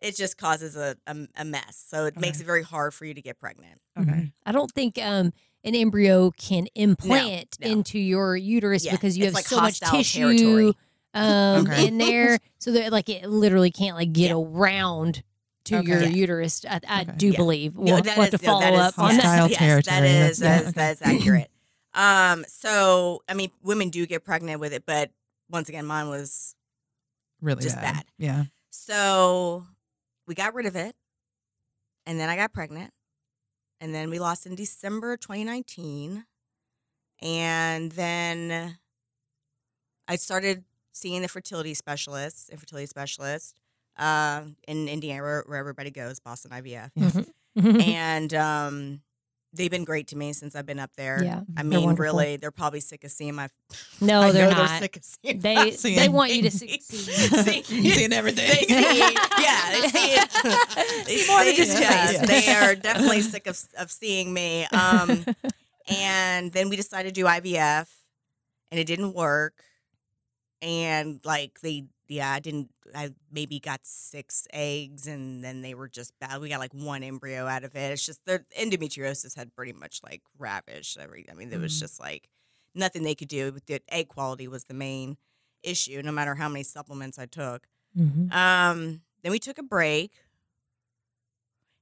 it 0.00 0.16
just 0.16 0.38
causes 0.38 0.76
a, 0.76 0.96
a, 1.06 1.16
a 1.36 1.44
mess. 1.44 1.84
So 1.88 2.06
it 2.06 2.16
makes 2.18 2.40
it 2.40 2.44
very 2.46 2.62
hard 2.62 2.94
for 2.94 3.04
you 3.04 3.14
to 3.14 3.22
get 3.22 3.38
pregnant. 3.38 3.80
Okay. 3.98 4.10
Mhm. 4.10 4.32
I 4.46 4.52
don't 4.52 4.70
think 4.72 4.98
um, 4.98 5.32
an 5.64 5.74
embryo 5.74 6.30
can 6.32 6.68
implant 6.74 7.56
no. 7.60 7.68
into 7.68 7.98
your 7.98 8.36
uterus 8.36 8.84
Yeah, 8.84 8.92
because 8.92 9.18
you 9.18 9.24
it's 9.24 9.30
have 9.30 9.34
like 9.34 9.46
so 9.46 9.60
much 9.60 9.80
tissue 9.80 10.36
territory. 10.36 10.72
um, 11.14 11.66
Okay. 11.66 11.88
in 11.88 11.98
there, 11.98 12.38
so 12.58 12.72
that 12.72 12.92
like 12.92 13.08
it 13.08 13.28
literally 13.28 13.70
can't 13.70 13.96
like 13.96 14.12
get 14.12 14.28
Yeah. 14.30 14.36
around 14.36 15.22
to 15.64 15.78
Okay. 15.78 15.88
your 15.88 16.02
Yeah. 16.02 16.08
uterus. 16.08 16.64
I, 16.68 16.80
I 16.88 17.00
Okay. 17.02 17.12
do 17.16 17.28
Yeah. 17.30 17.36
believe 17.36 17.74
No, 17.74 17.82
we'll, 17.82 17.96
that 17.96 18.04
we'll 18.16 18.24
have 18.26 18.34
is- 18.34 18.40
to 18.40 18.46
no, 18.46 18.52
follow 18.52 18.60
that 18.62 18.72
is- 18.74 18.80
up 18.80 18.98
on 18.98 19.14
yes, 19.14 19.22
that. 19.24 19.50
Yes, 19.50 19.58
territory. 19.58 20.00
That 20.00 20.04
is, 20.04 20.38
That's- 20.38 20.72
that 20.74 20.92
is, 20.92 21.00
yeah, 21.00 21.06
that 21.06 21.16
is 21.16 21.20
accurate. 21.22 21.50
Um, 21.94 22.44
so 22.46 23.22
I 23.28 23.34
mean, 23.34 23.50
women 23.62 23.88
do 23.90 24.06
get 24.06 24.24
pregnant 24.24 24.60
with 24.60 24.72
it, 24.72 24.84
but 24.86 25.10
once 25.50 25.68
again, 25.68 25.86
mine 25.86 26.08
was 26.08 26.54
Really 27.40 27.62
Just 27.62 27.76
bad. 27.76 27.94
bad. 27.94 28.04
Yeah. 28.18 28.44
So 28.70 29.64
we 30.28 30.34
got 30.36 30.54
rid 30.54 30.66
of 30.66 30.76
it. 30.76 30.94
And 32.06 32.20
then 32.20 32.28
I 32.28 32.36
got 32.36 32.52
pregnant. 32.52 32.92
And 33.80 33.94
then 33.94 34.10
we 34.10 34.18
lost 34.18 34.46
in 34.46 34.54
December 34.54 35.16
2019. 35.16 36.24
And 37.20 37.92
then 37.92 38.78
I 40.06 40.16
started 40.16 40.64
seeing 40.92 41.22
the 41.22 41.28
fertility 41.28 41.74
specialist, 41.74 42.50
infertility 42.50 42.86
specialist 42.86 43.54
uh, 43.98 44.42
in 44.66 44.88
Indiana, 44.88 45.22
where, 45.22 45.44
where 45.46 45.58
everybody 45.58 45.90
goes, 45.90 46.20
Boston 46.20 46.52
IVF. 46.52 46.90
Mhm. 47.58 47.82
and 47.82 48.34
um, 48.34 49.00
they've 49.52 49.70
been 49.70 49.84
great 49.84 50.08
to 50.08 50.16
me 50.16 50.32
since 50.32 50.54
I've 50.54 50.66
been 50.66 50.78
up 50.78 50.90
there. 50.96 51.22
Yeah, 51.22 51.40
I 51.56 51.62
they're 51.62 51.80
mean, 51.80 51.94
really, 51.94 52.36
they're 52.36 52.50
probably 52.50 52.80
sick 52.80 53.04
of 53.04 53.10
seeing 53.10 53.34
my. 53.34 53.48
no, 54.00 54.20
I 54.22 54.32
they're 54.32 54.50
know 54.50 54.56
not. 54.56 54.68
They're 54.68 54.78
sick 54.80 54.96
of 54.96 55.04
seeing. 55.04 55.40
They 55.40 55.70
Seeing- 55.72 55.96
they 55.96 56.08
want 56.08 56.32
you 56.32 56.42
to 56.42 56.50
See- 56.50 56.78
succeed. 56.80 57.44
see- 57.44 57.62
Seeing 57.92 58.12
everything. 58.12 58.46
They 58.48 58.66
see, 58.66 59.00
yeah, 59.40 59.70
they 59.80 59.88
see 59.88 60.14
it. 60.14 61.06
They 61.06 61.16
See 61.16 61.30
more 61.30 61.44
than 61.44 61.54
see- 61.54 61.56
just 61.56 61.78
yes, 61.80 62.18
face. 62.18 62.28
They 62.28 62.52
are 62.54 62.74
definitely 62.74 63.22
sick 63.22 63.46
of 63.46 63.58
of 63.78 63.90
seeing 63.90 64.32
me. 64.34 64.64
Um, 64.66 65.24
and 65.88 66.52
then 66.52 66.68
we 66.68 66.76
decided 66.76 67.14
to 67.14 67.20
do 67.20 67.26
IVF, 67.26 67.88
and 68.70 68.78
it 68.80 68.84
didn't 68.86 69.14
work. 69.14 69.54
And 70.60 71.20
like 71.24 71.60
they, 71.60 71.84
yeah, 72.08 72.32
I 72.32 72.40
didn't. 72.40 72.70
I 72.94 73.10
maybe 73.30 73.60
got 73.60 73.80
six 73.84 74.46
eggs, 74.52 75.06
and 75.06 75.44
then 75.44 75.60
they 75.62 75.74
were 75.74 75.88
just 75.88 76.18
bad. 76.18 76.40
We 76.40 76.48
got 76.48 76.58
like 76.58 76.72
one 76.74 77.02
embryo 77.02 77.46
out 77.46 77.64
of 77.64 77.74
it. 77.76 77.92
It's 77.92 78.04
just 78.06 78.24
the 78.24 78.44
endometriosis 78.58 79.36
had 79.36 79.54
pretty 79.54 79.72
much 79.74 80.00
like 80.02 80.22
ravaged 80.38 80.98
every. 80.98 81.26
I 81.30 81.34
mean, 81.34 81.50
there 81.50 81.60
was 81.60 81.74
Mm. 81.76 81.80
just 81.80 82.00
like 82.00 82.28
nothing 82.74 83.02
they 83.02 83.14
could 83.14 83.28
do. 83.28 83.50
The 83.66 83.80
egg 83.90 84.08
quality 84.08 84.48
was 84.48 84.64
the 84.64 84.74
main 84.74 85.16
issue, 85.62 86.00
no 86.02 86.12
matter 86.12 86.34
how 86.34 86.48
many 86.48 86.62
supplements 86.62 87.18
I 87.18 87.26
took. 87.26 87.66
Mhm. 87.98 88.32
Um, 88.32 89.02
then 89.22 89.32
we 89.32 89.38
took 89.38 89.58
a 89.58 89.62
break. 89.62 90.12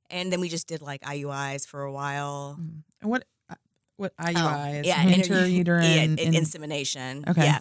And 0.09 0.33
then 0.33 0.41
we 0.41 0.49
just 0.49 0.67
did 0.69 0.83
like 0.83 1.03
IUIs 1.03 1.67
for 1.67 1.83
a 1.83 1.93
while. 1.93 2.57
Mm. 2.61 2.83
And 3.03 3.11
what 3.11 3.25
uh, 3.51 3.55
what 3.97 4.13
Oh, 4.19 4.25
IUI 4.25 4.85
yeah, 4.85 5.03
inter- 5.07 5.35
Intrauterine. 5.47 5.83
yeah, 6.19 6.25
in- 6.25 6.35
insemination. 6.35 7.25
Okay. 7.29 7.45
Yeah. 7.45 7.59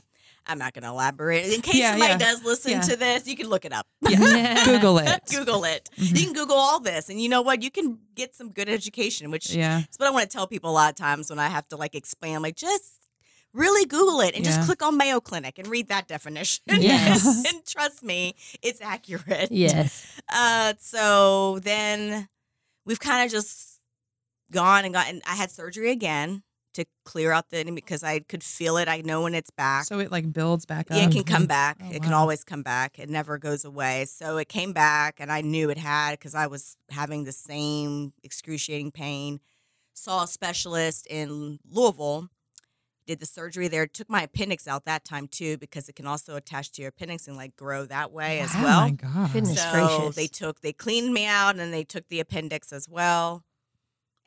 I'm 0.48 0.58
not 0.60 0.74
going 0.74 0.84
to 0.84 0.90
elaborate. 0.90 1.52
In 1.54 1.62
case 1.62 1.76
Yeah, 1.76 1.92
somebody 1.92 2.12
yeah. 2.14 2.18
does 2.18 2.44
listen 2.44 2.72
Yeah. 2.72 2.82
to 2.82 2.96
this, 2.96 3.28
you 3.28 3.36
can 3.36 3.48
look 3.48 3.66
it 3.66 3.74
up. 3.74 3.88
yeah. 4.02 4.64
Google 4.66 4.98
it. 5.00 5.22
Google 5.30 5.64
it. 5.64 5.90
Mhm. 5.98 6.20
You 6.20 6.26
can 6.26 6.34
Google 6.34 6.56
all 6.58 6.80
this. 6.80 7.10
And 7.10 7.22
you 7.22 7.30
know 7.30 7.42
what? 7.42 7.62
You 7.64 7.72
can 7.72 7.98
get 8.16 8.36
some 8.36 8.50
good 8.52 8.70
education, 8.70 9.32
which 9.32 9.52
Yeah. 9.52 9.80
is 9.80 9.98
what 9.98 10.08
I 10.08 10.12
want 10.12 10.30
to 10.30 10.36
tell 10.36 10.48
people 10.48 10.70
a 10.70 10.74
lot 10.74 10.90
of 10.90 10.96
times 10.96 11.30
when 11.30 11.40
I 11.40 11.48
have 11.50 11.68
to 11.70 11.78
like 11.78 11.96
explain. 11.96 12.36
I'm 12.36 12.44
like, 12.44 12.56
just 12.56 12.94
really 13.54 13.86
Google 13.86 14.20
it 14.22 14.36
and 14.36 14.44
just 14.44 14.62
click 14.66 14.84
on 14.84 14.98
Mayo 14.98 15.20
Clinic 15.22 15.58
and 15.58 15.68
read 15.68 15.88
that 15.88 16.08
definition. 16.08 16.62
Yes. 16.68 17.26
and 17.54 17.66
trust 17.66 18.04
me, 18.04 18.36
it's 18.62 18.82
accurate. 18.82 19.50
Yes. 19.52 20.06
uh, 20.30 20.74
so 20.80 21.60
then 21.60 22.28
we've 22.86 23.00
kind 23.00 23.26
of 23.26 23.32
just 23.32 23.80
gone 24.52 24.86
and 24.86 24.94
gotten. 24.94 25.22
I 25.28 25.36
had 25.36 25.50
surgery 25.52 25.90
again 25.92 26.44
to 26.76 26.86
clear 27.04 27.32
out 27.32 27.50
the 27.50 27.58
enemy 27.58 27.76
because 27.76 28.04
I 28.04 28.20
could 28.20 28.44
feel 28.44 28.78
it. 28.78 28.88
I 28.88 29.02
know 29.02 29.24
when 29.24 29.34
it's 29.34 29.50
back. 29.50 29.86
So 29.86 30.00
it 30.00 30.12
like 30.12 30.32
builds 30.32 30.66
back 30.66 30.92
up. 30.92 30.98
Yeah, 30.98 31.06
it 31.06 31.12
can 31.12 31.24
come 31.24 31.46
back. 31.46 31.78
Oh, 31.84 31.92
it 31.92 32.04
can 32.04 32.14
always 32.14 32.44
come 32.44 32.62
back. 32.62 33.00
It 33.00 33.10
never 33.10 33.38
goes 33.38 33.66
away. 33.66 34.06
So 34.06 34.38
it 34.38 34.50
came 34.50 34.74
back, 34.74 35.16
and 35.20 35.32
I 35.32 35.42
knew 35.42 35.70
it 35.70 35.78
had 35.78 36.12
because 36.12 36.36
I 36.36 36.48
was 36.48 36.78
having 36.92 37.24
the 37.24 37.32
same 37.32 38.14
excruciating 38.24 38.92
pain. 38.92 39.40
Saw 39.94 40.24
a 40.24 40.28
specialist 40.28 41.08
in 41.08 41.60
Louisville. 41.70 42.30
Did 43.08 43.20
the 43.20 43.26
surgery 43.28 43.68
there. 43.68 43.86
Took 43.86 44.10
my 44.10 44.24
appendix 44.24 44.68
out 44.68 44.86
that 44.86 45.06
time 45.06 45.28
too 45.28 45.58
because 45.58 45.88
it 45.88 45.96
can 45.96 46.08
also 46.08 46.36
attach 46.36 46.72
to 46.74 46.82
your 46.82 46.90
appendix 46.90 47.28
and 47.28 47.38
like 47.38 47.56
grow 47.56 47.86
that 47.86 48.12
way 48.12 48.40
as 48.40 48.54
well. 48.56 48.64
Oh 48.64 48.66
well. 48.66 48.82
my 48.82 48.92
god. 48.92 49.34
Goodness. 49.34 49.62
So 49.62 49.72
gracious. 49.72 50.16
they 50.16 50.26
took 50.26 50.62
they 50.62 50.74
cleaned 50.74 51.14
me 51.14 51.28
out 51.28 51.58
and 51.58 51.72
they 51.72 51.84
took 51.84 52.08
the 52.10 52.20
appendix 52.20 52.74
as 52.74 52.90
well. 52.90 53.44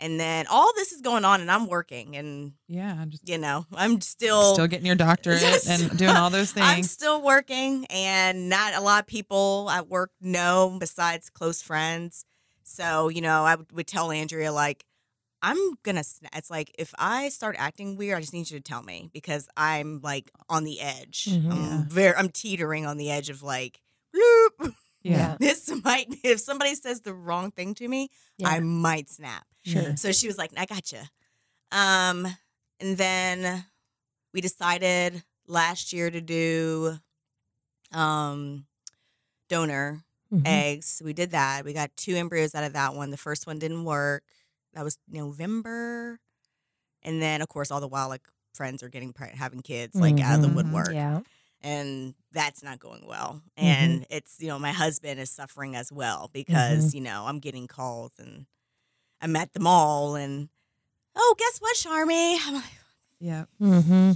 And 0.01 0.19
then 0.21 0.47
all 0.49 0.73
this 0.77 0.93
is 0.93 1.01
going 1.01 1.25
on 1.25 1.41
and 1.41 1.51
I'm 1.51 1.67
working 1.67 2.17
and 2.17 2.53
Yeah, 2.69 2.97
I'm 3.01 3.11
just 3.11 3.29
you 3.29 3.37
know, 3.39 3.67
I'm 3.75 4.01
still 4.01 4.55
still 4.55 4.67
getting 4.69 4.87
your 4.87 4.95
doctorate 4.95 5.41
Yes. 5.43 5.69
and 5.69 5.99
doing 5.99 6.15
all 6.17 6.31
those 6.31 6.53
things. 6.55 6.67
I'm 6.67 6.83
still 6.85 7.21
working, 7.23 7.85
and 7.87 8.49
not 8.49 8.75
a 8.75 8.81
lot 8.81 9.01
of 9.01 9.07
people 9.09 9.69
at 9.71 9.89
work 9.89 10.13
know 10.21 10.77
besides 10.79 11.31
close 11.31 11.61
friends. 11.63 12.25
So, 12.63 13.09
you 13.09 13.23
know, 13.23 13.45
I 13.45 13.55
would, 13.57 13.73
would 13.73 13.87
tell 13.87 14.13
Andrea, 14.13 14.53
like, 14.53 14.85
I'm 15.43 15.57
gonna, 15.85 16.03
it's 16.35 16.51
like, 16.51 16.71
if 16.79 16.93
I 16.99 17.29
start 17.31 17.57
acting 17.59 17.97
weird, 17.97 18.19
I 18.19 18.21
just 18.21 18.33
need 18.33 18.51
you 18.51 18.59
to 18.59 18.63
tell 18.63 18.83
me 18.83 19.09
because 19.13 19.49
I'm 19.57 20.01
like 20.03 20.31
on 20.49 20.65
the 20.65 20.81
edge. 20.81 21.27
Mhm. 21.31 21.51
I'm 21.53 21.89
very, 21.89 22.15
I'm 22.15 22.29
teetering 22.29 22.87
on 22.87 22.99
the 22.99 23.11
edge 23.11 23.31
of 23.31 23.43
like, 23.43 23.81
bloop. 24.15 24.75
yeah. 25.03 25.37
This 25.41 25.71
might, 25.85 26.07
if 26.25 26.41
somebody 26.41 26.75
says 26.75 27.01
the 27.03 27.15
wrong 27.15 27.51
thing 27.51 27.75
to 27.75 27.89
me, 27.89 28.09
Yeah. 28.39 28.49
I 28.49 28.61
might 28.61 29.09
snap. 29.09 29.47
Sure. 29.65 29.97
So 29.97 30.13
she 30.13 30.27
was 30.27 30.39
like, 30.39 30.51
I 30.57 30.65
gotcha. 30.67 31.11
Um, 31.73 32.27
and 32.81 32.97
then 32.97 33.65
we 34.33 34.41
decided 34.41 35.23
last 35.47 35.93
year 35.93 36.11
to 36.11 36.21
do 36.21 36.99
um 37.93 38.67
donor 39.49 40.03
Mhm. 40.33 40.43
eggs. 40.47 41.01
We 41.05 41.13
did 41.15 41.31
that. 41.31 41.65
We 41.65 41.73
got 41.73 41.91
two 41.97 42.15
embryos 42.15 42.55
out 42.55 42.65
of 42.65 42.75
that 42.75 42.95
one. 42.95 43.11
The 43.11 43.17
first 43.17 43.47
one 43.47 43.59
didn't 43.59 43.85
work. 43.85 44.23
That 44.75 44.85
was 44.85 44.99
November. 45.09 46.21
And 47.03 47.23
then 47.23 47.41
of 47.41 47.49
course 47.49 47.71
all 47.71 47.81
the 47.81 47.89
while 47.89 48.09
like 48.09 48.27
friends 48.55 48.83
are 48.83 48.89
getting 48.91 49.13
pregnant, 49.15 49.39
having 49.39 49.61
kids 49.63 49.95
like 49.95 50.21
out 50.21 50.37
of 50.37 50.43
the 50.43 50.49
Mhm. 50.49 50.55
woodwork 50.57 50.93
Yeah. 50.93 51.21
And 51.61 52.15
that's 52.33 52.63
not 52.63 52.79
going 52.79 53.05
well. 53.07 53.43
Mm-hmm. 53.59 53.65
And 53.67 54.07
it's 54.11 54.37
you 54.41 54.49
know 54.49 54.59
my 54.59 54.73
husband 54.73 55.19
is 55.19 55.31
suffering 55.31 55.75
as 55.75 55.91
well 55.93 56.31
because 56.33 56.95
you 56.95 57.01
know 57.01 57.25
I'm 57.27 57.41
getting 57.41 57.67
calls 57.67 58.13
and 58.19 58.47
I'm 59.21 59.35
at 59.37 59.53
the 59.53 59.61
mall 59.61 60.15
and 60.15 60.49
oh 61.17 61.35
guess 61.39 61.59
what, 61.59 61.77
Sharmy? 61.77 62.39
I'm 62.47 62.55
like, 62.55 62.65
Yeah. 63.19 63.45
Mm-hmm. 63.61 64.13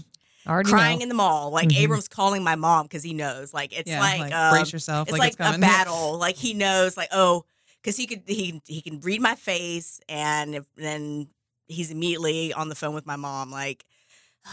Already 0.49 0.71
crying 0.71 0.99
know. 0.99 1.03
in 1.05 1.09
the 1.09 1.15
mall. 1.15 1.51
Like 1.51 1.69
Mhm. 1.69 1.79
Abram's 1.79 2.09
calling 2.09 2.43
my 2.45 2.55
mom 2.57 2.85
because 2.87 3.03
he 3.03 3.15
knows. 3.15 3.53
Like 3.53 3.77
it's 3.77 3.91
yeah. 3.91 4.01
like, 4.01 4.33
um, 4.33 4.53
brace 4.55 4.73
yourself. 4.73 5.09
it's 5.09 5.13
like, 5.13 5.21
like, 5.21 5.29
it's 5.31 5.37
coming. 5.37 5.55
a 5.55 5.61
battle. 5.61 6.19
Like 6.19 6.37
he 6.37 6.55
knows. 6.55 6.97
Like 6.97 7.09
oh, 7.13 7.45
because 7.81 7.97
he 7.97 8.07
could 8.07 8.23
he 8.27 8.61
he 8.67 8.81
can 8.83 9.01
read 9.01 9.21
my 9.21 9.35
face 9.35 10.01
and 10.09 10.55
if, 10.57 10.67
then 10.77 11.29
he's 11.67 11.91
immediately 11.91 12.53
on 12.53 12.69
the 12.69 12.75
phone 12.75 12.95
with 12.95 13.07
my 13.07 13.17
mom. 13.17 13.51
Like 13.51 13.85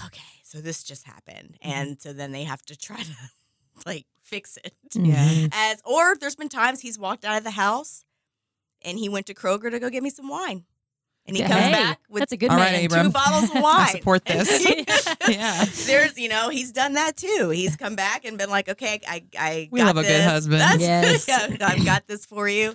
okay, 0.07 0.21
so 0.49 0.59
this 0.61 0.83
just 0.83 1.03
happened, 1.05 1.57
Mm-hmm. 1.63 1.71
and 1.71 2.01
so 2.01 2.13
then 2.13 2.31
they 2.31 2.43
have 2.43 2.61
to 2.63 2.75
try 2.77 2.97
to 3.03 3.15
like 3.85 4.05
fix 4.23 4.57
it. 4.63 4.73
Yeah. 4.93 5.15
Mhm. 5.27 5.49
As 5.53 5.81
or 5.85 6.15
there's 6.15 6.35
been 6.35 6.49
times 6.49 6.81
he's 6.81 6.97
walked 6.99 7.23
out 7.25 7.37
of 7.37 7.43
the 7.43 7.51
house 7.51 8.03
and 8.81 8.97
he 8.97 9.09
went 9.09 9.25
to 9.27 9.33
Kroger 9.33 9.69
to 9.71 9.79
go 9.79 9.89
get 9.89 10.03
me 10.03 10.09
some 10.09 10.27
wine. 10.29 10.65
And 11.25 11.35
he 11.37 11.43
comes 11.43 11.53
Hey, 11.55 11.71
back 11.73 11.99
with 12.09 12.21
that's 12.21 12.31
a 12.31 12.37
good 12.37 12.49
All 12.49 12.57
right, 12.57 12.71
man. 12.71 12.85
Abram. 12.85 13.05
two 13.07 13.11
bottles 13.11 13.43
of 13.55 13.55
wine. 13.61 13.81
I 13.81 13.91
support 13.91 14.25
this. 14.25 14.65
Yeah. 15.27 15.63
There's, 15.85 16.17
you 16.17 16.27
know, 16.27 16.49
he's 16.49 16.71
done 16.71 16.93
that 16.93 17.17
too. 17.17 17.49
He's 17.53 17.75
come 17.75 17.95
back 17.95 18.25
and 18.25 18.35
been 18.37 18.49
like, 18.49 18.67
okay, 18.67 18.99
I, 19.07 19.23
I 19.37 19.69
We 19.71 19.79
got 19.79 19.95
love 19.95 19.97
a 20.05 20.07
good 20.07 20.23
husband. 20.23 20.59
That's, 20.61 20.81
Yes. 20.81 21.27
yeah, 21.27 21.55
I've 21.61 21.85
got 21.85 22.07
this 22.07 22.25
for 22.25 22.49
you. 22.49 22.73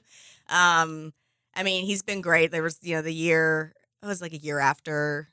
Um, 0.48 1.12
I 1.56 1.64
mean, 1.64 1.84
he's 1.84 2.02
been 2.02 2.20
great. 2.20 2.52
There 2.52 2.62
was, 2.62 2.78
you 2.82 2.94
know, 2.94 3.02
the 3.02 3.12
year, 3.14 3.72
it 4.02 4.06
was 4.06 4.20
like 4.22 4.32
a 4.34 4.38
year 4.38 4.60
after 4.60 5.30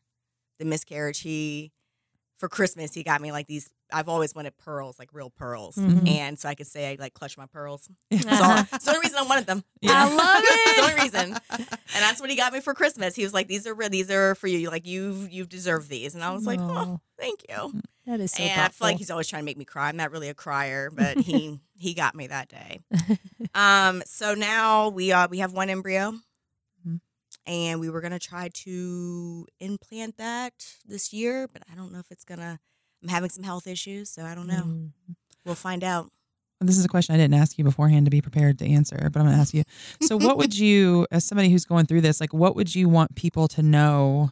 the 0.58 0.66
miscarriage. 0.66 1.20
He, 1.20 1.72
for 2.42 2.50
Christmas, 2.50 2.94
he 2.94 3.04
got 3.04 3.22
me 3.22 3.32
like 3.32 3.48
these. 3.48 3.70
I've 3.94 4.10
always 4.10 4.34
wanted 4.36 4.58
pearls, 4.58 4.98
like 5.00 5.10
real 5.14 5.30
pearls, 5.30 5.76
Mhm. 5.78 6.10
and 6.10 6.38
so 6.40 6.50
I 6.50 6.56
could 6.56 6.68
say 6.68 6.92
I 6.92 6.98
like 7.00 7.14
clutch 7.14 7.38
my 7.38 7.46
pearls. 7.46 7.88
Yeah. 8.10 8.20
That's 8.24 8.42
all. 8.42 8.58
It's 8.76 8.86
the 8.86 8.92
only 8.92 9.02
reason 9.06 9.18
I 9.20 9.24
wanted 9.24 9.46
them. 9.46 9.64
I 9.88 10.14
love 10.14 10.44
It's 10.46 10.76
the 10.78 10.84
only 10.84 11.02
reason, 11.04 11.38
and 11.50 11.68
that's 12.02 12.20
what 12.20 12.30
he 12.30 12.36
got 12.36 12.52
me 12.52 12.60
for 12.60 12.74
Christmas. 12.74 13.16
He 13.16 13.24
was 13.24 13.34
like, 13.34 13.48
"These 13.48 13.68
are 13.68 13.74
re- 13.74 13.88
these 13.90 14.10
are 14.12 14.36
for 14.36 14.48
you. 14.48 14.70
Like 14.70 14.86
you 14.88 15.28
you 15.32 15.46
deserve 15.46 15.88
these." 15.88 16.16
And 16.16 16.24
I 16.24 16.32
was 16.32 16.46
like, 16.46 16.60
"Oh, 16.62 17.00
thank 17.18 17.46
you." 17.48 17.82
that 18.08 18.20
is 18.20 18.32
so 18.32 18.42
and 18.44 18.60
I 18.60 18.70
feel 18.70 18.88
like 18.88 18.98
he's 18.98 19.12
always 19.12 19.28
trying 19.28 19.44
to 19.44 19.46
make 19.46 19.58
me 19.58 19.64
cry. 19.66 19.88
I'm 19.88 19.96
not 19.96 20.10
really 20.12 20.28
a 20.30 20.34
crier, 20.34 20.90
but 20.96 21.18
he 21.20 21.60
he 21.78 21.94
got 21.94 22.16
me 22.16 22.28
that 22.28 22.50
day. 22.50 22.80
Um, 23.54 24.02
so 24.06 24.34
now 24.34 24.90
we 24.90 25.12
uh 25.12 25.28
we 25.30 25.38
have 25.40 25.54
one 25.54 25.70
embryo. 25.70 26.14
And 27.46 27.80
we 27.80 27.90
were 27.90 28.02
gonna 28.02 28.20
try 28.20 28.50
to 28.50 29.46
implant 29.60 30.18
that 30.18 30.54
this 30.86 31.12
year, 31.14 31.48
but 31.52 31.64
I 31.72 31.76
don't 31.76 31.92
know 31.92 32.00
if 32.00 32.12
it's 32.12 32.24
gonna. 32.24 32.60
I'm 33.04 33.10
having 33.10 33.30
some 33.30 33.44
health 33.44 33.66
issues, 33.66 34.10
so 34.10 34.24
I 34.24 34.36
don't 34.36 34.48
know. 34.48 34.64
Mm. 34.64 34.92
We'll 35.46 35.56
find 35.56 35.84
out. 35.84 36.12
This 36.60 36.78
is 36.78 36.86
a 36.86 36.88
question 36.88 37.16
I 37.16 37.18
didn't 37.18 37.34
ask 37.34 37.58
you 37.58 37.64
beforehand 37.64 38.06
to 38.06 38.12
be 38.12 38.22
prepared 38.22 38.60
to 38.60 38.68
answer, 38.68 39.10
but 39.12 39.20
I'm 39.20 39.26
going 39.26 39.36
to 39.36 39.42
ask 39.42 39.52
you. 39.52 39.64
So, 40.02 40.16
what 40.16 40.38
would 40.38 40.56
you, 40.56 41.08
as 41.10 41.26
somebody 41.26 41.50
who's 41.50 41.66
going 41.66 41.88
through 41.88 42.02
this, 42.02 42.22
like, 42.22 42.36
what 42.36 42.56
would 42.56 42.76
you 42.76 42.88
want 42.88 43.16
people 43.16 43.48
to 43.48 43.64
know 43.64 44.30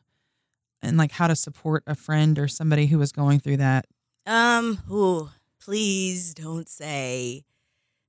and 0.82 0.98
like 0.98 1.12
how 1.12 1.28
to 1.28 1.36
support 1.36 1.84
a 1.88 1.96
friend 1.96 2.38
or 2.38 2.48
somebody 2.48 2.86
who 2.86 3.02
is 3.02 3.12
going 3.12 3.40
through 3.40 3.58
that? 3.58 3.86
Um, 4.28 4.80
ooh, 4.92 5.30
please 5.60 6.36
don't 6.36 6.70
say. 6.70 7.46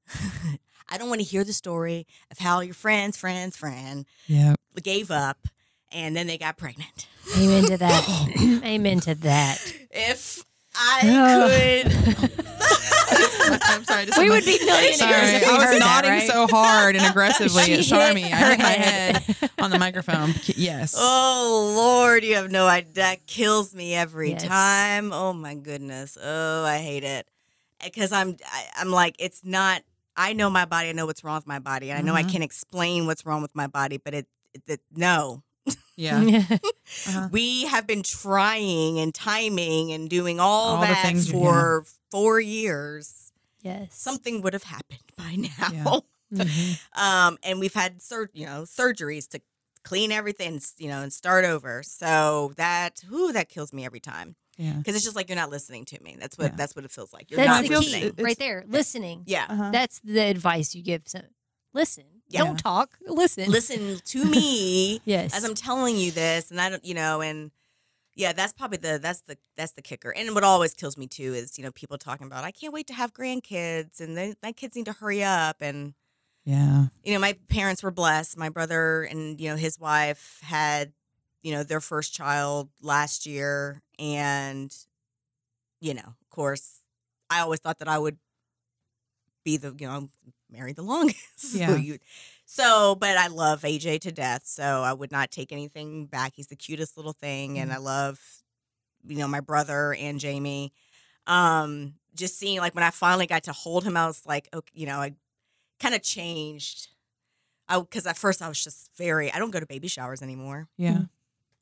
I 0.90 0.98
don't 0.98 1.08
want 1.08 1.20
to 1.20 1.26
hear 1.26 1.44
the 1.44 1.52
story 1.52 2.06
of 2.30 2.38
how 2.38 2.60
your 2.60 2.74
friend's 2.74 3.16
friend's 3.16 3.56
friend 3.56 4.06
Yeah. 4.26 4.54
gave 4.82 5.10
up 5.10 5.38
and 5.92 6.16
then 6.16 6.26
they 6.26 6.38
got 6.38 6.56
pregnant. 6.56 7.06
Amen 7.38 7.64
to 7.64 7.76
that. 7.76 8.60
Amen 8.64 9.00
to 9.00 9.14
that. 9.16 9.58
If 9.90 10.44
I 10.74 11.00
could. 11.02 12.40
I'm 13.62 13.84
sorry. 13.84 14.06
Just 14.06 14.18
We 14.18 14.30
would 14.30 14.44
be 14.44 14.58
millionaires 14.64 14.96
Sorry, 14.98 15.12
if 15.36 15.42
we 15.42 15.48
I 15.48 15.56
was 15.56 15.64
heard 15.64 15.74
that, 15.74 15.80
nodding 15.80 16.10
right? 16.10 16.28
so 16.28 16.46
hard 16.46 16.96
and 16.96 17.04
aggressively 17.04 17.62
at 17.74 17.80
Sharmy. 17.80 18.24
I 18.24 18.50
hit 18.50 18.58
my 18.58 18.68
head. 18.68 19.16
head 19.16 19.50
on 19.58 19.70
the 19.70 19.78
microphone. 19.78 20.34
Yes. 20.46 20.94
Oh 20.96 21.72
Lord, 21.76 22.24
you 22.24 22.36
have 22.36 22.50
no 22.50 22.66
idea. 22.66 22.92
That 22.94 23.26
kills 23.26 23.74
me 23.74 23.94
every 23.94 24.30
Yes. 24.30 24.44
time. 24.44 25.12
Oh 25.12 25.32
my 25.32 25.54
goodness. 25.54 26.16
Oh, 26.22 26.64
I 26.64 26.78
hate 26.78 27.04
it. 27.04 27.26
Because 27.82 28.12
I'm, 28.12 28.36
I, 28.46 28.66
I'm 28.76 28.90
like, 28.90 29.16
it's 29.18 29.42
not. 29.44 29.82
I 30.20 30.32
know 30.34 30.50
my 30.50 30.64
body. 30.66 30.88
I 30.90 30.92
know 30.92 31.06
what's 31.06 31.24
wrong 31.24 31.36
with 31.36 31.46
my 31.46 31.58
body, 31.58 31.90
and 31.90 31.98
I 31.98 32.02
know 32.02 32.14
I 32.14 32.22
Mhm. 32.24 32.32
can 32.32 32.42
explain 32.42 33.06
what's 33.06 33.24
wrong 33.24 33.40
with 33.42 33.54
my 33.54 33.66
body. 33.66 33.96
But 33.96 34.14
it, 34.14 34.26
it, 34.54 34.62
it 34.66 34.80
no, 34.94 35.42
Yeah. 35.96 36.20
Uh-huh. 37.08 37.28
we 37.32 37.64
have 37.66 37.86
been 37.86 38.02
trying 38.02 38.98
and 38.98 39.14
timing 39.14 39.92
and 39.92 40.10
doing 40.10 40.40
all, 40.40 40.76
All 40.76 40.80
the 40.80 40.86
that 40.88 41.02
things 41.06 41.26
you- 41.28 41.32
for 41.34 41.84
four 42.10 42.40
years. 42.40 43.32
yes. 43.62 43.88
Something 43.98 44.42
would 44.42 44.52
have 44.52 44.64
happened 44.64 45.00
by 45.16 45.36
now. 45.36 45.70
Yeah. 45.72 46.00
Mhm. 46.44 46.78
um, 46.94 47.38
and 47.42 47.58
we've 47.60 47.74
had 47.74 48.00
sur- 48.02 48.30
you 48.32 48.46
know 48.46 48.62
surgeries 48.62 49.26
to 49.30 49.40
clean 49.82 50.12
everything, 50.12 50.60
you 50.78 50.88
know, 50.88 51.00
and 51.02 51.12
start 51.12 51.44
over. 51.44 51.82
So 51.82 52.52
that, 52.56 53.02
whoo, 53.10 53.32
that 53.32 53.48
kills 53.48 53.72
me 53.72 53.84
every 53.86 54.00
time 54.00 54.36
Yeah. 54.60 54.74
because 54.74 54.94
it's 54.94 55.04
just 55.04 55.16
like 55.16 55.28
you're 55.28 55.36
not 55.36 55.50
listening 55.50 55.84
to 55.86 56.02
me. 56.02 56.16
That's 56.20 56.36
what 56.36 56.52
Yeah. 56.52 56.56
that's 56.56 56.76
what 56.76 56.84
it 56.84 56.90
feels 56.90 57.12
like. 57.12 57.30
You're 57.30 57.38
That's 57.38 57.48
not 57.48 57.62
the 57.62 57.68
feels- 57.68 57.84
key 57.86 57.92
listening. 58.04 58.24
right 58.24 58.38
there. 58.38 58.64
Listening. 58.68 59.22
yeah, 59.26 59.46
Uh-huh. 59.48 59.70
That's 59.72 60.00
the 60.04 60.20
advice 60.20 60.74
you 60.74 60.82
give. 60.82 61.02
So, 61.06 61.22
listen. 61.72 62.04
Yeah. 62.28 62.44
Don't 62.44 62.58
talk. 62.58 62.96
Listen. 63.06 63.50
listen 63.50 64.00
to 64.04 64.24
me 64.24 65.00
Yes. 65.04 65.34
as 65.34 65.44
I'm 65.44 65.54
telling 65.54 65.96
you 65.96 66.10
this, 66.12 66.50
and 66.50 66.60
I 66.60 66.68
don't, 66.70 66.84
you 66.84 66.94
know, 66.94 67.20
and 67.22 67.50
yeah, 68.14 68.32
that's 68.32 68.52
probably 68.52 68.78
the 68.78 68.98
that's 69.00 69.22
the 69.22 69.38
that's 69.56 69.72
the 69.72 69.82
kicker. 69.82 70.10
And 70.10 70.34
what 70.34 70.44
always 70.44 70.74
kills 70.74 70.96
me 70.98 71.06
too 71.06 71.32
is 71.34 71.56
you 71.58 71.64
know 71.64 71.72
people 71.72 71.96
talking 71.98 72.26
about 72.26 72.44
I 72.44 72.50
can't 72.52 72.72
wait 72.72 72.86
to 72.88 72.94
have 72.94 73.12
grandkids, 73.14 73.98
and 74.00 74.16
they, 74.16 74.34
my 74.42 74.52
kids 74.52 74.76
need 74.76 74.84
to 74.86 74.92
hurry 74.92 75.24
up, 75.24 75.56
and 75.60 75.94
Yeah. 76.44 76.86
you 77.02 77.12
know, 77.14 77.18
my 77.20 77.36
parents 77.48 77.82
were 77.82 77.90
blessed. 77.90 78.36
My 78.36 78.48
brother 78.48 79.02
and, 79.04 79.40
you 79.40 79.48
know, 79.48 79.56
his 79.56 79.78
wife 79.78 80.38
had, 80.42 80.92
you 81.42 81.52
know, 81.52 81.62
their 81.62 81.80
first 81.80 82.12
child 82.14 82.68
last 82.80 83.26
year. 83.26 83.82
And, 83.98 84.74
you 85.80 85.94
know, 85.94 86.00
of 86.20 86.30
course, 86.30 86.80
I 87.30 87.40
always 87.40 87.60
thought 87.60 87.78
that 87.78 87.88
I 87.88 87.98
would 87.98 88.18
be 89.44 89.56
the, 89.56 89.74
you 89.78 89.86
know, 89.86 90.10
marry 90.50 90.72
the 90.72 90.82
longest. 90.82 91.16
So 91.38 91.58
Yeah. 91.58 91.76
you- 91.76 91.98
so, 92.44 92.96
but 92.96 93.16
I 93.16 93.28
love 93.28 93.62
AJ 93.62 94.00
to 94.02 94.12
death. 94.12 94.42
So 94.44 94.82
I 94.82 94.92
would 94.92 95.12
not 95.12 95.30
take 95.30 95.52
anything 95.52 96.06
back. 96.06 96.32
He's 96.34 96.48
the 96.48 96.56
cutest 96.56 96.96
little 96.96 97.12
thing. 97.12 97.58
And 97.60 97.72
I 97.72 97.76
love, 97.76 98.18
you 99.06 99.16
know, 99.16 99.28
my 99.28 99.38
brother 99.40 99.94
and 99.94 100.18
Jamie. 100.18 100.72
Um, 101.28 101.94
just 102.14 102.38
seeing 102.38 102.58
like 102.58 102.74
when 102.74 102.82
I 102.82 102.90
finally 102.90 103.26
got 103.28 103.44
to 103.44 103.52
hold 103.52 103.84
him, 103.84 103.96
I 103.96 104.06
was 104.06 104.26
like, 104.26 104.48
okay, 104.52 104.70
you 104.74 104.84
know, 104.86 104.98
I 104.98 105.14
kind 105.78 105.94
of 105.94 106.02
changed. 106.02 106.88
I 107.68 107.78
because 107.78 108.04
at 108.04 108.16
first 108.18 108.42
I 108.42 108.48
was 108.48 108.62
just 108.62 108.90
very. 108.96 109.32
I 109.32 109.38
don't 109.38 109.52
go 109.52 109.60
to 109.60 109.66
baby 109.66 109.86
showers 109.86 110.20
anymore. 110.22 110.66
Yeah. 110.76 111.02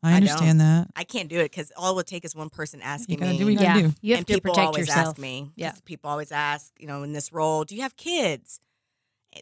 I 0.03 0.13
I 0.13 0.15
understand 0.15 0.61
that. 0.61 0.89
I 0.95 1.05
can't 1.05 1.29
do 1.29 1.41
it 1.41 1.51
because 1.51 1.73
all 1.77 1.93
it 1.93 1.97
would 1.97 2.07
take 2.07 2.25
is 2.25 2.35
one 2.37 2.51
person 2.51 2.81
asking 2.83 3.19
gotta 3.19 3.33
me. 3.33 3.39
do 3.39 3.45
what 3.47 3.55
you 3.55 3.61
yeah, 3.61 3.75
do. 3.81 3.93
you 4.01 4.13
have 4.15 4.19
and 4.21 4.27
to 4.29 4.35
people 4.35 4.53
protect 4.53 4.67
always 4.67 4.87
yourself. 4.87 5.09
ask 5.09 5.19
me. 5.19 5.43
'cause 5.43 5.53
Yeah. 5.57 5.73
People 5.85 6.11
always 6.11 6.31
ask, 6.31 6.73
you 6.79 6.87
know, 6.87 7.03
in 7.03 7.13
this 7.13 7.33
role, 7.33 7.65
do 7.65 7.75
you 7.75 7.83
have 7.83 7.97
kids? 7.97 8.61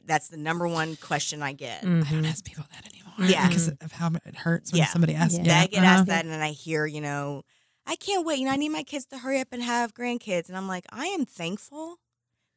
That's 0.05 0.29
the 0.29 0.37
number 0.37 0.67
one 0.67 0.97
question 0.97 1.43
I 1.43 1.53
get. 1.53 1.85
I 1.85 1.87
don't 1.87 2.25
ask 2.25 2.45
people 2.45 2.65
that 2.73 2.87
anymore. 2.93 3.31
Yeah. 3.31 3.47
Because 3.49 3.69
of 3.69 3.93
how 3.93 4.11
it 4.25 4.35
hurts 4.37 4.73
when 4.73 4.81
Yeah. 4.81 4.87
somebody 4.87 5.15
asks. 5.15 5.35
Yeah. 5.35 5.43
Yeah. 5.45 5.61
I 5.61 5.67
get 5.67 5.79
uh-huh. 5.83 5.87
asked 5.93 6.07
that, 6.07 6.25
and 6.25 6.33
then 6.33 6.41
I 6.41 6.51
hear, 6.51 6.87
you 6.87 7.01
know, 7.01 7.43
I 7.87 7.97
can't 7.97 8.27
wait. 8.27 8.39
You 8.41 8.47
know, 8.47 8.51
I 8.53 8.57
need 8.57 8.71
my 8.71 8.83
kids 8.83 9.07
to 9.07 9.19
hurry 9.19 9.41
up 9.41 9.49
and 9.53 9.63
have 9.63 9.95
grandkids. 9.95 10.49
And 10.49 10.57
I'm 10.57 10.67
like, 10.69 10.87
I 10.91 11.07
am 11.07 11.25
thankful 11.25 11.97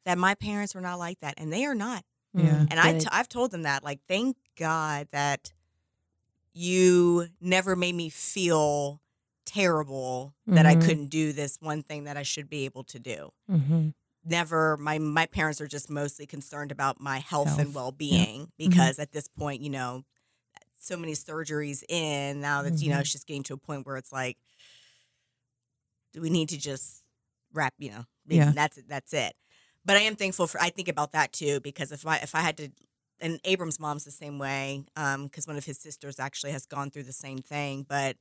that 0.04 0.18
my 0.18 0.34
parents 0.34 0.74
were 0.74 0.80
not 0.80 0.98
like 0.98 1.20
that, 1.20 1.34
and 1.38 1.52
they 1.52 1.64
are 1.66 1.74
not. 1.74 2.04
Yeah. 2.34 2.66
And 2.70 2.80
I 2.80 2.92
good. 2.92 3.02
t- 3.02 3.08
I've 3.12 3.28
told 3.28 3.50
them 3.52 3.62
that, 3.62 3.84
like, 3.84 4.00
thank 4.08 4.36
God 4.58 5.08
that 5.12 5.52
you 6.52 7.28
never 7.40 7.76
made 7.76 7.94
me 7.94 8.08
feel 8.10 9.00
terrible 9.46 10.34
that 10.46 10.66
I 10.66 10.74
Mhm. 10.74 10.80
couldn't 10.84 11.06
do 11.08 11.32
this 11.32 11.58
one 11.60 11.82
thing 11.82 12.04
that 12.04 12.16
I 12.16 12.22
should 12.22 12.48
be 12.48 12.64
able 12.64 12.84
to 12.84 12.98
do. 12.98 13.30
Mhm. 13.48 13.92
Never, 14.24 14.76
my 14.76 14.98
my 14.98 15.26
parents 15.26 15.60
are 15.60 15.68
just 15.68 15.90
mostly 15.90 16.26
concerned 16.26 16.72
about 16.72 17.00
my 17.00 17.18
health, 17.18 17.48
Health, 17.48 17.60
and 17.60 17.74
well 17.74 17.92
being 17.92 18.52
because 18.58 18.98
at 18.98 19.12
this 19.12 19.28
point, 19.28 19.62
you 19.62 19.70
know, 19.70 20.04
so 20.76 20.96
many 20.96 21.12
surgeries 21.14 21.84
in 21.88 22.40
now 22.40 22.62
that 22.62 22.82
you 22.82 22.90
know 22.90 22.98
Mhm. 22.98 23.00
it's 23.00 23.12
just 23.12 23.26
getting 23.26 23.44
to 23.44 23.54
a 23.54 23.58
point 23.58 23.86
where 23.86 23.96
it's 23.96 24.12
like, 24.12 24.38
do 26.12 26.20
we 26.20 26.30
need 26.30 26.48
to 26.50 26.58
just 26.58 27.02
wrap? 27.52 27.74
You 27.78 27.90
know, 27.90 28.04
Yeah. 28.26 28.52
that's 28.52 28.78
it. 28.78 28.88
That's 28.88 29.12
it. 29.12 29.34
But 29.84 29.96
I 29.96 30.00
am 30.00 30.16
thankful 30.16 30.46
for. 30.46 30.60
I 30.60 30.70
think 30.70 30.88
about 30.88 31.12
that 31.12 31.32
too 31.32 31.60
because 31.60 31.92
if 31.92 32.06
I 32.06 32.16
if 32.18 32.34
I 32.34 32.40
had 32.40 32.56
to, 32.58 32.70
and 33.20 33.40
Abram's 33.44 33.80
mom's 33.80 34.04
the 34.04 34.10
same 34.10 34.38
way, 34.38 34.84
um, 34.96 35.24
because 35.24 35.46
one 35.46 35.56
of 35.56 35.64
his 35.64 35.78
sisters 35.78 36.18
actually 36.18 36.52
has 36.52 36.66
gone 36.66 36.90
through 36.90 37.04
the 37.04 37.12
same 37.12 37.38
thing, 37.38 37.84
but 37.88 38.16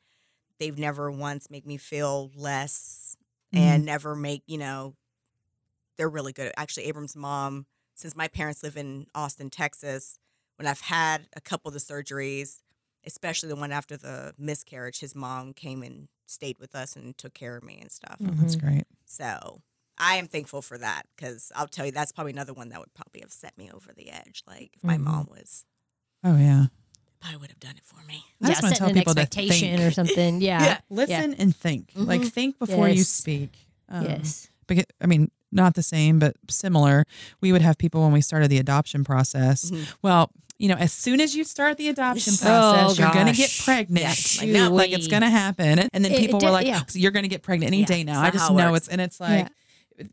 they've 0.60 0.78
never 0.78 1.12
once 1.12 1.50
made 1.50 1.66
me 1.66 1.78
feel 1.78 2.32
less 2.36 3.16
and 3.54 3.82
mm-hmm. 3.82 3.86
never 3.86 4.16
make 4.16 4.44
you 4.48 4.58
know. 4.58 4.96
They're 5.98 6.10
really 6.10 6.34
good. 6.34 6.54
Actually, 6.56 6.86
Abram's 6.86 7.16
mom, 7.16 7.66
since 7.96 8.16
my 8.16 8.28
parents 8.30 8.64
live 8.64 8.78
in 8.78 9.08
Austin, 9.14 9.50
Texas, 9.50 10.18
when 10.58 10.68
I've 10.68 10.82
had 10.82 11.28
a 11.36 11.42
couple 11.42 11.70
of 11.70 11.74
the 11.74 11.80
surgeries, 11.80 12.62
especially 13.06 13.50
the 13.50 13.56
one 13.58 13.72
after 13.72 13.98
the 13.98 14.34
miscarriage, 14.38 15.00
his 15.00 15.16
mom 15.16 15.54
came 15.54 15.84
and 15.84 16.08
stayed 16.26 16.60
with 16.60 16.76
us 16.76 16.96
and 16.96 17.18
took 17.18 17.34
care 17.34 17.58
of 17.58 17.64
me 17.64 17.80
and 17.82 17.92
stuff. 17.92 18.18
Oh, 18.22 18.32
that's 18.38 18.56
Mhm. 18.56 18.62
great. 18.62 18.88
So 19.06 19.62
I 20.00 20.16
am 20.16 20.28
thankful 20.28 20.62
for 20.62 20.78
that 20.78 21.04
because 21.16 21.52
I'll 21.56 21.68
tell 21.68 21.86
you 21.86 21.92
that's 21.92 22.12
probably 22.12 22.32
another 22.34 22.54
one 22.54 22.70
that 22.70 22.80
would 22.80 22.94
probably 22.94 23.22
have 23.22 23.32
set 23.32 23.58
me 23.58 23.70
over 23.74 23.92
the 23.96 24.10
edge. 24.12 24.44
Like 24.48 24.72
if 24.76 24.84
my 24.84 24.98
Mhm. 24.98 25.02
mom 25.04 25.28
was, 25.30 25.66
Oh 26.24 26.38
yeah. 26.38 26.68
probably 27.20 27.38
would 27.40 27.50
have 27.50 27.60
done 27.60 27.76
it 27.78 27.84
for 27.86 28.02
me. 28.08 28.24
I 28.42 28.48
yeah, 28.48 28.50
just 28.54 28.64
wanna 28.64 28.76
tell 28.76 28.88
an 28.90 28.94
people 28.96 29.14
to 29.16 29.22
expectation 29.22 29.78
think. 29.78 29.82
or 29.82 29.92
something. 29.94 30.42
Yeah. 30.42 30.64
Yeah. 30.64 30.78
Listen 30.90 31.34
and 31.36 31.56
think. 31.56 31.92
Like 31.96 32.22
Mhm. 32.22 32.32
think 32.32 32.60
before 32.60 32.88
you 32.88 33.04
speak. 33.04 33.68
Um, 33.90 34.06
yes. 34.06 34.48
Because 34.68 34.86
I 35.02 35.06
mean, 35.08 35.32
not 35.52 35.74
the 35.76 35.84
same, 35.84 36.20
but 36.20 36.36
similar. 36.50 37.06
We 37.42 37.52
would 37.52 37.62
have 37.62 37.78
people 37.78 38.02
when 38.04 38.12
we 38.14 38.22
started 38.22 38.50
the 38.50 38.58
adoption 38.60 39.04
process. 39.04 39.70
Mhm. 39.72 39.88
Well, 40.02 40.32
you 40.60 40.68
know, 40.70 40.76
as 40.76 40.92
soon 40.94 41.20
as 41.22 41.36
you 41.36 41.44
start 41.44 41.78
the 41.78 41.88
adoption 41.90 42.34
Oh, 42.42 42.46
process, 42.46 43.00
you're 43.00 43.12
going 43.12 43.28
to 43.28 43.34
get 43.34 43.52
pregnant. 43.64 44.36
Yeah, 44.36 44.42
I 44.42 44.46
You 44.46 44.54
know. 44.54 44.70
know, 44.70 44.76
like 44.76 44.92
it's 44.92 45.08
going 45.08 45.22
to 45.24 45.30
happen. 45.30 45.80
And 45.80 45.90
then 46.06 46.12
It- 46.12 46.16
it 46.16 46.20
people 46.20 46.40
were 46.42 46.52
like, 46.52 46.68
yeah. 46.68 46.84
"So 46.88 47.00
you're 47.00 47.12
going 47.12 47.24
to 47.24 47.30
get 47.30 47.42
pregnant 47.44 47.70
any 47.74 47.80
Yeah, 47.82 47.86
day 47.86 48.04
now. 48.04 48.22
I 48.22 48.30
just 48.30 48.48
how 48.48 48.54
it 48.54 48.58
know 48.58 48.72
works. 48.72 48.86
it's, 48.86 48.88
and 48.90 49.02
it's 49.02 49.20
like, 49.22 49.48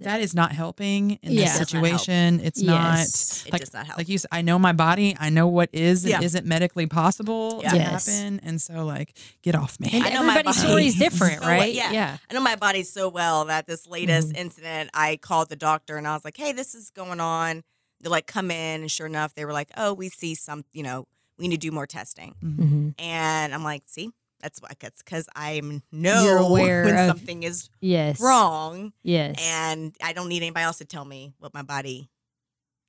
that 0.01 0.21
is 0.21 0.35
not 0.35 0.53
helping 0.53 1.13
in 1.23 1.33
Yeah. 1.33 1.45
this 1.45 1.57
It 1.57 1.59
does 1.59 1.75
not 1.75 1.87
help. 1.87 2.01
situation. 2.01 2.41
It's 2.41 2.61
Yes. 2.63 3.43
not 3.43 3.47
It 3.49 3.53
like, 3.53 3.61
does 3.61 3.73
not 3.73 3.87
help. 3.87 3.99
like 3.99 4.09
you 4.09 4.19
said, 4.19 4.29
I 4.33 4.43
know 4.43 4.59
my 4.59 4.73
body. 4.73 5.17
I 5.19 5.31
know 5.31 5.47
what 5.47 5.71
is 5.73 6.05
and 6.05 6.11
Yeah. 6.13 6.23
isn't 6.23 6.47
medically 6.47 6.87
possible 6.87 7.61
Yeah. 7.63 7.71
to 7.71 7.77
Yes. 7.77 8.07
happen. 8.07 8.41
And 8.43 8.61
so 8.61 8.85
like, 8.85 9.17
get 9.43 9.55
off 9.55 9.79
me. 9.81 9.91
And 9.93 10.05
I 10.05 10.11
know 10.11 10.23
my 10.23 10.33
everybody's 10.35 10.57
body 10.63 10.69
story 10.69 10.87
is 10.87 10.95
different, 11.07 11.35
so 11.43 11.49
well. 11.49 11.59
right? 11.61 11.73
Yeah. 11.73 11.93
Yeah. 11.93 12.19
I 12.31 12.35
know 12.35 12.41
my 12.41 12.57
body 12.57 12.83
so 12.83 13.09
well 13.09 13.45
that 13.47 13.67
this 13.67 13.87
latest 13.87 14.29
Mm-hmm. 14.29 14.37
incident, 14.39 14.91
I 14.95 15.17
called 15.17 15.49
the 15.49 15.57
doctor 15.57 15.97
and 15.97 16.07
I 16.07 16.15
was 16.15 16.25
like, 16.25 16.37
"Hey, 16.37 16.53
this 16.53 16.75
is 16.75 16.91
going 16.91 17.21
on." 17.21 17.63
They're 18.01 18.11
like, 18.11 18.27
"Come 18.27 18.51
in," 18.51 18.83
and 18.83 18.91
sure 18.91 19.07
enough, 19.07 19.35
they 19.35 19.45
were 19.45 19.53
like, 19.53 19.71
"Oh, 19.77 19.95
we 19.95 20.09
see 20.11 20.35
some. 20.35 20.65
You 20.73 20.83
know, 20.83 21.07
we 21.39 21.49
need 21.49 21.61
to 21.61 21.67
do 21.69 21.71
more 21.73 21.87
testing." 21.87 22.35
hmm 22.41 22.91
And 22.99 23.55
I'm 23.55 23.65
like, 23.65 23.85
"See, 23.87 24.11
that's 24.47 24.61
why 24.63 24.71
it's 24.81 25.03
because 25.03 25.27
I'm 25.35 25.83
know 25.91 26.23
You're 26.25 26.37
aware 26.39 26.85
when 26.85 26.97
of- 26.97 27.07
something 27.09 27.43
is 27.43 27.69
Yes. 27.81 28.21
wrong, 28.21 28.93
Yes. 29.03 29.37
and 29.41 29.93
I 30.01 30.13
don't 30.13 30.29
need 30.29 30.43
anybody 30.43 30.63
else 30.65 30.79
to 30.79 30.85
tell 30.85 31.05
me 31.05 31.35
what 31.39 31.53
my 31.53 31.63
body 31.63 32.09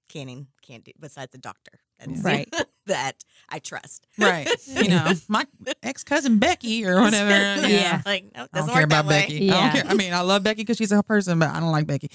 can 0.07 0.29
and 0.29 0.45
can't 0.61 0.83
do 0.83 0.91
besides 0.99 1.31
the 1.31 1.37
doctor. 1.39 1.79
That's 1.99 2.21
Right. 2.21 2.47
that 2.85 3.23
I 3.49 3.57
trust. 3.57 4.05
Right. 4.19 4.47
You 4.67 4.89
know, 4.89 5.11
my 5.27 5.45
ex 5.81 6.03
cousin 6.03 6.37
Becky 6.37 6.85
or 6.85 7.01
whatever. 7.01 7.67
Yeah. 7.67 8.01
like 8.05 8.25
no, 8.35 8.43
it 8.43 8.49
I 8.53 8.57
don't 8.59 8.67
care 8.67 8.75
work 8.75 8.83
about 8.85 9.05
way. 9.07 9.21
Becky. 9.21 9.51
I 9.51 9.55
Yeah. 9.55 9.73
don't 9.73 9.81
care. 9.81 9.91
I 9.91 9.95
mean, 9.95 10.13
I 10.13 10.21
love 10.21 10.43
Becky 10.43 10.61
because 10.61 10.77
she's 10.77 10.91
a 10.91 11.01
person, 11.01 11.39
but 11.39 11.49
I 11.49 11.59
don't 11.59 11.71
like 11.71 11.87
Becky. 11.87 12.09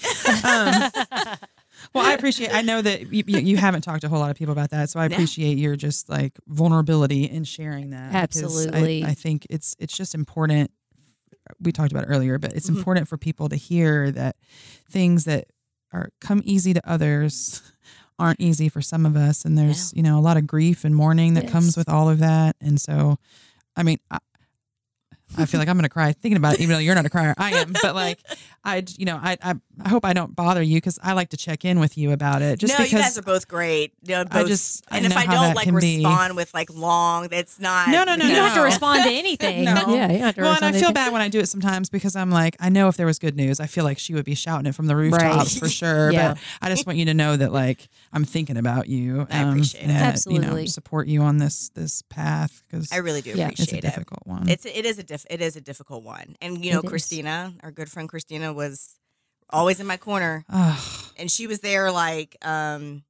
Um, 0.45 0.89
well, 1.93 2.05
I 2.05 2.13
appreciate. 2.13 2.53
I 2.53 2.61
know 2.61 2.81
that 2.81 3.13
you, 3.13 3.23
you, 3.27 3.39
you 3.39 3.57
haven't 3.57 3.81
talked 3.81 4.01
to 4.01 4.07
a 4.07 4.09
whole 4.09 4.19
lot 4.19 4.31
of 4.31 4.37
people 4.37 4.51
about 4.51 4.69
that, 4.71 4.89
so 4.89 4.99
I 4.99 5.05
appreciate 5.05 5.57
your 5.57 5.75
just 5.75 6.09
like 6.09 6.33
vulnerability 6.47 7.25
in 7.25 7.43
sharing 7.43 7.91
that. 7.91 8.07
because 8.29 8.41
I- 8.41 8.45
Absolutely. 8.45 9.03
I, 9.05 9.13
think 9.13 9.45
it's 9.49 9.75
it's 9.79 9.95
just 9.95 10.15
important. 10.15 10.71
We 11.61 11.71
talked 11.71 11.91
about 11.91 12.05
it 12.05 12.07
earlier, 12.09 12.37
but 12.39 12.53
it's 12.53 12.69
Mhm. 12.69 12.77
important 12.77 13.07
for 13.07 13.17
people 13.17 13.49
to 13.49 13.55
hear 13.55 14.11
that 14.11 14.35
things 14.89 15.25
that 15.25 15.47
are 15.91 16.09
come 16.21 16.41
easy 16.45 16.73
to 16.73 16.81
others 16.89 17.61
aren't 18.19 18.39
easy 18.39 18.69
for 18.69 18.81
some 18.81 19.05
of 19.05 19.15
us, 19.15 19.43
and 19.45 19.57
there's 19.57 19.93
you 19.95 20.01
know 20.03 20.17
a 20.17 20.21
lot 20.21 20.37
of 20.37 20.47
grief 20.47 20.83
and 20.85 20.95
mourning 20.95 21.33
that 21.35 21.47
comes 21.47 21.75
with 21.77 21.89
all 21.89 22.09
of 22.09 22.19
that, 22.19 22.55
and 22.61 22.79
so. 22.79 23.17
I 23.75 23.81
mean, 23.81 23.97
I, 24.11 24.19
I 25.37 25.45
feel 25.45 25.59
like 25.59 25.67
I'm 25.69 25.75
going 25.75 25.83
to 25.83 25.89
cry 25.89 26.11
thinking 26.13 26.37
about 26.37 26.55
it, 26.55 26.59
even 26.61 26.73
though 26.73 26.79
you're 26.79 26.95
not 26.95 27.05
a 27.05 27.09
crier. 27.09 27.33
I 27.37 27.51
am, 27.51 27.73
but 27.81 27.95
like, 27.95 28.19
I, 28.63 28.83
you 28.97 29.05
know, 29.05 29.19
I, 29.21 29.37
I, 29.41 29.55
I 29.83 29.89
hope 29.89 30.05
I 30.05 30.13
don't 30.13 30.35
bother 30.35 30.61
you 30.61 30.77
because 30.77 30.99
I 31.03 31.13
like 31.13 31.29
to 31.29 31.37
check 31.37 31.65
in 31.65 31.79
with 31.79 31.97
you 31.97 32.11
about 32.11 32.41
it. 32.41 32.59
Just 32.59 32.73
no, 32.73 32.77
because 32.77 32.91
you 32.93 32.97
guys 32.99 33.17
are 33.17 33.21
both 33.23 33.47
great. 33.47 33.93
You 34.03 34.15
know, 34.15 34.25
both, 34.25 34.47
just- 34.47 34.85
I 34.91 34.97
and 34.97 35.05
if 35.05 35.17
I 35.17 35.25
don't 35.25 35.53
like 35.55 35.65
can 35.65 35.77
be. 35.79 35.97
respond 35.97 36.35
with 36.35 36.53
like 36.53 36.71
long, 36.73 37.27
it's 37.31 37.59
not. 37.59 37.89
No, 37.89 38.03
no, 38.03 38.15
no, 38.15 38.25
you 38.25 38.35
don't 38.35 38.45
have 38.45 38.55
to 38.55 38.61
respond 38.63 39.03
to 39.03 39.09
anything. 39.13 39.65
No. 39.65 39.73
Yeah, 39.73 40.11
you 40.11 40.17
don't 40.19 40.21
have 40.21 40.35
to 40.35 40.41
well, 40.41 40.55
and 40.55 40.63
I 40.65 40.71
feel 40.71 40.77
anything. 40.77 40.93
bad 40.93 41.13
when 41.13 41.21
I 41.21 41.27
do 41.29 41.39
it 41.39 41.47
sometimes 41.49 41.89
because 41.89 42.15
I'm 42.15 42.29
like, 42.29 42.55
I 42.59 42.69
know 42.69 42.87
if 42.87 42.95
there 42.97 43.05
was 43.05 43.19
good 43.19 43.35
news, 43.35 43.59
I 43.59 43.65
feel 43.67 43.83
like 43.83 43.99
she 43.99 44.13
would 44.13 44.25
be 44.25 44.35
shouting 44.35 44.65
it 44.67 44.75
from 44.75 44.87
the 44.87 44.95
rooftops 44.95 45.53
Right. 45.55 45.59
for 45.59 45.67
sure. 45.69 46.11
Yeah. 46.11 46.33
But 46.33 46.39
I 46.61 46.69
just 46.69 46.85
want 46.87 46.99
you 46.99 47.05
to 47.05 47.13
know 47.13 47.35
that 47.35 47.51
like 47.51 47.89
I'm 48.13 48.23
thinking 48.25 48.57
about 48.57 48.87
you. 48.87 49.21
um, 49.21 49.27
I 49.31 49.49
appreciate 49.49 49.81
and 49.81 49.91
it. 49.91 49.93
that, 49.95 49.99
You 50.01 50.07
Absolutely. 50.09 50.47
know, 50.61 50.65
support 50.67 51.07
you 51.07 51.21
on 51.21 51.37
this 51.39 51.69
this 51.69 52.01
path 52.03 52.63
because 52.69 52.91
I 52.91 52.97
really 52.97 53.21
do 53.21 53.31
Yeah. 53.31 53.45
appreciate 53.49 53.63
it's 53.63 53.73
a 53.73 53.77
it. 53.77 53.81
difficult 53.81 54.25
one. 54.25 54.47
It's 54.47 54.65
it 54.65 54.85
is 54.85 54.99
a 54.99 55.03
diff, 55.27 55.39
it 55.39 55.43
is 55.43 55.55
a 55.55 55.61
difficult 55.61 56.03
one, 56.03 56.35
and 56.41 56.63
you 56.65 56.71
know, 56.73 56.79
It 56.79 56.85
is. 56.85 56.89
Christina, 56.89 57.53
our 57.63 57.71
good 57.71 57.89
friend 57.89 58.07
Christina, 58.09 58.53
was 58.53 58.95
always 59.49 59.79
in 59.79 59.87
my 59.87 59.97
corner, 59.97 60.45
and 61.17 61.29
she 61.29 61.47
was 61.47 61.59
there 61.59 61.91
like 61.91 62.35
um 62.45 63.03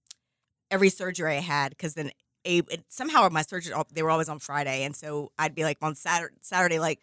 every 0.72 0.90
surgery 0.90 1.38
I 1.38 1.42
had 1.42 1.70
because 1.70 1.94
then. 1.94 2.12
Abe, 2.46 2.68
it, 2.72 2.84
somehow 2.90 3.30
my 3.30 3.42
surgery 3.42 3.74
they 3.94 4.04
were 4.04 4.10
always 4.12 4.28
on 4.28 4.38
Friday, 4.38 4.84
and 4.84 4.94
so 4.94 5.32
I'd 5.40 5.56
be 5.56 5.64
like 5.64 5.78
on 5.82 5.96
Saturday, 5.96 6.36
Saturday 6.42 6.78
like, 6.78 7.00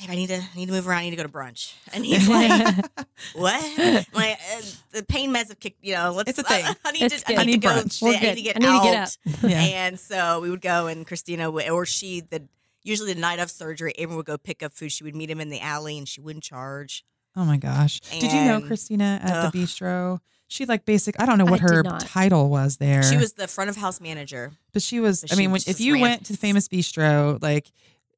"Babe, 0.00 0.10
I 0.10 0.16
need 0.16 0.26
to 0.30 0.34
I 0.40 0.56
need 0.56 0.66
to 0.66 0.72
move 0.72 0.88
around. 0.88 0.98
I 0.98 1.04
need 1.04 1.10
to 1.10 1.16
go 1.16 1.22
to 1.22 1.28
brunch." 1.28 1.74
And 1.94 2.04
he's 2.04 2.28
like, 2.28 2.84
"What?" 3.36 4.04
like 4.12 4.36
uh, 4.56 4.62
the 4.90 5.04
pain 5.08 5.32
meds 5.32 5.50
have 5.50 5.60
kicked. 5.60 5.78
You 5.84 5.94
know, 5.94 6.10
let's. 6.10 6.30
It's 6.30 6.38
a 6.40 6.42
thing. 6.42 6.64
I, 6.64 6.74
I 6.86 6.90
need 6.90 7.02
It's 7.02 7.22
to. 7.22 7.28
I 7.28 7.34
need, 7.34 7.38
I 7.40 7.44
need 7.44 7.52
to 7.62 7.68
go. 7.68 7.68
brunch. 7.68 8.02
We're 8.02 8.14
I 8.16 8.18
need 8.20 8.34
to 8.34 8.42
get 8.42 8.56
I 8.56 8.58
need 8.58 8.66
out. 8.66 8.82
to 8.82 9.18
get 9.30 9.44
up. 9.44 9.50
Yeah. 9.52 9.60
And 9.60 10.00
so 10.00 10.40
we 10.40 10.50
would 10.50 10.60
go, 10.60 10.88
and 10.88 11.06
Christina 11.06 11.52
would, 11.52 11.68
or 11.68 11.86
she, 11.86 12.22
the 12.22 12.42
usually 12.84 13.12
the 13.12 13.20
night 13.20 13.40
of 13.40 13.50
surgery, 13.50 13.92
Abram 13.98 14.16
would 14.16 14.26
go 14.26 14.38
pick 14.38 14.62
up 14.62 14.72
food. 14.72 14.92
She 14.92 15.02
would 15.02 15.16
meet 15.16 15.30
him 15.30 15.40
in 15.40 15.48
the 15.48 15.60
alley, 15.60 15.98
and 15.98 16.08
she 16.08 16.20
wouldn't 16.20 16.44
charge. 16.44 17.04
Oh 17.36 17.44
my 17.44 17.56
gosh. 17.56 18.00
Did 18.00 18.32
you 18.32 18.44
know 18.44 18.60
Christina 18.60 19.18
at 19.22 19.32
Ugh. 19.32 19.52
the 19.52 19.58
bistro? 19.58 20.20
She 20.46 20.66
like 20.66 20.84
basic 20.84 21.20
I 21.20 21.26
don't 21.26 21.38
know 21.38 21.46
what 21.46 21.60
did 21.60 21.70
her 21.70 21.82
title 21.98 22.48
was 22.48 22.76
there. 22.76 23.02
She 23.02 23.16
was 23.16 23.32
the 23.32 23.48
front 23.48 23.70
of 23.70 23.76
house 23.76 24.00
manager. 24.00 24.52
but 24.72 24.82
she 24.82 25.00
was 25.00 25.22
but 25.22 25.32
I 25.32 25.34
she 25.34 25.40
mean 25.40 25.50
when 25.50 25.60
if 25.66 25.80
you 25.80 25.94
ran 25.94 26.02
went 26.02 26.26
to 26.26 26.32
the 26.34 26.38
famous 26.38 26.68
bistro 26.68 27.42
like 27.42 27.72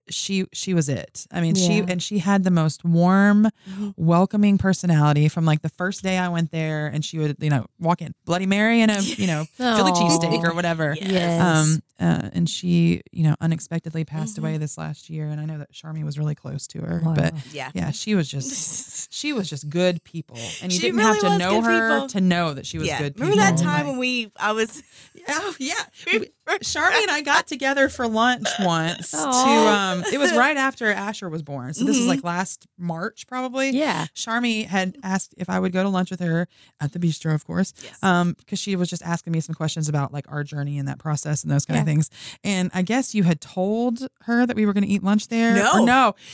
she 0.08 0.46
she 0.52 0.72
was 0.74 0.88
it. 0.88 1.26
I 1.32 1.40
mean 1.40 1.54
she 1.54 1.78
and 1.80 2.02
she 2.02 2.18
had 2.18 2.44
the 2.44 2.50
most 2.50 2.84
warm, 2.84 3.48
Mhm. 3.68 3.94
welcoming 3.96 4.58
personality 4.58 5.28
from 5.28 5.44
like 5.44 5.62
the 5.62 5.68
first 5.68 6.02
day 6.02 6.18
I 6.18 6.28
went 6.28 6.50
there 6.52 6.86
and 6.86 7.04
she 7.04 7.18
would, 7.18 7.36
you 7.40 7.50
know, 7.50 7.66
walk 7.80 8.02
in 8.02 8.14
Bloody 8.24 8.46
Mary 8.46 8.80
and 8.82 8.90
a, 8.90 9.02
you 9.02 9.26
know, 9.26 9.44
Philly 9.56 9.92
cheesesteak 9.92 10.44
or 10.44 10.54
whatever. 10.54 10.94
Yes. 10.98 11.10
Yes. 11.10 11.42
Um 11.42 11.82
uh, 11.98 12.28
and 12.34 12.48
she, 12.48 13.00
you 13.10 13.22
know, 13.24 13.34
unexpectedly 13.40 14.04
passed 14.04 14.36
Mhm. 14.36 14.40
away 14.40 14.58
this 14.58 14.76
last 14.76 15.08
year 15.08 15.28
and 15.28 15.40
I 15.40 15.46
know 15.46 15.58
that 15.58 15.72
Sharmy 15.72 16.04
was 16.04 16.18
really 16.18 16.34
close 16.34 16.66
to 16.68 16.80
her. 16.82 17.00
Wow. 17.04 17.14
But 17.14 17.34
Yeah. 17.52 17.70
yeah, 17.74 17.90
she 17.90 18.14
was 18.14 18.28
just 18.28 19.12
she 19.12 19.32
was 19.32 19.48
just 19.48 19.68
good 19.70 20.04
people, 20.04 20.36
and 20.62 20.70
you 20.72 20.78
She 20.78 20.86
didn't 20.86 20.98
really 20.98 21.12
have 21.14 21.20
to 21.20 21.38
know 21.38 21.62
her 21.62 21.94
people. 21.96 22.08
to 22.08 22.20
know 22.20 22.52
that 22.54 22.66
she 22.66 22.78
was 22.78 22.86
yeah. 22.88 22.98
good. 23.00 23.18
Remember 23.18 23.36
that 23.42 23.56
time 23.56 23.78
Like- 23.78 23.86
when 23.86 23.98
we? 23.98 24.30
I 24.38 24.52
was. 24.52 24.82
Oh 25.28 25.54
yeah, 25.58 25.72
We- 26.12 26.28
Sharmy 26.62 27.02
and 27.02 27.10
I 27.10 27.22
got 27.22 27.46
together 27.46 27.88
for 27.88 28.06
lunch 28.08 28.46
once 28.60 29.10
to 29.10 29.18
um 29.18 30.04
it 30.12 30.18
was 30.18 30.32
right 30.34 30.56
after 30.56 30.86
Asher 30.92 31.28
was 31.28 31.42
born. 31.42 31.74
So 31.74 31.84
this 31.84 31.96
is 31.96 32.04
Mhm. 32.04 32.08
like 32.08 32.24
last 32.24 32.66
March 32.78 33.26
probably. 33.26 33.70
Yeah. 33.70 34.06
Sharmy 34.14 34.66
had 34.66 34.96
asked 35.02 35.34
if 35.36 35.50
I 35.50 35.58
would 35.58 35.72
go 35.72 35.82
to 35.82 35.88
lunch 35.88 36.10
with 36.10 36.20
her 36.20 36.48
at 36.80 36.92
the 36.92 36.98
bistro, 36.98 37.34
of 37.34 37.46
course. 37.46 37.74
Yes. 37.82 38.02
Um, 38.02 38.34
because 38.38 38.58
she 38.58 38.76
was 38.76 38.88
just 38.88 39.02
asking 39.02 39.32
me 39.32 39.40
some 39.40 39.54
questions 39.54 39.88
about 39.88 40.12
like 40.12 40.24
our 40.30 40.44
journey 40.44 40.78
and 40.78 40.86
that 40.88 40.98
process 40.98 41.42
and 41.42 41.50
those 41.52 41.64
kind 41.66 41.80
of 41.80 41.86
things. 41.86 42.10
And 42.44 42.70
I 42.74 42.82
guess 42.82 43.14
you 43.14 43.24
had 43.24 43.40
told 43.40 44.06
her 44.22 44.46
that 44.46 44.56
we 44.56 44.66
were 44.66 44.72
gonna 44.72 44.86
eat 44.88 45.02
lunch 45.02 45.28
there. 45.28 45.54
No. 45.56 45.84
No. 45.84 46.14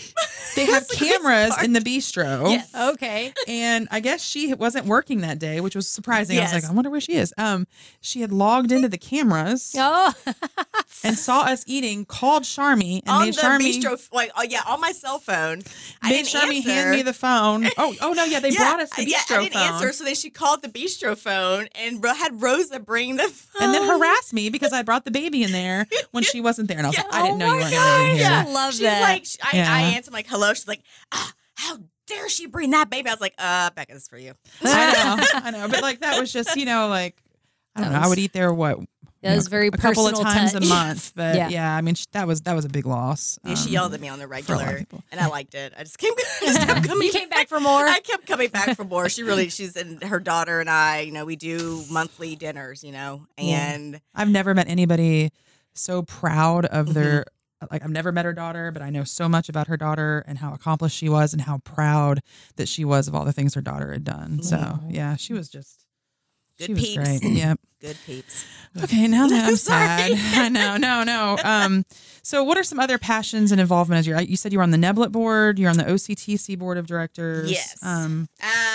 They 0.55 0.67
have 0.67 0.87
That's 0.87 0.89
the 0.89 0.97
crazy 0.99 1.15
cameras 1.15 1.63
in 1.63 1.73
the 1.73 1.81
bistro. 1.81 2.51
Yes. 2.51 2.69
Okay. 2.75 3.33
And 3.49 3.89
I 3.91 4.01
guess 4.01 4.23
she 4.23 4.53
wasn't 4.53 4.85
working 4.85 5.23
that 5.23 5.39
day, 5.39 5.63
which 5.63 5.75
was 5.75 5.89
surprising. 5.89 6.37
Yes. 6.37 6.53
I 6.53 6.57
was 6.57 6.65
like, 6.65 6.71
I 6.73 6.75
wonder 6.75 6.91
where 6.91 7.01
she 7.01 7.15
is. 7.15 7.33
Um, 7.39 7.67
she 8.03 8.21
had 8.21 8.31
logged 8.33 8.71
into 8.71 8.87
the 8.91 8.99
cameras 8.99 9.75
Oh. 9.79 10.02
And 11.05 11.19
saw 11.19 11.43
us 11.43 11.65
eating, 11.67 12.05
called 12.05 12.45
Sharmy, 12.45 13.01
and 13.03 13.09
on 13.11 13.25
made 13.25 13.35
the 13.35 13.41
Sharmy 13.43 13.81
bistro, 13.83 14.09
like 14.13 14.31
oh 14.37 14.43
yeah, 14.43 14.63
on 14.69 14.81
my 14.81 14.93
cell 14.93 15.19
phone. 15.19 15.63
I 16.01 16.11
made 16.11 16.27
didn't 16.27 16.29
Sharmy 16.29 16.57
answer. 16.59 16.71
hand 16.71 16.91
me 16.93 17.03
the 17.03 17.13
phone. 17.13 17.65
Oh, 17.77 17.95
oh 18.01 18.13
no, 18.13 18.25
yeah, 18.25 18.39
they 18.39 18.51
yeah, 18.51 18.59
brought 18.59 18.81
us 18.81 18.91
the 18.91 19.03
bistro 19.03 19.09
yeah, 19.09 19.19
I 19.31 19.43
didn't 19.43 19.55
phone. 19.55 19.63
answer, 19.63 19.93
so 19.93 20.05
then 20.05 20.15
she 20.15 20.31
called 20.31 20.63
the 20.63 20.69
bistro 20.69 21.17
phone 21.19 21.67
and 21.75 22.05
had 22.05 22.41
Rosa 22.41 22.79
bring 22.79 23.17
the 23.17 23.25
phone. 23.29 23.63
and 23.63 23.75
then 23.75 23.83
harassed 23.89 24.33
me 24.33 24.49
because 24.49 24.73
I 24.73 24.83
brought 24.83 25.05
the 25.05 25.11
baby 25.11 25.43
in 25.43 25.51
there 25.51 25.87
when 26.13 26.23
she 26.23 26.41
wasn't 26.41 26.69
there, 26.69 26.79
and 26.79 26.87
I 26.87 26.91
was 26.91 26.99
Yeah. 26.99 27.05
like, 27.05 27.15
I 27.15 27.23
didn't 27.23 27.35
Oh 27.35 27.39
know 27.39 27.47
you 27.47 27.53
my 27.55 27.61
weren't 27.63 27.75
going 27.75 28.11
to 28.11 28.17
here. 28.17 28.29
gosh. 28.29 28.47
I 28.47 28.53
love 28.53 28.73
She's 28.75 28.81
that. 28.83 29.01
like, 29.01 29.25
sh- 29.25 29.37
I, 29.43 29.57
Yeah. 29.57 29.75
I 29.75 29.81
answered 29.97 30.13
like, 30.15 30.27
hello. 30.29 30.55
She's 30.55 30.69
like, 30.69 30.83
ah, 31.11 31.33
how 31.57 31.79
dare 32.07 32.29
she 32.29 32.47
bring 32.47 32.71
that 32.71 32.91
baby? 32.91 33.09
I 33.09 33.13
was 33.13 33.21
like, 33.21 33.35
uh, 33.39 33.71
Becca, 33.71 33.93
this 33.95 34.03
is 34.03 34.09
for 34.09 34.19
you. 34.19 34.35
I 34.63 34.93
know, 34.93 35.25
I 35.47 35.51
know, 35.51 35.69
but 35.69 35.83
like 35.83 36.01
that 36.01 36.21
was 36.21 36.33
just 36.33 36.55
you 36.57 36.65
know 36.67 36.87
like 36.89 37.17
I 37.75 37.81
don't 37.81 37.91
That 37.93 37.99
know. 38.01 38.07
I 38.07 38.09
would 38.09 38.19
eat 38.19 38.33
there 38.33 38.53
what 38.53 38.79
That 39.23 39.31
you 39.31 39.37
was 39.37 39.47
know, 39.47 39.51
very 39.51 39.69
a 39.69 39.71
couple 39.71 40.07
of 40.07 40.19
times 40.19 40.53
touch. 40.53 40.65
a 40.65 40.67
month, 40.69 41.13
but 41.15 41.37
Yeah. 41.37 41.49
yeah. 41.49 41.77
I 41.77 41.81
mean 41.81 41.95
sh- 41.95 42.07
that 42.13 42.27
was 42.27 42.41
that 42.43 42.55
was 42.55 42.65
a 42.65 42.69
big 42.69 42.87
loss. 42.87 43.39
Yeah, 43.45 43.55
she 43.55 43.69
Um, 43.69 43.73
yelled 43.73 43.95
at 43.95 44.01
me 44.01 44.09
on 44.09 44.19
the 44.19 44.25
a 44.25 44.27
lot 44.27 44.41
of 44.43 44.49
regular, 44.49 44.87
and 45.13 45.21
I 45.21 45.27
liked 45.29 45.55
it. 45.55 45.73
I 45.79 45.85
just 45.85 45.99
came, 45.99 46.13
I 46.43 46.47
just 46.47 46.61
kept 46.67 46.85
coming. 46.89 47.07
you 47.07 47.13
came 47.13 47.29
back 47.29 47.49
for 47.49 47.61
more. 47.61 47.87
I 47.87 48.01
kept 48.01 48.27
coming 48.27 48.49
back 48.51 48.77
for 48.77 48.85
more. 48.85 49.09
She 49.09 49.23
really, 49.23 49.49
she's 49.49 49.77
and 49.77 50.03
her 50.03 50.19
daughter 50.21 50.59
and 50.61 50.69
I, 50.69 51.01
you 51.01 51.13
know, 51.13 51.25
we 51.25 51.37
do 51.37 51.85
monthly 51.91 52.35
dinners, 52.37 52.83
you 52.83 52.91
know, 52.93 53.27
Yeah. 53.39 53.73
and 53.75 54.01
I've 54.15 54.29
never 54.31 54.55
met 54.55 54.69
anybody 54.69 55.31
so 55.75 56.03
proud 56.03 56.67
of 56.67 56.87
Mm-hmm. 56.87 56.95
their 56.95 57.25
like 57.71 57.85
I've 57.85 57.91
never 57.91 58.11
met 58.11 58.25
her 58.25 58.33
daughter, 58.33 58.73
but 58.73 58.83
I 58.83 58.91
know 58.91 59.05
so 59.05 59.29
much 59.29 59.49
about 59.49 59.69
her 59.69 59.77
daughter 59.77 60.25
and 60.27 60.37
how 60.39 60.53
accomplished 60.53 60.97
she 60.97 61.09
was 61.09 61.33
and 61.33 61.43
how 61.43 61.59
proud 61.59 62.19
that 62.57 62.67
she 62.67 62.85
was 62.85 63.07
of 63.07 63.15
all 63.15 63.25
the 63.25 63.33
things 63.33 63.55
her 63.55 63.61
daughter 63.61 63.93
had 63.93 64.03
done. 64.03 64.43
So 64.43 64.81
yeah, 64.89 65.15
she 65.15 65.33
was 65.33 65.49
just 65.49 65.87
Good 66.59 66.67
she 66.67 66.73
was 66.97 66.97
great. 67.21 67.23
Yep. 67.23 67.61
Good 67.83 67.99
peeps. 68.07 68.45
Okay, 68.83 69.07
now 69.09 69.27
that 69.27 69.45
I'm 69.49 69.57
sad. 69.71 70.13
I 70.35 70.49
know, 70.49 70.77
no, 70.79 71.03
no. 71.03 71.37
Um, 71.45 71.85
so 72.23 72.43
what 72.45 72.57
are 72.57 72.63
some 72.63 72.79
other 72.81 72.97
passions 72.97 73.51
and 73.53 73.61
involvement 73.61 73.99
as 73.99 74.07
you're 74.07 74.21
you 74.23 74.37
said 74.37 74.53
you 74.53 74.59
were 74.59 74.63
on 74.63 74.71
the 74.71 74.79
Neblett 74.79 75.11
board, 75.13 75.59
you're 75.59 75.69
on 75.69 75.77
the 75.77 75.85
OCTC 75.85 76.57
board 76.59 76.79
of 76.79 76.87
directors. 76.87 77.51
Yes. 77.51 77.79
Um, 77.83 78.29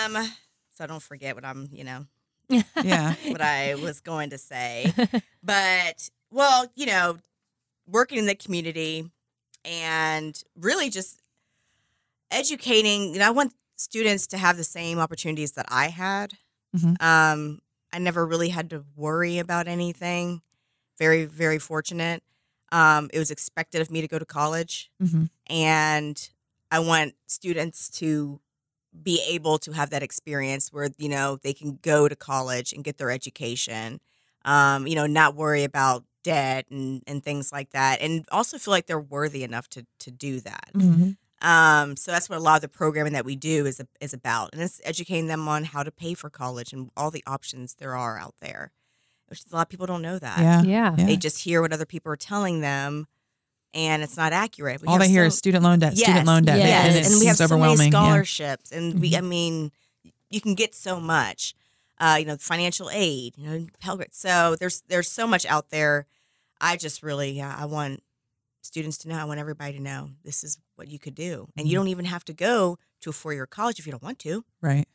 Um, 0.05 0.29
so 0.75 0.85
don't 0.85 1.01
forget 1.01 1.33
what 1.35 1.45
I'm, 1.45 1.69
you 1.71 1.83
know, 1.85 2.05
yeah. 2.83 3.15
what 3.27 3.41
I 3.41 3.75
was 3.75 4.01
going 4.01 4.29
to 4.31 4.37
say. 4.37 4.93
But 5.41 6.09
well, 6.29 6.69
you 6.75 6.85
know, 6.85 7.17
working 7.87 8.19
in 8.19 8.25
the 8.25 8.35
community 8.35 9.09
and 9.65 10.39
really 10.59 10.89
just 10.89 11.21
educating, 12.29 13.13
you 13.13 13.19
know, 13.19 13.27
I 13.27 13.31
want 13.31 13.53
students 13.77 14.27
to 14.27 14.37
have 14.37 14.57
the 14.57 14.63
same 14.63 14.99
opportunities 14.99 15.53
that 15.53 15.65
I 15.69 15.87
had. 15.87 16.33
Mhm. 16.75 17.01
Um, 17.01 17.59
I 17.97 17.99
never 17.99 18.27
really 18.27 18.49
had 18.49 18.69
to 18.69 18.85
worry 18.95 19.39
about 19.39 19.67
anything. 19.67 20.43
Very, 20.99 21.25
very 21.25 21.57
fortunate. 21.57 22.21
Um, 22.71 23.09
it 23.11 23.17
was 23.17 23.31
expected 23.31 23.81
of 23.81 23.89
me 23.89 24.01
to 24.01 24.07
go 24.07 24.19
to 24.19 24.25
college 24.25 24.91
hmm 25.01 25.25
and 25.49 26.29
I 26.69 26.79
want 26.79 27.13
students 27.27 27.89
to 28.01 28.41
be 29.01 29.21
able 29.29 29.57
to 29.59 29.71
have 29.71 29.89
that 29.91 30.03
experience 30.03 30.73
where 30.73 30.89
you 30.97 31.07
know 31.07 31.37
they 31.41 31.53
can 31.53 31.79
go 31.81 32.09
to 32.09 32.15
college 32.15 32.73
and 32.73 32.83
get 32.83 32.97
their 32.97 33.09
education, 33.09 34.01
um, 34.43 34.85
you 34.85 34.95
know, 34.95 35.07
not 35.07 35.35
worry 35.35 35.63
about 35.63 36.03
debt 36.23 36.65
and 36.69 37.01
and 37.07 37.23
things 37.23 37.53
like 37.53 37.69
that, 37.71 38.01
and 38.01 38.25
also 38.31 38.57
feel 38.57 38.73
like 38.73 38.85
they're 38.87 38.99
worthy 38.99 39.43
enough 39.43 39.69
to 39.69 39.85
to 39.99 40.11
do 40.11 40.41
that. 40.41 40.71
hmm 40.75 41.11
Um, 41.41 41.95
so 41.95 42.11
that's 42.11 42.29
what 42.29 42.39
a 42.39 42.41
lot 42.41 42.55
of 42.55 42.61
the 42.61 42.67
programming 42.67 43.13
that 43.13 43.25
we 43.25 43.35
do 43.35 43.65
is 43.65 43.79
is 44.01 44.13
about, 44.13 44.49
and 44.53 44.61
it's 44.61 44.81
educating 44.83 45.27
them 45.27 45.47
on 45.47 45.65
how 45.65 45.83
to 45.83 45.91
pay 45.91 46.13
for 46.15 46.29
college 46.29 46.73
and 46.73 46.89
all 46.97 47.11
the 47.11 47.23
options 47.27 47.75
there 47.75 47.95
are 47.95 48.17
out 48.17 48.33
there. 48.41 48.71
Which 49.27 49.43
a 49.51 49.55
lot 49.55 49.63
of 49.63 49.69
people 49.69 49.85
don't 49.85 50.01
know 50.01 50.17
that. 50.19 50.39
Yeah. 50.39 50.61
yeah. 50.63 50.95
Yeah. 50.97 51.05
They 51.05 51.17
just 51.17 51.43
hear 51.43 51.61
what 51.61 51.73
other 51.73 51.85
people 51.85 52.11
are 52.11 52.15
telling 52.17 52.61
them, 52.61 53.07
and 53.73 54.01
it's 54.01 54.17
not 54.17 54.33
accurate. 54.33 54.81
We 54.81 54.88
All 54.88 54.97
they 54.97 55.09
hear 55.09 55.25
so- 55.25 55.27
is 55.27 55.38
student 55.38 55.63
loan 55.63 55.79
debt, 55.79 55.93
yes, 55.95 56.07
student 56.07 56.25
loan 56.25 56.43
debt, 56.45 56.57
yes, 56.59 56.85
and, 56.85 56.95
Yes, 56.95 57.05
it 57.07 57.11
and 57.11 57.19
we 57.19 57.25
have 57.27 57.38
seems 57.38 57.49
so 57.49 57.57
many 57.57 57.71
overwhelming. 57.73 57.91
Yeah. 57.93 57.99
scholarships, 57.99 58.71
and 58.71 58.99
we, 58.99 59.15
I 59.15 59.19
Mhm. 59.19 59.27
mean, 59.27 59.71
you 60.29 60.41
can 60.41 60.55
get 60.55 60.73
so 60.73 60.99
much. 60.99 61.53
Uh, 61.99 62.17
you 62.19 62.25
know, 62.25 62.38
financial 62.38 62.89
aid, 62.91 63.33
you 63.38 63.49
know, 63.49 63.65
Pell 63.79 63.95
Grant. 63.97 64.13
So 64.15 64.55
there's 64.59 64.81
there's 64.88 65.09
so 65.11 65.25
much 65.27 65.45
out 65.47 65.69
there. 65.71 66.05
I 66.61 66.77
just 66.77 67.01
really, 67.03 67.31
yeah, 67.31 67.55
I 67.57 67.65
want 67.65 68.01
students 68.68 68.97
to 68.99 69.09
know. 69.09 69.15
I 69.18 69.24
want 69.26 69.39
everybody 69.39 69.74
to 69.74 69.80
know 69.82 70.11
this 70.24 70.43
is 70.43 70.59
what 70.76 70.88
you 70.89 70.99
could 70.99 71.15
do, 71.15 71.47
and 71.57 71.68
you 71.68 71.74
Mhm. 71.74 71.80
don't 71.82 71.88
even 71.89 72.05
have 72.05 72.24
to 72.26 72.34
go 72.34 72.78
to 73.01 73.09
a 73.09 73.13
four 73.13 73.34
year 73.34 73.47
college 73.47 73.80
if 73.80 73.86
you 73.88 73.91
don't 73.91 74.03
want 74.03 74.20
to. 74.20 74.43
Right. 74.61 74.88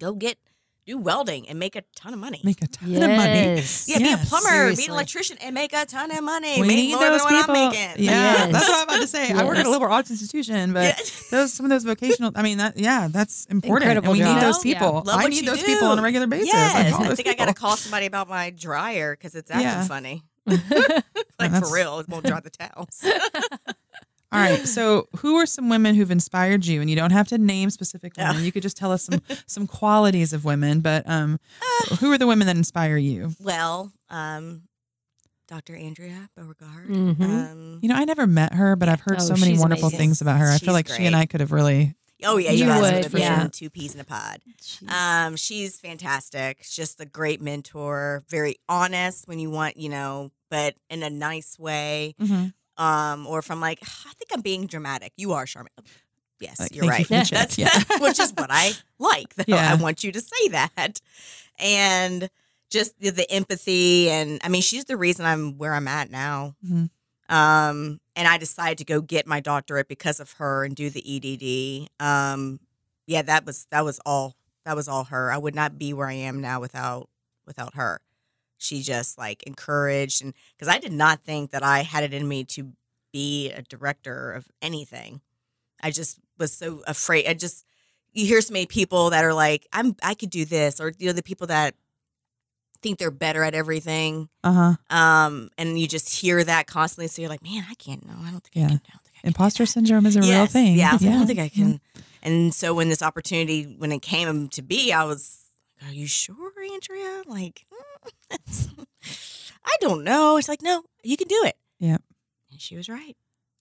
Go 0.00 0.14
get 0.14 0.38
do 0.86 0.96
welding 0.96 1.46
and 1.50 1.58
make 1.58 1.76
a 1.76 1.82
ton 1.94 2.14
of 2.14 2.18
money. 2.18 2.40
Make 2.42 2.62
a 2.62 2.66
ton 2.66 2.88
of 2.94 3.10
money. 3.10 3.60
Yes. 3.60 3.84
yeah, 3.90 3.98
be 3.98 4.04
a 4.04 4.06
Yes. 4.06 4.28
plumber, 4.30 4.74
be 4.74 4.84
an 4.86 4.90
electrician, 4.92 5.36
and 5.42 5.52
make 5.54 5.74
a 5.74 5.84
ton 5.84 6.10
of 6.10 6.24
money. 6.24 6.62
We 6.62 6.66
make 6.66 6.76
need 6.78 6.90
more 6.94 7.00
those 7.10 7.20
than 7.24 7.34
what. 7.34 7.50
I'm 7.50 7.52
making. 7.70 8.04
Yeah, 8.06 8.12
Yes. 8.12 8.52
that's 8.52 8.68
what 8.70 8.78
I'm 8.78 8.84
about 8.88 9.00
to 9.02 9.06
say. 9.06 9.30
I 9.32 9.44
work 9.44 9.58
at 9.58 9.66
a 9.66 9.70
liberal 9.70 9.92
arts 9.92 10.10
institution, 10.10 10.72
but 10.72 10.84
Yeah. 10.98 11.04
those 11.30 11.52
some 11.52 11.66
of 11.66 11.70
those 11.70 11.84
vocational. 11.84 12.32
I 12.34 12.40
mean, 12.40 12.56
that 12.56 12.78
yeah, 12.78 13.08
that's 13.10 13.44
important. 13.50 13.82
Incredible 13.90 14.12
and 14.14 14.18
we 14.18 14.24
need 14.24 14.40
job. 14.40 14.42
those 14.54 14.64
Yeah. 14.64 14.72
people. 14.80 15.02
Love 15.04 15.08
I 15.20 15.24
what 15.24 15.28
need 15.30 15.44
you 15.44 15.50
those 15.50 15.60
do. 15.60 15.66
people 15.66 15.88
on 15.88 15.98
a 15.98 16.02
regular 16.02 16.26
basis. 16.26 16.46
Yes, 16.46 16.74
I, 16.74 16.78
I 17.04 17.06
those 17.08 17.16
think 17.16 17.28
I 17.28 17.34
got 17.34 17.48
to 17.48 17.54
call 17.54 17.76
somebody 17.76 18.06
about 18.06 18.30
my 18.30 18.48
dryer 18.48 19.14
because 19.14 19.34
it's 19.34 19.50
acting 19.50 19.66
Yeah. 19.66 19.86
funny. 19.86 20.22
Yeah, 20.48 21.00
Like 21.38 21.52
for 21.52 21.72
real, 21.72 21.98
it 22.00 22.08
won't 22.08 22.24
dry 22.26 22.40
the 22.40 22.50
towels. 22.50 23.04
All 24.30 24.38
right. 24.40 24.66
So, 24.66 25.08
who 25.18 25.36
are 25.36 25.46
some 25.46 25.70
women 25.70 25.94
who've 25.94 26.10
inspired 26.10 26.66
you? 26.66 26.80
And 26.82 26.90
you 26.90 26.96
don't 26.96 27.12
have 27.12 27.28
to 27.28 27.38
name 27.38 27.70
specific 27.70 28.12
Yeah. 28.16 28.28
women. 28.30 28.44
You 28.44 28.52
could 28.52 28.62
just 28.62 28.76
tell 28.76 28.92
us 28.92 29.02
some 29.04 29.22
some 29.46 29.66
qualities 29.66 30.32
of 30.34 30.44
women. 30.44 30.80
But 30.80 31.08
um, 31.08 31.38
who 32.00 32.12
are 32.12 32.18
the 32.18 32.26
women 32.26 32.46
that 32.46 32.56
inspire 32.56 32.96
you? 32.98 33.30
well, 33.40 33.90
um, 34.10 34.62
Dr. 35.46 35.74
Andrea 35.76 36.28
Beauregard. 36.36 36.88
Mhm. 36.88 37.20
Um, 37.22 37.78
You 37.80 37.88
know, 37.88 37.94
I 37.96 38.04
never 38.04 38.26
met 38.26 38.52
her, 38.52 38.76
but 38.76 38.90
I've 38.90 39.00
heard 39.00 39.16
Oh, 39.18 39.24
so 39.24 39.34
many 39.36 39.58
wonderful 39.58 39.88
amazing. 39.88 39.98
things 39.98 40.20
about 40.20 40.38
her. 40.40 40.48
I 40.50 40.52
She's 40.58 40.60
feel 40.66 40.74
like 40.74 40.88
she 40.88 41.06
and. 41.06 41.16
I 41.16 41.24
could 41.24 41.40
have 41.40 41.52
really. 41.52 41.94
oh 42.24 42.36
yeah, 42.36 42.50
You 42.50 42.58
you, 42.58 42.66
guys 42.66 42.82
would, 43.04 43.12
would 43.14 43.22
yeah. 43.22 43.38
been 43.44 43.50
two 43.50 43.70
peas 43.70 43.94
in 43.94 44.00
a 44.00 44.04
pod. 44.04 44.40
Um, 44.88 45.36
she's 45.36 45.80
fantastic. 45.80 46.58
She's 46.64 46.76
just 46.76 47.00
a 47.00 47.06
great 47.06 47.40
mentor. 47.40 48.24
Very 48.28 48.56
honest 48.68 49.26
when 49.26 49.38
you 49.38 49.48
want, 49.50 49.78
you 49.78 49.88
know, 49.88 50.32
but 50.50 50.74
in 50.90 51.02
a 51.02 51.10
nice 51.10 51.58
way. 51.58 52.14
Um, 52.76 53.26
or 53.26 53.42
from 53.42 53.60
like, 53.60 53.80
I 53.82 54.12
think 54.14 54.30
I'm 54.32 54.40
being 54.40 54.66
dramatic. 54.66 55.12
You 55.16 55.32
are 55.32 55.46
charming. 55.46 55.72
Yes, 56.40 56.60
Like, 56.60 56.74
you're 56.74 56.86
right. 56.86 57.00
you 57.00 57.04
for 57.06 57.14
the 57.14 57.24
check, 57.24 57.38
That's 57.48 57.58
yeah. 57.58 57.82
which 58.00 58.20
is 58.20 58.32
what 58.36 58.48
I 58.50 58.70
like. 58.98 59.34
though. 59.34 59.44
Yeah. 59.48 59.72
I 59.72 59.74
want 59.74 60.04
you 60.04 60.12
to 60.12 60.20
say 60.20 60.48
that, 60.50 61.00
and 61.58 62.30
just 62.70 62.98
the, 63.00 63.10
the 63.10 63.28
empathy. 63.30 64.08
And 64.10 64.40
I 64.44 64.48
mean, 64.48 64.62
she's 64.62 64.84
the 64.84 64.96
reason 64.96 65.26
I'm 65.26 65.58
where 65.58 65.74
I'm 65.74 65.88
at 65.88 66.10
now. 66.10 66.54
Mhm. 66.64 66.90
Um, 67.30 68.00
and 68.16 68.26
I 68.28 68.38
decided 68.38 68.78
to 68.78 68.84
go 68.84 69.00
get 69.02 69.26
my 69.26 69.40
doctorate 69.40 69.88
because 69.88 70.18
of 70.20 70.32
her 70.34 70.64
and 70.64 70.74
do 70.76 70.88
the 70.90 71.02
EDD. 71.04 71.88
Um, 72.00 72.60
yeah, 73.06 73.22
that 73.22 73.44
was 73.44 73.66
that 73.70 73.84
was 73.84 73.98
all 74.06 74.36
that 74.64 74.76
was 74.76 74.86
all 74.88 75.04
her. 75.04 75.32
I 75.32 75.38
would 75.38 75.54
not 75.54 75.76
be 75.78 75.92
where 75.92 76.06
I 76.06 76.12
am 76.14 76.40
now 76.40 76.60
without 76.60 77.08
without 77.46 77.74
her. 77.74 78.00
She 78.58 78.82
just 78.82 79.16
like 79.18 79.42
encouraged 79.44 80.22
and 80.22 80.34
because 80.56 80.72
I 80.72 80.78
did 80.78 80.92
not 80.92 81.20
think 81.20 81.52
that 81.52 81.62
I 81.62 81.82
had 81.82 82.04
it 82.04 82.12
in 82.12 82.26
me 82.28 82.44
to 82.44 82.72
be 83.12 83.50
a 83.50 83.62
director 83.62 84.32
of 84.32 84.46
anything. 84.60 85.20
I 85.82 85.90
just 85.90 86.18
was 86.38 86.52
so 86.52 86.82
afraid. 86.86 87.26
I 87.26 87.34
just 87.34 87.64
you 88.12 88.26
hear 88.26 88.40
so 88.40 88.52
many 88.52 88.66
people 88.66 89.10
that 89.10 89.24
are 89.24 89.34
like, 89.34 89.66
I'm 89.72 89.94
I 90.02 90.14
could 90.14 90.30
do 90.30 90.44
this, 90.44 90.80
or 90.80 90.92
you 90.98 91.06
know, 91.06 91.12
the 91.12 91.22
people 91.22 91.46
that 91.46 91.74
think 92.82 92.98
they're 92.98 93.10
better 93.10 93.42
at 93.42 93.54
everything. 93.54 94.28
Uh 94.44 94.74
huh. 94.90 94.96
Um, 94.96 95.50
and 95.58 95.78
you 95.78 95.86
just 95.88 96.20
hear 96.20 96.42
that 96.44 96.66
constantly. 96.66 97.08
So 97.08 97.22
you're 97.22 97.28
like, 97.28 97.42
man, 97.42 97.64
I 97.68 97.74
can't 97.74 98.06
know. 98.06 98.14
I 98.20 98.30
don't 98.30 98.42
think 98.42 98.56
Yeah. 98.56 98.64
I 98.64 98.68
can. 98.68 98.80
I 98.86 98.90
don't 98.92 99.02
think 99.04 99.14
I 99.16 99.20
can 99.20 99.22
do 99.22 99.28
Imposter 99.28 99.62
that." 99.64 99.66
syndrome 99.68 100.06
is 100.06 100.16
a 100.16 100.20
real 100.20 100.46
thing. 100.46 100.74
Yeah, 100.76 100.90
I, 100.90 100.92
was 100.94 101.02
like, 101.02 101.14
I 101.14 101.18
don't 101.18 101.26
think 101.26 101.40
I 101.40 101.48
can. 101.48 101.80
And 102.22 102.52
so 102.54 102.74
when 102.74 102.88
this 102.88 103.02
opportunity, 103.02 103.64
when 103.78 103.92
it 103.92 104.02
came 104.02 104.48
to 104.48 104.62
be, 104.62 104.92
I 104.92 105.04
was, 105.04 105.47
are 105.86 105.92
you 105.92 106.06
sure, 106.06 106.52
Andrea? 106.72 107.22
Like, 107.26 107.64
mm, 108.42 108.86
I 109.64 109.76
don't 109.80 110.04
know. 110.04 110.36
It's 110.36 110.48
like, 110.48 110.62
no, 110.62 110.82
you 111.02 111.16
can 111.16 111.28
do 111.28 111.42
it. 111.44 111.56
Yeah. 111.78 111.98
And 112.50 112.60
she 112.60 112.76
was 112.76 112.88
right. 112.88 113.16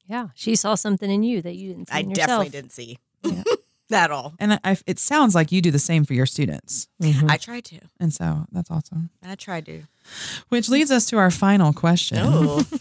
yeah. 0.06 0.28
She 0.36 0.56
saw 0.56 0.76
something 0.76 1.10
in 1.12 1.24
you 1.24 1.42
that 1.42 1.56
you 1.56 1.70
didn't 1.74 1.90
see 1.90 1.94
I 1.96 2.00
in 2.00 2.14
definitely 2.14 2.50
didn't 2.50 2.72
see. 2.72 2.98
Not 3.24 3.46
at 3.92 4.12
all. 4.12 4.34
And 4.40 4.54
I, 4.54 4.60
I- 4.64 4.78
it 4.86 5.00
sounds 5.00 5.36
like 5.36 5.52
you 5.52 5.62
do 5.62 5.72
the 5.72 5.80
same 5.80 6.06
for 6.06 6.14
your 6.14 6.26
students. 6.26 6.88
Mhm. 7.02 7.30
I 7.30 7.38
try 7.38 7.60
to. 7.62 7.80
And 8.00 8.14
so 8.14 8.46
that's 8.52 8.70
awesome. 8.72 9.10
I 9.24 9.36
try 9.36 9.62
to. 9.62 9.84
Which 10.50 10.70
leads 10.70 10.92
us 10.92 11.06
to 11.08 11.18
our 11.18 11.32
final 11.32 11.74
question. 11.74 12.18
Oh, 12.22 12.64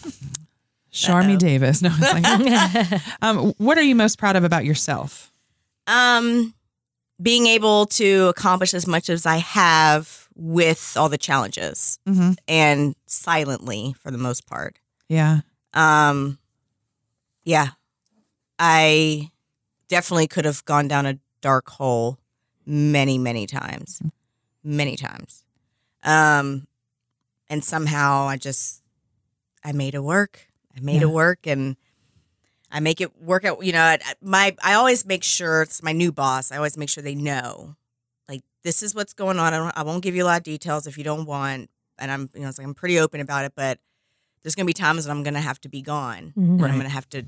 Uh-oh. 1.09 1.37
Davis. 1.37 1.83
No, 1.83 1.91
it's 1.93 2.91
like, 2.93 3.03
um, 3.23 3.53
what 3.59 3.77
are 3.77 3.83
you 3.83 3.95
most 3.95 4.19
proud 4.19 4.35
of 4.37 4.45
about 4.45 4.65
yourself? 4.65 5.31
um, 5.87 6.55
being 7.23 7.47
able 7.47 7.87
to 7.87 8.27
accomplish 8.29 8.75
as 8.75 8.87
much 8.87 9.09
as 9.09 9.25
I 9.27 9.37
have 9.39 10.29
with 10.35 10.95
all 10.99 11.09
the 11.09 11.19
challenges 11.19 11.99
Mm-hmm. 12.07 12.33
and 12.47 12.95
silently 13.07 13.95
for 14.01 14.11
the 14.11 14.19
most 14.19 14.47
part. 14.47 14.79
Yeah. 15.09 15.41
Um, 15.73 16.39
yeah, 17.45 17.69
I 18.59 19.31
definitely 19.89 20.27
could 20.27 20.45
have 20.45 20.65
gone 20.65 20.89
down 20.89 21.07
a 21.07 21.19
dark 21.41 21.69
hole 21.71 22.19
many, 22.67 23.19
many 23.19 23.47
times, 23.47 24.03
many 24.65 24.97
times. 24.97 25.45
Um, 26.03 26.67
and 27.49 27.63
somehow 27.65 28.27
I 28.27 28.37
just, 28.37 28.83
I 29.65 29.73
made 29.73 29.95
it 29.95 30.03
work. 30.03 30.49
I 30.77 30.81
made 30.81 30.97
Yeah. 30.97 31.09
it 31.09 31.11
work, 31.11 31.47
and 31.47 31.77
I 32.71 32.81
make 32.81 33.01
it 33.01 33.21
work 33.23 33.45
out. 33.45 33.65
You 33.65 33.73
know, 33.73 33.83
I, 33.83 33.99
I- 34.05 34.15
my 34.21 34.57
I 34.63 34.75
always 34.75 35.05
make 35.07 35.23
sure 35.25 35.63
it's 35.63 35.83
my 35.83 35.93
new 35.93 36.13
boss. 36.13 36.51
I 36.53 36.57
always 36.57 36.77
make 36.77 36.89
sure 36.89 37.03
they 37.03 37.15
know, 37.15 37.77
like 38.29 38.43
this 38.65 38.83
is 38.83 38.95
what's 38.95 39.13
going 39.15 39.39
on. 39.39 39.55
I 39.55 39.59
don't, 39.59 39.73
I 39.79 39.83
won't 39.83 40.03
give 40.03 40.15
you 40.15 40.25
a 40.25 40.27
lot 40.27 40.39
of 40.39 40.43
details 40.45 40.87
if 40.87 40.99
you 40.99 41.05
don't 41.05 41.27
want. 41.27 41.71
And 41.99 42.11
I'm, 42.11 42.29
you 42.35 42.41
know, 42.43 42.49
it's 42.49 42.59
like 42.59 42.67
I'm 42.67 42.75
pretty 42.75 42.99
open 42.99 43.21
about 43.21 43.45
it, 43.45 43.53
but 43.57 43.79
there's 44.43 44.55
gonna 44.55 44.67
be 44.67 44.73
times 44.73 45.05
that 45.05 45.11
I'm 45.11 45.23
gonna 45.23 45.41
have 45.41 45.61
to 45.63 45.69
be 45.69 45.81
gone. 45.83 46.33
Mhm. 46.37 46.61
Right. 46.61 46.71
I'm 46.71 46.77
gonna 46.77 46.89
have 46.89 47.09
to 47.11 47.25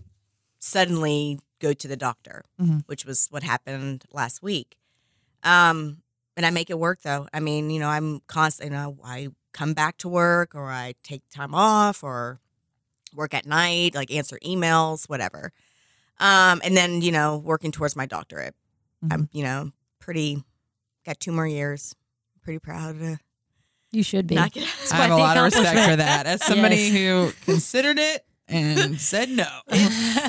suddenly 0.58 1.40
go 1.60 1.72
to 1.72 1.88
the 1.88 1.96
doctor, 1.96 2.44
Mhm. 2.60 2.82
which 2.86 3.04
was 3.04 3.26
what 3.30 3.42
happened 3.42 4.04
last 4.12 4.42
week. 4.42 4.76
Um, 5.42 6.02
and 6.36 6.44
I 6.46 6.50
make 6.50 6.70
it 6.70 6.78
work 6.78 7.02
though. 7.02 7.28
I 7.32 7.40
mean, 7.40 7.70
you 7.70 7.80
know, 7.80 7.88
I'm 7.88 8.20
constantly, 8.26 8.76
you 8.76 8.80
know, 8.82 8.98
I 9.04 9.28
come 9.52 9.72
back 9.74 9.96
to 9.98 10.08
work 10.08 10.54
or 10.54 10.70
I 10.70 10.94
take 11.02 11.22
time 11.30 11.54
off 11.54 12.02
or 12.04 12.40
work 13.14 13.34
at 13.34 13.46
night, 13.46 13.94
like 13.94 14.10
answer 14.12 14.38
emails, 14.44 15.08
whatever. 15.08 15.52
Um, 16.20 16.60
and 16.64 16.76
then, 16.76 17.00
you 17.02 17.12
know, 17.12 17.36
working 17.38 17.70
towards 17.72 17.94
my 17.96 18.06
doctorate. 18.06 18.54
I'm, 19.10 19.28
you 19.32 19.44
know, 19.44 19.70
pretty, 20.00 20.42
got 21.06 21.20
two 21.20 21.30
more 21.32 21.46
years. 21.46 21.94
Pretty 22.42 22.58
proud 22.58 22.98
to 22.98 23.18
You 23.92 24.02
should 24.02 24.26
be. 24.26 24.34
knock 24.34 24.56
it. 24.56 24.64
I 24.92 24.96
have 24.96 25.10
a 25.12 25.16
lot 25.16 25.36
of 25.36 25.44
respect 25.44 25.88
for 25.90 25.96
that. 25.96 26.26
As 26.26 26.44
somebody 26.44 26.88
who 26.90 27.30
considered 27.44 27.98
it 28.00 28.24
and 28.48 29.00
said 29.00 29.28
no. 29.28 29.46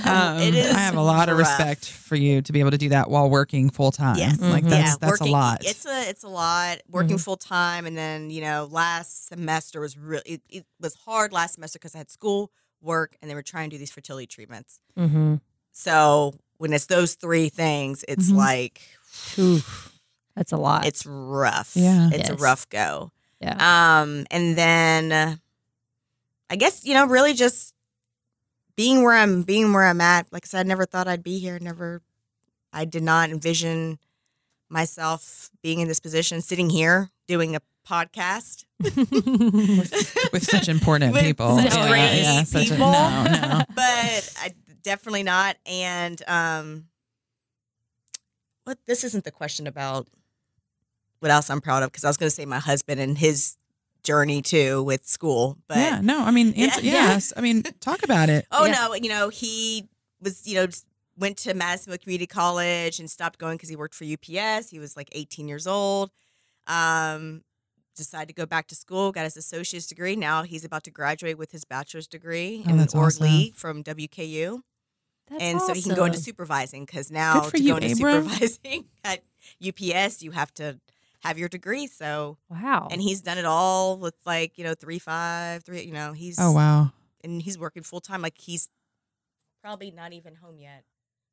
Um, 0.05 0.37
It 0.39 0.53
is 0.55 0.71
I 0.73 0.79
have 0.79 0.95
a 0.95 1.01
lot 1.01 1.29
of 1.29 1.37
respect 1.37 1.85
for 1.89 2.15
you 2.15 2.41
to 2.43 2.53
be 2.53 2.59
able 2.59 2.71
to 2.71 2.77
do 2.77 2.89
that 2.89 3.09
while 3.09 3.29
working 3.29 3.69
full 3.69 3.91
time. 3.91 4.17
Yes. 4.17 4.39
Like 4.39 4.63
Mhm. 4.63 4.69
that's 4.69 4.89
yeah, 4.91 4.95
that's 4.99 5.19
working, 5.21 5.27
a 5.29 5.31
lot. 5.31 5.61
It's 5.65 5.85
a 5.85 6.09
it's 6.09 6.23
a 6.23 6.27
lot 6.29 6.79
working 6.89 7.17
Mhm. 7.17 7.23
full 7.23 7.37
time, 7.37 7.85
and 7.85 7.97
then 7.97 8.29
you 8.29 8.41
know 8.41 8.67
last 8.71 9.27
semester 9.27 9.79
was 9.81 9.97
really 9.97 10.23
it, 10.25 10.41
it 10.49 10.65
was 10.79 10.95
hard 10.95 11.31
last 11.33 11.55
semester 11.55 11.79
because 11.79 11.95
I 11.95 11.99
had 11.99 12.09
school, 12.11 12.51
work, 12.81 13.15
and 13.21 13.29
they 13.29 13.35
were 13.35 13.41
trying 13.43 13.69
to 13.69 13.75
do 13.75 13.79
these 13.79 13.91
fertility 13.91 14.27
treatments. 14.27 14.79
hmm 14.95 15.35
So 15.71 16.33
when 16.57 16.73
it's 16.73 16.85
those 16.87 17.13
three 17.15 17.49
things, 17.49 18.03
it's 18.07 18.31
Mhm. 18.31 18.35
like 18.37 18.81
Oof. 19.37 19.93
That's 20.35 20.51
a 20.51 20.57
lot. 20.57 20.85
it's 20.85 21.05
rough. 21.05 21.71
Yeah. 21.75 22.09
it's 22.13 22.29
a 22.29 22.35
rough 22.35 22.67
go. 22.69 23.11
yeah. 23.41 23.55
Um, 24.01 24.25
and 24.31 24.57
then 24.57 25.11
uh, 25.11 25.35
I 26.49 26.55
guess 26.55 26.83
you 26.85 26.93
know 26.93 27.05
really 27.05 27.33
just 27.33 27.73
being 28.75 29.03
where 29.03 29.15
I'm 29.15 29.43
being 29.43 29.73
where 29.73 29.85
I'm 29.85 30.01
at. 30.01 30.31
Like 30.31 30.45
I 30.45 30.47
said, 30.47 30.65
I 30.65 30.67
never 30.69 30.85
thought 30.85 31.07
I'd 31.07 31.23
be 31.23 31.39
here. 31.39 31.59
Never, 31.59 32.01
I 32.71 32.85
did 32.85 33.03
not 33.03 33.29
envision 33.29 33.99
myself 34.69 35.49
being 35.61 35.79
in 35.79 35.87
this 35.87 35.99
position, 35.99 36.41
sitting 36.41 36.69
here 36.69 37.09
doing 37.27 37.55
a 37.55 37.59
podcast 37.87 38.65
with 38.79 40.43
such 40.43 40.67
important 40.69 41.13
With 41.13 41.23
people. 41.23 41.57
such 41.57 41.73
Yeah, 41.75 41.87
great 41.87 42.21
yeah, 42.21 42.43
such 42.43 42.67
a- 42.67 42.71
people. 42.71 42.91
no, 42.91 43.23
no. 43.23 43.61
but 43.75 44.33
I 44.41 44.53
definitely 44.83 45.23
not. 45.23 45.57
And 45.65 46.21
um, 46.27 46.85
what 48.63 48.77
this 48.85 49.03
isn't 49.03 49.23
the 49.23 49.31
question 49.31 49.67
about 49.67 50.07
what 51.19 51.31
else 51.31 51.49
I'm 51.49 51.61
proud 51.61 51.83
of 51.83 51.91
because 51.91 52.05
I 52.05 52.09
was 52.09 52.17
going 52.17 52.29
to 52.29 52.35
say 52.35 52.45
my 52.45 52.59
husband 52.59 53.01
and 53.01 53.17
his 53.17 53.57
journey 54.03 54.41
too 54.41 54.81
with 54.83 55.05
school, 55.05 55.57
but 55.67 55.77
yeah, 55.77 55.99
no, 56.01 56.19
I 56.23 56.31
mean, 56.31 56.53
answer, 56.57 56.81
Yeah. 56.81 56.93
yes. 56.93 57.33
I 57.35 57.41
mean, 57.41 57.63
talk 57.81 58.03
about 58.03 58.29
it. 58.29 58.45
oh 58.51 58.65
Yeah. 58.65 58.71
no, 58.73 58.93
you 58.95 59.09
know 59.09 59.29
he 59.29 59.89
was 60.21 60.47
you 60.47 60.55
know 60.55 60.67
went 61.17 61.35
to 61.39 61.53
Madisonville 61.53 61.97
Community 61.97 62.27
College 62.27 62.99
and 62.99 63.09
stopped 63.11 63.39
going 63.39 63.57
because 63.57 63.67
he 63.67 63.75
worked 63.75 63.93
for 63.93 64.05
UPS. 64.05 64.69
He 64.69 64.79
was 64.79 64.95
like 64.95 65.09
18 65.11 65.49
years 65.49 65.67
old. 65.67 66.11
Um, 66.65 67.43
decided 67.99 68.27
to 68.29 68.33
go 68.33 68.45
back 68.47 68.67
to 68.69 68.75
school, 68.75 69.11
got 69.11 69.25
his 69.25 69.37
associate's 69.37 69.85
degree. 69.85 70.15
Now 70.15 70.41
he's 70.43 70.65
about 70.65 70.83
to 70.85 70.91
graduate 70.91 71.37
with 71.37 71.51
his 71.51 71.63
bachelor's 71.65 72.07
degree 72.07 72.63
Oh, 72.65 72.71
in 72.71 72.79
Org 72.79 72.95
awesome. 72.95 73.25
Lee 73.27 73.51
from 73.55 73.83
WKU. 73.83 74.61
That's 75.29 75.43
and 75.43 75.61
so 75.61 75.73
he 75.75 75.83
can 75.83 75.93
go 75.93 76.05
into 76.05 76.17
supervising 76.17 76.85
because 76.85 77.11
now 77.11 77.41
to 77.41 77.61
you, 77.61 77.73
go 77.73 77.77
into 77.77 77.93
Abram. 77.93 78.27
supervising 78.27 78.85
at 79.03 79.19
UPS, 79.65 80.23
you 80.23 80.31
have 80.31 80.51
to 80.55 80.79
have 81.21 81.37
your 81.37 81.49
degree. 81.49 81.85
So, 81.85 82.37
Wow. 82.49 82.87
and 82.89 82.99
he's 83.01 83.21
done 83.21 83.37
it 83.37 83.45
all 83.45 83.97
with 83.99 84.15
like 84.25 84.57
you 84.57 84.63
know 84.63 84.73
three 84.73 84.97
five 84.97 85.63
three. 85.63 85.83
You 85.83 85.93
know 85.93 86.13
he's 86.13 86.39
Oh 86.39 86.51
wow. 86.51 86.91
and 87.23 87.41
he's 87.43 87.59
working 87.59 87.83
full 87.83 88.01
time. 88.01 88.23
Like 88.23 88.39
he's 88.39 88.69
probably 89.61 89.91
not 89.91 90.13
even 90.13 90.35
home 90.35 90.57
yet, 90.57 90.83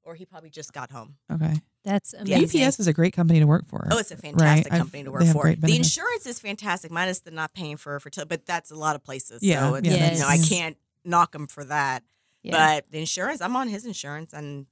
or 0.03 0.15
he 0.15 0.27
probably 0.27 0.51
just 0.51 0.73
got 0.75 0.91
home. 0.91 1.17
Okay. 1.33 1.55
That's 1.87 2.13
Yeah. 2.25 2.37
amazing. 2.37 2.63
UPS 2.65 2.81
is 2.81 2.87
a 2.89 2.93
great 2.93 3.15
company 3.15 3.39
to 3.41 3.47
work 3.47 3.65
for. 3.67 3.87
Oh, 3.91 3.97
it's 3.99 4.11
a 4.11 4.17
fantastic 4.19 4.73
I've- 4.73 4.79
company 4.81 5.05
to 5.05 5.09
they 5.09 5.13
work 5.13 5.23
have 5.23 5.33
for. 5.33 5.43
great 5.43 5.61
The 5.63 5.77
insurance 5.77 6.27
is 6.27 6.39
fantastic. 6.41 6.91
Minus 6.91 7.21
the 7.21 7.31
not 7.31 7.55
paying 7.55 7.77
for 7.79 7.99
fertility, 8.01 8.29
but 8.29 8.45
that's 8.45 8.71
a 8.71 8.75
lot 8.75 8.97
of 8.97 9.05
places. 9.05 9.41
Yeah, 9.43 9.61
so 9.71 9.75
it's, 9.77 9.89
yeah, 9.89 10.13
you 10.13 10.19
know 10.19 10.27
I 10.27 10.37
can't 10.39 10.77
knock 11.05 11.35
him 11.35 11.47
for 11.47 11.65
that. 11.65 12.03
Yeah. 12.43 12.53
But 12.77 12.91
the 12.91 12.99
insurance, 12.99 13.41
I'm 13.41 13.57
on 13.57 13.69
his 13.69 13.87
insurance, 13.87 14.33
and 14.35 14.67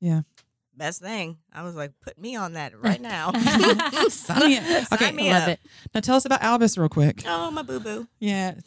Yeah. 0.00 0.22
best 0.76 1.00
thing. 1.00 1.38
I 1.52 1.62
was 1.62 1.76
like, 1.76 1.92
put 2.00 2.18
me 2.18 2.34
on 2.34 2.54
that 2.54 2.76
right 2.80 3.00
now. 3.12 3.30
Sign 4.08 4.40
me 4.50 4.58
up. 4.58 4.64
Okay, 4.92 5.04
Sign 5.06 5.14
me 5.16 5.30
I 5.30 5.32
love 5.38 5.42
up. 5.44 5.48
it. 5.50 5.60
Now 5.94 6.00
tell 6.00 6.16
us 6.16 6.24
about 6.24 6.42
Albus 6.42 6.76
real 6.76 6.88
quick. 6.88 7.22
Oh, 7.26 7.52
my 7.52 7.62
boo 7.62 7.78
boo. 7.78 8.08
Yeah. 8.18 8.54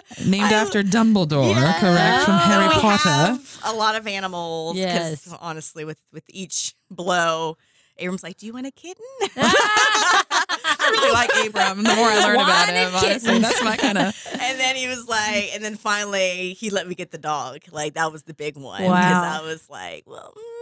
Named 0.26 0.52
I- 0.52 0.54
after 0.54 0.82
Dumbledore, 0.82 1.54
Yeah. 1.54 1.78
correct? 1.80 2.24
From 2.24 2.34
Harry 2.38 2.68
we 2.68 2.74
Potter. 2.74 3.08
have 3.08 3.60
a 3.64 3.72
lot 3.72 3.94
of 3.96 4.06
animals. 4.06 4.76
Yes. 4.76 5.28
honestly, 5.40 5.84
with 5.84 5.98
with 6.12 6.24
each 6.28 6.74
blow, 6.90 7.56
Abram's 7.98 8.22
like, 8.22 8.36
"Do 8.38 8.46
you 8.46 8.52
want 8.52 8.66
a 8.66 8.70
kitten?" 8.70 9.04
I 9.36 10.88
really 10.90 11.12
like 11.12 11.30
Abram. 11.46 11.82
The 11.84 11.94
more 11.94 12.08
I 12.08 12.18
learn 12.24 12.34
about 12.36 12.48
Wanted 12.48 12.74
him, 12.74 12.94
honestly, 12.94 13.38
that's 13.38 13.62
my 13.62 13.76
kind 13.76 13.98
of. 13.98 14.26
and 14.40 14.58
then 14.60 14.76
he 14.76 14.88
was 14.88 15.06
like, 15.08 15.50
and 15.54 15.62
then 15.64 15.76
finally 15.76 16.54
he 16.54 16.70
let 16.70 16.88
me 16.88 16.94
get 16.94 17.10
the 17.10 17.18
dog. 17.18 17.58
Like 17.70 17.94
that 17.94 18.10
was 18.12 18.24
the 18.24 18.34
big 18.34 18.56
one 18.56 18.78
because 18.82 18.90
Wow. 18.90 19.40
I 19.40 19.44
was 19.44 19.68
like, 19.70 20.04
well. 20.06 20.34
Mm, 20.36 20.61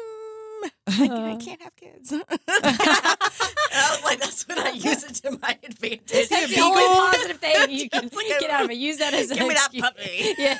I, 0.86 1.32
I 1.32 1.36
can't 1.36 1.62
have 1.62 1.74
kids. 1.76 2.12
I 2.72 3.88
was 3.92 4.04
like, 4.04 4.20
that's 4.20 4.46
when 4.48 4.58
I 4.58 4.70
use 4.70 5.04
it 5.04 5.14
to 5.22 5.38
my 5.40 5.58
advantage. 5.62 6.28
That's 6.28 6.54
the 6.54 6.60
only 6.60 6.82
positive 6.84 7.38
thing 7.38 7.70
you 7.70 7.88
can 7.88 8.04
It's 8.06 8.14
like 8.16 8.26
a- 8.26 8.40
get 8.40 8.50
out 8.50 8.64
of 8.64 8.70
it. 8.70 8.76
Use 8.76 8.98
that 8.98 9.14
as 9.14 9.28
Give 9.30 9.42
an 9.42 9.48
me 9.48 9.54
that 9.54 9.60
excuse. 9.72 9.82
puppy. 9.82 10.34
Yeah. 10.42 10.58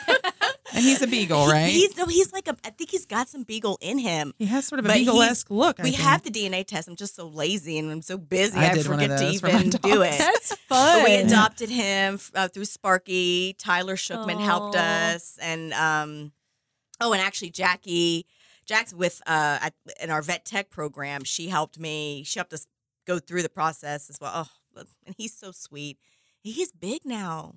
And 0.73 0.85
he's 0.85 1.03
a 1.03 1.07
beagle, 1.09 1.47
right? 1.49 1.69
He's 1.73 1.97
no, 1.97 2.07
he's 2.07 2.33
like 2.33 2.47
a. 2.47 2.57
I 2.65 2.71
think 2.71 2.91
he's 2.91 3.05
got 3.07 3.29
some 3.29 3.43
beagle 3.43 3.77
in 3.81 3.99
him. 3.99 4.33
he 4.39 4.47
has 4.47 4.67
sort 4.67 4.79
of 4.79 4.87
a 4.87 4.93
beagle-esque 4.93 5.51
look. 5.51 5.81
I 5.81 5.83
we 5.83 5.91
think. 5.91 6.03
have 6.03 6.23
the 6.23 6.31
DNA 6.31 6.65
test. 6.65 6.87
I'm 6.87 6.95
just 6.97 7.17
so 7.17 7.27
lazy 7.27 7.77
and 7.79 7.91
I'm 7.91 8.03
so 8.03 8.17
busy. 8.19 8.57
I 8.59 8.71
I, 8.71 8.75
did 8.75 8.87
one 8.87 9.01
of 9.01 9.03
forget 9.03 9.19
to 9.19 9.25
those 9.25 9.41
for 9.41 9.47
my 9.49 9.59
even 9.59 9.71
do 9.71 10.03
it. 10.03 10.19
That's 10.19 10.51
But 10.69 10.77
fun. 10.99 11.05
we 11.05 11.15
adopted 11.17 11.71
him 11.71 12.21
uh, 12.37 12.47
through 12.49 12.67
Sparky. 12.67 13.55
Tyler 13.59 13.97
Shookman 13.97 14.41
helped 14.41 14.77
us, 14.77 15.39
and 15.43 15.73
um, 15.73 16.33
oh, 17.01 17.13
and 17.13 17.21
actually 17.21 17.51
Jackie, 17.51 18.27
Jack's 18.71 18.95
with 18.95 19.21
uh 19.27 19.59
at, 19.61 19.75
in 20.01 20.11
our 20.11 20.23
vet 20.23 20.45
tech 20.45 20.71
program. 20.71 21.25
She 21.25 21.49
helped 21.49 21.79
me. 21.79 22.23
She 22.25 22.39
helped 22.39 22.53
us 22.53 22.67
go 23.07 23.19
through 23.19 23.43
the 23.43 23.49
process 23.49 24.09
as 24.09 24.19
well. 24.21 24.49
Oh, 24.77 24.83
and 25.05 25.15
he's 25.19 25.35
so 25.35 25.51
sweet. 25.51 25.99
He's 26.43 26.71
big 26.71 27.01
now. 27.05 27.57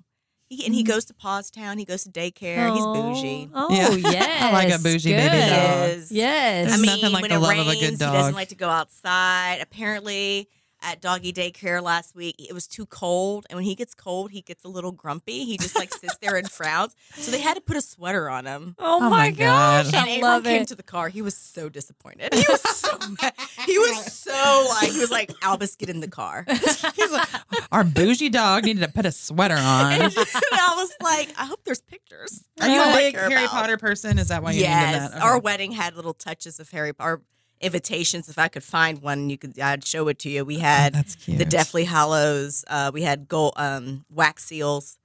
He 0.50 0.66
and 0.66 0.74
he 0.74 0.82
Mhm. 0.82 0.88
goes 0.88 1.04
to 1.06 1.14
Paws 1.14 1.50
Town. 1.52 1.78
He 1.78 1.84
goes 1.84 2.02
to 2.02 2.10
daycare. 2.10 2.74
He's 2.74 2.84
bougie. 2.84 3.48
Oh, 3.54 3.68
Yeah. 4.02 4.10
yes. 4.10 4.42
I 4.42 4.52
like 4.52 4.72
a 4.72 4.78
bougie 4.82 5.12
baby 5.12 5.50
dog. 5.50 5.90
Is. 5.90 6.10
Yes. 6.12 6.66
I 6.66 6.68
There's 6.70 6.80
mean, 6.82 6.90
nothing 6.90 7.12
like 7.12 7.22
when 7.22 7.30
the 7.30 7.36
it 7.36 7.38
love 7.38 7.50
rains, 7.50 7.60
of 7.68 7.68
a 7.68 7.80
good 7.80 7.90
he 7.92 7.96
doesn't 7.96 8.34
like 8.34 8.48
to 8.48 8.54
go 8.56 8.68
outside. 8.68 9.58
Apparently, 9.62 10.48
at 10.84 11.00
doggy 11.00 11.32
daycare 11.32 11.82
last 11.82 12.14
week, 12.14 12.36
it 12.38 12.52
was 12.52 12.66
too 12.66 12.86
cold, 12.86 13.46
and 13.50 13.56
when 13.56 13.64
he 13.64 13.74
gets 13.74 13.94
cold, 13.94 14.30
he 14.30 14.42
gets 14.42 14.64
a 14.64 14.68
little 14.68 14.92
grumpy. 14.92 15.44
He 15.44 15.56
just 15.58 15.74
like 15.76 15.92
sits 15.92 16.16
there 16.18 16.36
and 16.36 16.50
frowns. 16.50 16.94
So 17.14 17.30
they 17.30 17.40
had 17.40 17.54
to 17.54 17.60
put 17.60 17.76
a 17.76 17.80
sweater 17.80 18.28
on 18.30 18.46
him. 18.46 18.76
oh, 18.78 18.96
Oh 18.96 19.00
my 19.00 19.08
my 19.10 19.30
gosh. 19.30 19.90
God. 19.90 19.94
I 19.94 19.98
And 20.08 20.08
Abram 20.18 20.20
love 20.22 20.44
came 20.44 20.62
it. 20.62 20.68
to 20.68 20.74
the 20.74 20.82
car. 20.82 21.08
He 21.08 21.22
was 21.22 21.36
so 21.36 21.68
disappointed. 21.68 22.34
He 22.34 22.44
was 22.48 22.60
so 22.76 22.96
mad. 23.22 23.32
He 23.66 23.78
was 23.78 24.12
so 24.12 24.66
like 24.80 24.92
he 24.92 24.98
was 25.00 25.10
like 25.10 25.30
Albus, 25.42 25.74
get 25.76 25.88
in 25.88 26.00
the 26.00 26.08
car. 26.08 26.44
He's 26.48 27.10
like, 27.12 27.28
our 27.72 27.84
bougie 27.84 28.28
dog 28.28 28.64
needed 28.64 28.80
to 28.82 28.92
put 28.92 29.06
a 29.06 29.12
sweater 29.12 29.54
on. 29.56 29.92
and 29.94 30.12
I 30.12 30.74
was 30.76 30.92
like, 31.02 31.30
I 31.38 31.44
hope 31.46 31.60
there's 31.64 31.80
pictures. 31.80 32.44
Are 32.60 32.68
you 32.68 32.80
a 32.80 32.84
all 32.84 32.94
big 32.96 33.16
Harry 33.16 33.32
about. 33.34 33.48
Potter 33.50 33.76
person? 33.78 34.18
Is 34.18 34.28
that 34.28 34.42
why 34.42 34.52
you 34.52 34.62
named 34.62 34.72
him 34.74 34.80
yes, 35.02 35.10
that? 35.12 35.22
our 35.22 35.38
wedding 35.38 35.72
had 35.72 35.96
little 35.96 36.14
touches 36.14 36.60
of 36.60 36.70
Harry. 36.70 36.92
Our 36.98 37.22
invitations. 37.64 38.28
If 38.28 38.38
I 38.38 38.48
could 38.48 38.62
find 38.64 39.00
one, 39.02 39.30
you 39.30 39.38
could 39.38 39.58
I'd 39.58 39.84
show 39.86 40.08
it 40.08 40.18
to 40.20 40.30
you. 40.30 40.44
We 40.44 40.56
Oh, 40.58 40.60
had 40.60 40.94
that's 40.94 41.14
cute. 41.16 41.38
the 41.38 41.44
Deathly 41.44 41.84
Hallows. 41.84 42.64
Uh, 42.68 42.90
we 42.92 43.02
had 43.02 43.28
gold 43.28 43.54
um, 43.56 44.04
wax 44.10 44.44
seals. 44.44 44.98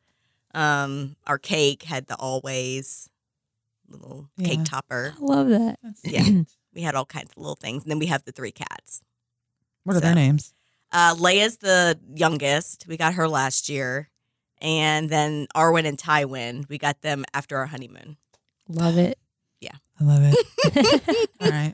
Um, 0.53 1.15
our 1.27 1.37
cake 1.37 1.83
had 1.83 2.07
the 2.07 2.15
always 2.15 3.09
little 3.87 4.29
Yeah. 4.37 4.47
cake 4.49 4.59
topper. 4.65 5.15
I 5.19 5.23
love 5.23 5.49
that. 5.49 5.79
That's 5.83 6.01
Yeah. 6.03 6.23
cute. 6.23 6.47
We 6.71 6.83
had 6.83 6.93
all 6.93 7.05
kinds 7.05 7.31
of 7.31 7.37
little 7.37 7.55
things, 7.55 7.81
and 7.83 7.89
then 7.91 7.97
we 7.97 8.05
have 8.05 8.23
the 8.25 8.31
three 8.31 8.51
cats. 8.51 9.01
What 9.85 9.95
are 9.97 9.99
their 9.99 10.13
names? 10.13 10.53
Uh, 10.91 11.15
Leia's 11.15 11.57
the 11.57 11.99
youngest. 12.13 12.85
We 12.87 12.95
got 12.95 13.15
her 13.15 13.27
last 13.27 13.69
year, 13.69 14.09
and 14.61 15.09
then 15.09 15.47
Arwen 15.55 15.85
and 15.87 15.97
Tywin. 15.97 16.69
We 16.69 16.77
got 16.77 17.01
them 17.01 17.25
after 17.33 17.57
our 17.57 17.65
honeymoon. 17.65 18.17
Love 18.67 18.99
it. 18.99 19.17
Yeah, 19.59 19.77
I 19.99 20.03
love 20.03 20.21
it. 20.23 21.31
All 21.41 21.49
right. 21.49 21.73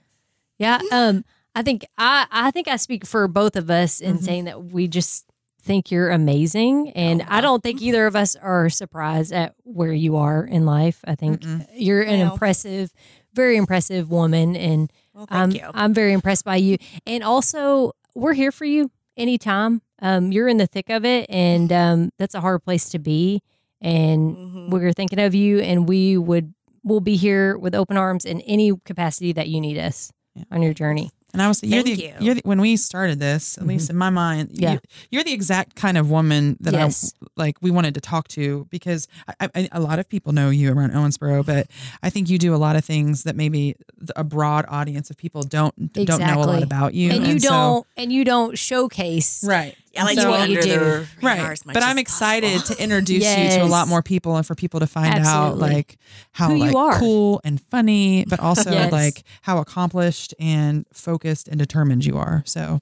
Yeah. 0.57 0.79
Um, 0.91 1.25
I 1.53 1.61
think 1.63 1.85
I 1.97 2.25
I 2.31 2.51
think 2.51 2.67
I 2.67 2.75
speak 2.77 3.05
for 3.05 3.27
both 3.27 3.55
of 3.55 3.69
us 3.69 3.99
in 4.01 4.17
Mhm. 4.17 4.23
saying 4.23 4.45
that 4.45 4.63
we 4.65 4.87
just 4.87 5.25
think 5.61 5.89
you're 5.89 6.11
amazing, 6.11 6.89
and 6.91 7.21
Oh, 7.23 7.25
I 7.27 7.41
don't 7.41 7.63
think 7.63 7.81
either 7.81 8.05
of 8.05 8.15
us 8.15 8.35
are 8.35 8.69
surprised 8.69 9.33
at 9.33 9.55
where 9.63 9.91
you 9.93 10.15
are 10.15 10.45
in 10.45 10.65
life. 10.65 10.99
I 11.07 11.15
think 11.15 11.41
Mm-mm. 11.41 11.65
you're 11.73 12.03
an 12.03 12.19
impressive, 12.19 12.91
very 13.33 13.57
impressive 13.57 14.11
woman, 14.11 14.55
and 14.55 14.91
Well, 15.13 15.25
I'm 15.29 15.51
you. 15.51 15.61
I'm 15.73 15.93
very 15.93 16.13
impressed 16.13 16.45
by 16.45 16.57
you. 16.57 16.77
And 17.07 17.23
also, 17.23 17.93
we're 18.13 18.33
here 18.33 18.51
for 18.51 18.65
you 18.65 18.91
anytime. 19.17 19.81
Um, 20.01 20.31
you're 20.31 20.47
in 20.47 20.57
the 20.57 20.67
thick 20.67 20.89
of 20.89 21.03
it, 21.03 21.25
and 21.29 21.71
um, 21.73 22.09
that's 22.19 22.35
a 22.35 22.41
hard 22.41 22.63
place 22.63 22.87
to 22.89 22.99
be. 22.99 23.41
And 23.81 24.35
Mhm. 24.35 24.69
we're 24.69 24.93
thinking 24.93 25.19
of 25.19 25.33
you, 25.33 25.59
and 25.59 25.87
we 25.89 26.15
would 26.17 26.53
we'll 26.83 26.99
be 26.99 27.15
here 27.15 27.57
with 27.57 27.73
open 27.73 27.97
arms 27.97 28.23
in 28.25 28.41
any 28.41 28.71
capacity 28.85 29.33
that 29.33 29.47
you 29.49 29.59
need 29.59 29.77
us. 29.79 30.11
On 30.51 30.61
your 30.61 30.73
journey. 30.73 31.11
And 31.33 31.41
I 31.41 31.49
was 31.49 31.61
you're 31.63 31.83
Thank 31.83 31.97
the 31.97 32.03
you. 32.03 32.13
you're 32.21 32.35
the, 32.35 32.41
when 32.45 32.61
we 32.61 32.77
started 32.77 33.19
this, 33.19 33.57
at 33.57 33.67
least 33.67 33.89
in 33.89 33.97
my 33.97 34.09
mind, 34.09 34.49
Mm-hmm. 34.51 34.63
Yeah. 34.63 34.71
you, 34.73 34.79
you're 35.11 35.23
the 35.25 35.33
exact 35.33 35.75
kind 35.75 35.97
of 35.97 36.09
woman 36.09 36.55
that 36.61 36.73
Yes. 36.73 37.13
I 37.21 37.27
like. 37.35 37.57
We 37.61 37.71
wanted 37.71 37.93
to 37.95 37.99
talk 38.01 38.29
to 38.29 38.65
because 38.69 39.09
I, 39.41 39.49
I, 39.53 39.67
a 39.73 39.81
lot 39.81 39.99
of 39.99 40.07
people 40.07 40.31
know 40.31 40.49
you 40.49 40.71
around 40.71 40.91
Owensboro, 40.93 41.45
but 41.45 41.67
I 42.01 42.09
think 42.09 42.29
you 42.29 42.37
do 42.37 42.55
a 42.55 42.57
lot 42.57 42.77
of 42.77 42.85
things 42.85 43.23
that 43.23 43.35
maybe 43.35 43.75
a 44.15 44.23
broad 44.23 44.63
audience 44.69 45.09
of 45.09 45.17
people 45.17 45.43
don't 45.43 45.75
don't 45.93 46.21
know 46.21 46.41
a 46.41 46.45
lot 46.45 46.63
about 46.63 46.93
you, 46.93 47.11
and 47.11 47.27
you 47.27 47.39
so- 47.39 47.49
don't 47.49 47.87
and 47.97 48.13
you 48.13 48.23
don't 48.23 48.57
showcase 48.57 49.43
right. 49.45 49.75
I 49.97 50.03
like 50.03 50.17
So- 50.19 50.29
What 50.29 50.49
you 50.49 50.61
do. 50.61 51.05
Right, 51.21 51.59
but 51.65 51.83
I'm 51.83 51.97
excited 51.97 52.51
possible. 52.53 52.75
to 52.75 52.83
introduce 52.83 53.23
you 53.37 53.49
to 53.51 53.63
a 53.63 53.65
lot 53.65 53.87
more 53.87 54.01
people 54.01 54.35
and 54.37 54.45
for 54.45 54.55
people 54.55 54.79
to 54.81 54.87
find 54.87 55.25
out 55.25 55.57
like 55.57 55.97
how 56.31 56.49
Who 56.49 56.55
you 56.55 56.71
like 56.71 56.75
are. 56.75 56.99
cool 56.99 57.41
and 57.43 57.61
funny, 57.69 58.25
but 58.27 58.39
also 58.39 58.71
Yes. 58.71 58.91
like 58.91 59.23
how 59.43 59.59
accomplished 59.59 60.33
and 60.39 60.85
focused 60.93 61.47
and 61.47 61.57
determined 61.59 62.05
you 62.05 62.17
are. 62.17 62.43
So, 62.45 62.81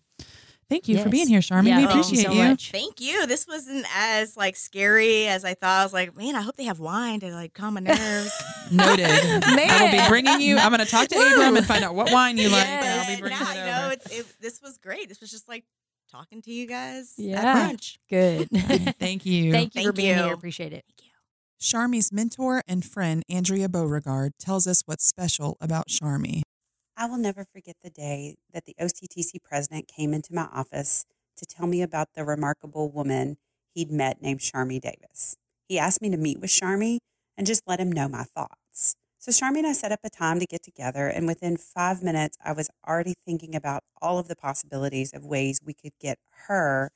thank 0.70 0.88
you 0.88 0.98
for 1.04 1.10
being 1.10 1.28
here, 1.28 1.40
Sharmy. 1.42 1.68
Yeah, 1.68 1.78
we 1.78 1.84
thank 1.86 1.96
you 1.96 2.02
appreciate 2.02 2.26
so 2.26 2.32
you. 2.32 2.44
much. 2.50 2.72
Thank 2.72 3.00
you. 3.00 3.28
This 3.28 3.46
wasn't 3.48 3.86
as 3.96 4.36
like 4.36 4.56
scary 4.56 5.28
as 5.28 5.46
I 5.46 5.54
thought. 5.54 5.82
I 5.82 5.84
was 5.84 5.94
like, 5.94 6.16
man, 6.18 6.36
I 6.36 6.42
hope 6.42 6.56
they 6.56 6.64
have 6.64 6.80
wine 6.80 7.20
to 7.20 7.32
like 7.32 7.54
calm 7.54 7.76
my 7.76 7.80
nerves. 7.82 8.32
Noted. 8.72 9.06
I 9.10 9.84
will 9.84 9.92
be 10.04 10.08
bringing 10.10 10.42
you. 10.42 10.58
I'm 10.58 10.70
going 10.72 10.80
to 10.84 10.90
talk 10.90 11.08
to 11.10 11.16
Abram 11.16 11.58
and 11.58 11.66
find 11.66 11.84
out 11.84 11.94
what 11.96 12.12
wine 12.12 12.38
you 12.38 12.50
like. 12.50 12.66
and 12.68 13.02
I'll 13.02 13.16
be 13.16 13.22
bringing 13.22 13.40
Nah, 13.40 13.52
it 13.52 13.56
you 13.58 13.66
know, 13.66 13.84
over. 13.86 13.94
it's, 13.94 14.06
it, 14.20 14.26
this 14.42 14.62
was 14.64 14.78
great. 14.78 15.10
This 15.10 15.20
was 15.22 15.30
just 15.30 15.48
like 15.48 15.64
talking 16.14 16.42
to 16.44 16.52
you 16.52 16.68
guys 16.68 17.14
Yeah. 17.18 17.42
at 17.42 17.56
brunch. 17.76 17.98
Good. 18.10 18.50
Thank 19.00 19.26
you. 19.26 19.52
Thank 19.52 19.76
you 19.76 19.82
for 19.82 19.88
Thank 19.88 19.96
being 19.96 20.18
you. 20.18 20.24
here. 20.26 20.34
Appreciate 20.34 20.74
it. 20.74 20.86
Thank 20.88 21.02
you. 21.04 21.10
Sharmy's 21.60 22.12
mentor 22.12 22.62
and 22.68 22.84
friend 22.86 23.24
Andrea 23.30 23.70
Beauregard 23.70 24.34
tells 24.40 24.68
us 24.68 24.84
what's 24.86 25.06
special 25.06 25.58
about 25.62 25.88
Sharmy. 25.88 26.42
I 26.96 27.06
will 27.08 27.18
never 27.18 27.44
forget 27.46 27.76
the 27.84 27.90
day 27.90 28.36
that 28.54 28.66
the 28.66 28.76
OCTC 28.80 29.42
president 29.44 29.88
came 29.88 30.14
into 30.14 30.34
my 30.34 30.48
office 30.54 31.06
to 31.38 31.46
tell 31.46 31.66
me 31.66 31.82
about 31.82 32.10
the 32.16 32.24
remarkable 32.24 32.92
woman 32.92 33.38
he'd 33.74 33.92
met 33.92 34.22
named 34.22 34.42
Sharmy 34.42 34.80
Davis. 34.80 35.36
He 35.68 35.80
asked 35.80 36.02
me 36.02 36.10
to 36.12 36.18
meet 36.18 36.40
with 36.40 36.52
Sharmy 36.52 37.00
and 37.38 37.48
just 37.48 37.64
let 37.66 37.80
him 37.80 37.92
know 37.92 38.08
my 38.08 38.24
thoughts. 38.24 38.60
So 39.24 39.32
Sharmy 39.32 39.60
and 39.60 39.68
I 39.68 39.72
set 39.72 39.94
up 39.94 40.02
a 40.04 40.10
time 40.10 40.42
to 40.42 40.46
get 40.46 40.64
together, 40.64 41.08
and 41.08 41.26
within 41.26 41.56
five 41.56 42.04
minutes, 42.04 42.38
I 42.44 42.52
was 42.52 42.70
already 42.86 43.14
thinking 43.26 43.56
about 43.56 43.86
all 44.02 44.20
of 44.20 44.28
the 44.28 44.36
possibilities 44.36 45.14
of 45.14 45.24
ways 45.24 45.62
we 45.64 45.74
could 45.74 45.94
get 45.98 46.20
her 46.48 46.92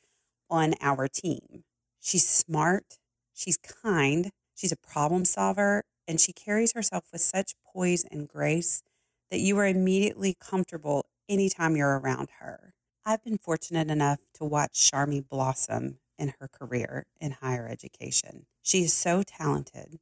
on 0.49 0.73
our 0.81 1.07
team. 1.07 1.63
She's 2.01 2.27
smart, 2.27 2.97
she's 3.33 3.55
kind, 3.55 4.31
she's 4.53 4.73
a 4.73 4.75
problem 4.75 5.23
solver, 5.23 5.85
and 6.05 6.19
she 6.19 6.33
carries 6.33 6.73
herself 6.73 7.05
with 7.13 7.21
such 7.21 7.53
poise 7.65 8.03
and 8.11 8.27
grace 8.27 8.83
that 9.31 9.39
you 9.39 9.57
are 9.59 9.65
immediately 9.65 10.35
comfortable 10.37 11.05
anytime 11.29 11.77
you're 11.77 11.97
around 11.97 12.27
her. 12.41 12.73
I've 13.05 13.23
been 13.23 13.37
fortunate 13.37 13.89
enough 13.89 14.19
to 14.33 14.43
watch 14.43 14.73
Sharmy 14.73 15.25
blossom 15.25 15.99
in 16.19 16.33
her 16.41 16.49
career 16.49 17.05
in 17.21 17.31
higher 17.39 17.69
education. 17.69 18.47
She 18.63 18.83
is 18.83 18.91
so 18.91 19.23
talented, 19.23 19.99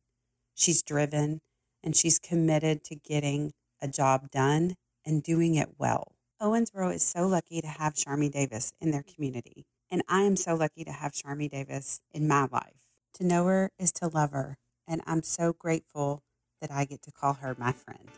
she's 0.56 0.82
driven, 0.82 1.42
and 1.86 1.96
she's 1.96 2.20
committed 2.20 2.84
to 2.84 2.96
getting 2.96 3.54
a 3.82 3.88
job 3.88 4.32
done 4.32 4.76
and 5.06 5.24
doing 5.24 5.56
it 5.56 5.70
well. 5.78 6.16
Owensboro 6.42 6.94
is 6.94 7.04
so 7.04 7.28
lucky 7.28 7.62
to 7.62 7.68
have 7.68 7.94
Sharmy 7.94 8.30
Davis 8.30 8.74
in 8.82 8.92
their 8.92 9.04
community, 9.04 9.68
and 9.90 10.02
I 10.10 10.24
am 10.24 10.36
so 10.36 10.56
lucky 10.56 10.84
to 10.84 10.92
have 10.92 11.14
Sharmy 11.14 11.50
Davis 11.50 12.02
in 12.12 12.28
my 12.28 12.48
life. 12.52 12.82
To 13.14 13.24
know 13.24 13.46
her 13.46 13.72
is 13.80 13.94
to 13.94 14.08
love 14.08 14.32
her, 14.32 14.58
and 14.86 15.02
I'm 15.06 15.24
so 15.24 15.54
grateful 15.54 16.24
that 16.60 16.72
I 16.72 16.84
get 16.84 17.04
to 17.04 17.12
call 17.12 17.36
her 17.36 17.56
my 17.58 17.72
friend. 17.72 18.10